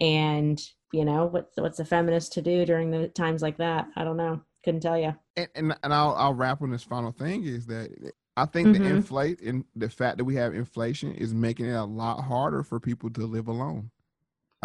and 0.00 0.60
you 0.92 1.04
know 1.04 1.26
what's 1.26 1.56
what's 1.56 1.80
a 1.80 1.84
feminist 1.84 2.32
to 2.34 2.42
do 2.42 2.66
during 2.66 2.90
the 2.90 3.08
times 3.08 3.40
like 3.42 3.56
that 3.56 3.88
i 3.96 4.04
don't 4.04 4.16
know 4.18 4.40
couldn't 4.64 4.80
tell 4.80 4.98
you 4.98 5.14
and 5.36 5.48
and, 5.54 5.76
and 5.82 5.94
I'll, 5.94 6.14
I'll 6.16 6.34
wrap 6.34 6.60
on 6.62 6.70
this 6.70 6.82
final 6.82 7.12
thing 7.12 7.44
is 7.44 7.66
that 7.66 7.90
I 8.36 8.44
think 8.44 8.72
the 8.72 8.80
Mhm. 8.80 8.90
inflate 8.96 9.40
and 9.40 9.64
the 9.74 9.88
fact 9.88 10.18
that 10.18 10.24
we 10.24 10.34
have 10.34 10.54
inflation 10.54 11.12
is 11.12 11.32
making 11.32 11.66
it 11.66 11.72
a 11.72 11.84
lot 11.84 12.22
harder 12.22 12.62
for 12.62 12.78
people 12.78 13.08
to 13.10 13.26
live 13.26 13.48
alone. 13.48 13.90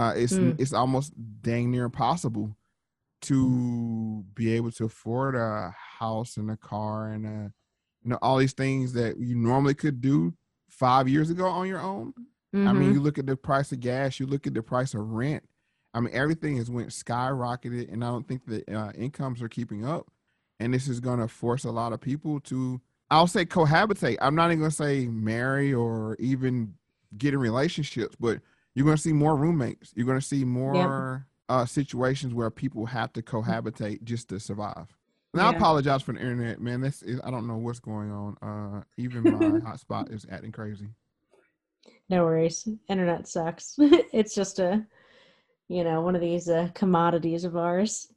Uh, 0.01 0.13
it's 0.15 0.33
Mm. 0.33 0.59
it's 0.59 0.73
almost 0.73 1.13
dang 1.43 1.69
near 1.69 1.85
impossible 1.85 2.55
to 3.21 4.23
be 4.33 4.51
able 4.51 4.71
to 4.71 4.85
afford 4.85 5.35
a 5.35 5.75
house 5.99 6.37
and 6.37 6.49
a 6.49 6.57
car 6.57 7.11
and 7.11 7.25
a, 7.25 7.53
you 8.03 8.09
know 8.09 8.17
all 8.21 8.37
these 8.37 8.53
things 8.53 8.93
that 8.93 9.17
you 9.19 9.35
normally 9.35 9.75
could 9.75 10.01
do 10.01 10.33
five 10.67 11.07
years 11.07 11.29
ago 11.29 11.45
on 11.45 11.67
your 11.67 11.79
own. 11.79 12.13
I 12.53 12.73
mean, 12.73 12.89
Mhm. 12.89 12.93
you 12.95 12.99
look 12.99 13.19
at 13.19 13.27
the 13.27 13.37
price 13.37 13.71
of 13.71 13.79
gas, 13.79 14.19
you 14.19 14.25
look 14.25 14.47
at 14.47 14.55
the 14.55 14.63
price 14.63 14.95
of 14.95 15.07
rent. 15.11 15.43
I 15.93 15.99
mean, 15.99 16.13
everything 16.13 16.57
has 16.57 16.69
went 16.71 16.89
skyrocketed, 16.89 17.91
and 17.93 18.03
I 18.03 18.07
don't 18.07 18.27
think 18.27 18.45
the 18.45 18.59
uh, 18.75 18.91
incomes 18.93 19.41
are 19.41 19.49
keeping 19.49 19.85
up. 19.85 20.09
And 20.59 20.73
this 20.73 20.87
is 20.87 20.99
going 20.99 21.19
to 21.19 21.27
force 21.27 21.63
a 21.63 21.71
lot 21.71 21.93
of 21.93 22.01
people 22.01 22.39
to, 22.41 22.81
I'll 23.11 23.27
say, 23.27 23.45
cohabitate. 23.45 24.17
I'm 24.21 24.35
not 24.35 24.47
even 24.47 24.59
going 24.59 24.71
to 24.71 24.75
say 24.75 25.05
marry 25.07 25.73
or 25.73 26.15
even 26.19 26.75
get 27.17 27.33
in 27.33 27.39
relationships, 27.39 28.15
but 28.19 28.41
you're 28.75 28.85
going 28.85 28.95
to 28.97 29.01
see 29.01 29.13
more 29.13 29.35
roommates. 29.35 29.91
You're 29.95 30.05
going 30.05 30.19
to 30.19 30.25
see 30.25 30.43
more 30.45 31.27
uh, 31.49 31.65
situations 31.65 32.33
where 32.33 32.49
people 32.49 32.85
have 32.85 33.11
to 33.13 33.21
cohabitate 33.21 34.03
just 34.03 34.29
to 34.29 34.39
survive. 34.39 34.87
And 35.33 35.41
I 35.41 35.49
apologize 35.49 36.01
for 36.01 36.13
the 36.13 36.19
internet, 36.19 36.59
man. 36.61 36.81
This 36.81 37.01
is, 37.03 37.19
I 37.23 37.31
don't 37.31 37.47
know 37.47 37.57
what's 37.57 37.79
going 37.79 38.11
on. 38.11 38.37
Uh, 38.41 38.83
even 38.97 39.23
my 39.23 39.59
hotspot 39.65 40.11
is 40.13 40.25
acting 40.29 40.51
crazy. 40.51 40.89
no 42.09 42.23
worries 42.23 42.67
internet 42.89 43.27
sucks 43.27 43.75
it's 43.79 44.35
just 44.35 44.59
a 44.59 44.85
you 45.67 45.83
know 45.83 46.01
one 46.01 46.15
of 46.15 46.21
these 46.21 46.49
uh, 46.49 46.69
commodities 46.73 47.43
of 47.43 47.55
ours 47.57 48.07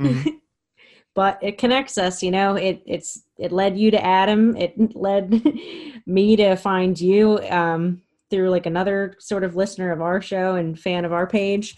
Mhm. 0.00 0.40
but 1.14 1.38
it 1.42 1.58
connects 1.58 1.98
us 1.98 2.22
you 2.22 2.30
know 2.30 2.54
it 2.54 2.82
it's 2.86 3.22
it 3.38 3.52
led 3.52 3.78
you 3.78 3.90
to 3.90 4.02
adam 4.04 4.56
it 4.56 4.74
led 4.96 5.42
me 6.06 6.36
to 6.36 6.56
find 6.56 6.98
you 7.00 7.38
um 7.50 8.00
through 8.32 8.50
like 8.50 8.66
another 8.66 9.14
sort 9.20 9.44
of 9.44 9.54
listener 9.54 9.92
of 9.92 10.00
our 10.00 10.20
show 10.20 10.56
and 10.56 10.78
fan 10.78 11.04
of 11.04 11.12
our 11.12 11.26
page 11.26 11.76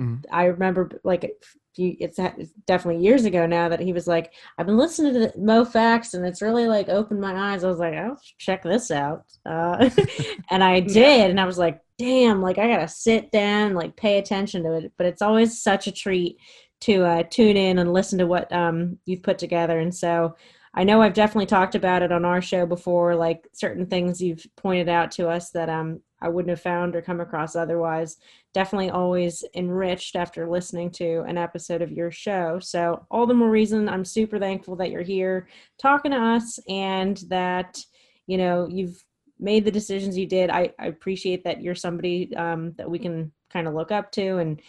Mhm. 0.00 0.24
i 0.30 0.44
remember 0.44 0.90
like 1.04 1.24
a 1.24 1.30
few, 1.74 1.94
it's, 2.00 2.18
definitely 2.66 3.04
years 3.04 3.26
ago 3.26 3.44
now 3.44 3.68
that 3.68 3.80
he 3.80 3.92
was 3.92 4.06
like 4.06 4.32
i've 4.56 4.66
been 4.66 4.78
listening 4.78 5.12
to 5.12 5.20
the 5.20 5.32
MoeFactz 5.38 6.14
and 6.14 6.24
it's 6.24 6.40
really 6.40 6.66
like 6.66 6.88
opened 6.88 7.20
my 7.20 7.52
eyes 7.52 7.64
i 7.64 7.68
was 7.68 7.78
like 7.78 7.94
i'll 7.94 8.18
check 8.38 8.62
this 8.62 8.90
out 8.90 9.24
uh, 9.44 9.90
and 10.50 10.64
i 10.64 10.80
did 11.00 11.30
and 11.30 11.40
i 11.40 11.44
was 11.44 11.58
like 11.58 11.80
damn 11.98 12.40
like 12.40 12.58
i 12.58 12.66
gotta 12.66 12.88
sit 12.88 13.30
down 13.30 13.74
like 13.74 13.96
pay 13.96 14.18
attention 14.18 14.62
to 14.62 14.72
it 14.72 14.92
but 14.96 15.06
it's 15.06 15.22
always 15.22 15.62
such 15.62 15.86
a 15.86 15.92
treat 15.92 16.38
to 16.80 17.04
uh, 17.04 17.22
tune 17.30 17.56
in 17.56 17.78
and 17.78 17.92
listen 17.92 18.18
to 18.18 18.26
what 18.26 18.52
um, 18.52 18.98
you've 19.06 19.22
put 19.22 19.38
together. 19.38 19.78
And 19.78 19.94
so 19.94 20.36
I 20.76 20.84
know 20.84 21.00
I've 21.00 21.14
definitely 21.14 21.46
talked 21.46 21.74
about 21.74 22.02
it 22.02 22.12
on 22.12 22.26
our 22.26 22.42
show 22.42 22.66
before, 22.66 23.16
like 23.16 23.48
certain 23.54 23.86
things 23.86 24.20
you've 24.20 24.46
pointed 24.56 24.90
out 24.90 25.10
to 25.12 25.26
us 25.26 25.50
that 25.50 25.70
um, 25.70 26.00
I 26.20 26.28
wouldn't 26.28 26.50
have 26.50 26.60
found 26.60 26.94
or 26.94 27.00
come 27.00 27.20
across 27.20 27.56
otherwise. 27.56 28.18
Definitely 28.52 28.90
always 28.90 29.42
enriched 29.54 30.16
after 30.16 30.46
listening 30.46 30.90
to 30.92 31.24
an 31.26 31.38
episode 31.38 31.80
of 31.80 31.92
your 31.92 32.10
show. 32.10 32.58
So, 32.58 33.06
all 33.10 33.26
the 33.26 33.32
more 33.32 33.50
reason 33.50 33.88
I'm 33.88 34.04
super 34.04 34.38
thankful 34.38 34.76
that 34.76 34.90
you're 34.90 35.00
here 35.00 35.48
talking 35.80 36.10
to 36.10 36.18
us 36.18 36.58
and 36.68 37.16
that, 37.28 37.82
you 38.26 38.36
know, 38.36 38.68
you've 38.70 39.02
made 39.38 39.64
the 39.64 39.70
decisions 39.70 40.18
you 40.18 40.26
did. 40.26 40.50
I, 40.50 40.72
I 40.78 40.86
appreciate 40.88 41.42
that 41.44 41.62
you're 41.62 41.74
somebody 41.74 42.34
um, 42.36 42.72
that 42.76 42.90
we 42.90 42.98
can 42.98 43.32
kind 43.50 43.66
of 43.66 43.74
look 43.74 43.92
up 43.92 44.12
to 44.12 44.38
and 44.38 44.60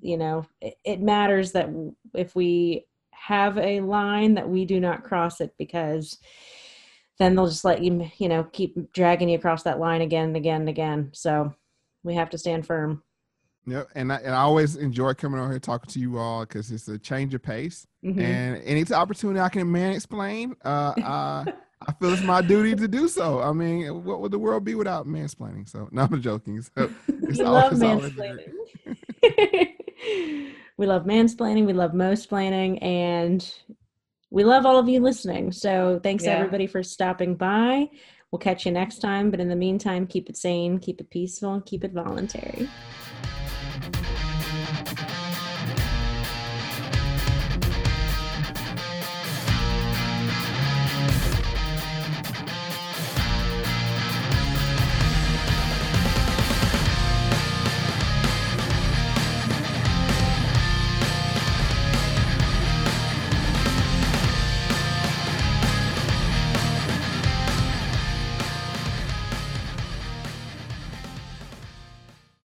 you 0.00 0.16
know 0.16 0.46
it, 0.62 0.74
it 0.84 1.00
matters 1.00 1.52
that 1.52 1.68
if 2.14 2.34
we 2.34 2.86
have 3.26 3.56
a 3.58 3.80
line 3.80 4.34
that 4.34 4.48
we 4.48 4.64
do 4.64 4.80
not 4.80 5.04
cross 5.04 5.40
it 5.40 5.54
because 5.58 6.18
then 7.18 7.34
they'll 7.36 7.46
just 7.46 7.64
let 7.64 7.82
you 7.82 8.10
you 8.18 8.28
know 8.28 8.42
keep 8.52 8.92
dragging 8.92 9.28
you 9.28 9.38
across 9.38 9.62
that 9.62 9.78
line 9.78 10.00
again 10.00 10.28
and 10.28 10.36
again 10.36 10.60
and 10.62 10.68
again 10.68 11.10
so 11.12 11.54
we 12.02 12.14
have 12.14 12.30
to 12.30 12.38
stand 12.38 12.66
firm 12.66 13.02
Yep, 13.64 13.90
and 13.94 14.12
I, 14.12 14.16
and 14.16 14.34
I 14.34 14.40
always 14.40 14.74
enjoy 14.74 15.14
coming 15.14 15.38
over 15.38 15.50
here 15.50 15.60
talking 15.60 15.88
to 15.92 16.00
you 16.00 16.18
all 16.18 16.40
because 16.40 16.72
it's 16.72 16.88
a 16.88 16.98
change 16.98 17.32
of 17.32 17.44
pace. 17.44 17.86
Mhm. 18.04 18.18
And 18.20 18.60
any 18.64 18.84
opportunity 18.92 19.38
I 19.38 19.48
can 19.50 19.70
man 19.70 19.92
explain, 19.92 20.56
uh, 20.64 20.92
uh, 21.00 21.44
I 21.86 21.92
feel 22.00 22.12
it's 22.12 22.24
my 22.24 22.42
duty 22.42 22.74
to 22.74 22.88
do 22.88 23.06
so. 23.06 23.40
I 23.40 23.52
mean, 23.52 24.02
what 24.02 24.20
would 24.20 24.32
the 24.32 24.38
world 24.40 24.64
be 24.64 24.74
without 24.74 25.06
mansplaining? 25.06 25.68
So, 25.68 25.88
no, 25.92 26.08
I'm 26.10 26.20
joking. 26.20 26.60
So, 26.60 26.90
it's 27.06 27.38
love 27.38 27.72
always- 27.72 27.82
always 27.84 28.12
mansplaining 28.14 29.68
we 30.82 30.88
love 30.88 31.04
mansplaining 31.04 31.64
we 31.64 31.72
love 31.72 31.92
mosplaining 31.92 32.76
and 32.82 33.54
we 34.30 34.42
love 34.42 34.66
all 34.66 34.78
of 34.78 34.88
you 34.88 34.98
listening. 34.98 35.52
So 35.52 36.00
thanks 36.02 36.24
Yeah. 36.24 36.32
everybody 36.32 36.66
for 36.66 36.82
stopping 36.82 37.36
by. 37.36 37.88
We'll 38.32 38.40
catch 38.40 38.66
you 38.66 38.72
next 38.72 38.98
time 38.98 39.30
but 39.30 39.38
in 39.38 39.48
the 39.48 39.54
meantime 39.54 40.08
keep 40.08 40.28
it 40.28 40.36
sane 40.36 40.78
keep 40.78 41.00
it 41.00 41.08
peaceful 41.08 41.54
and 41.54 41.64
keep 41.64 41.84
it 41.84 41.92
voluntary 41.92 42.66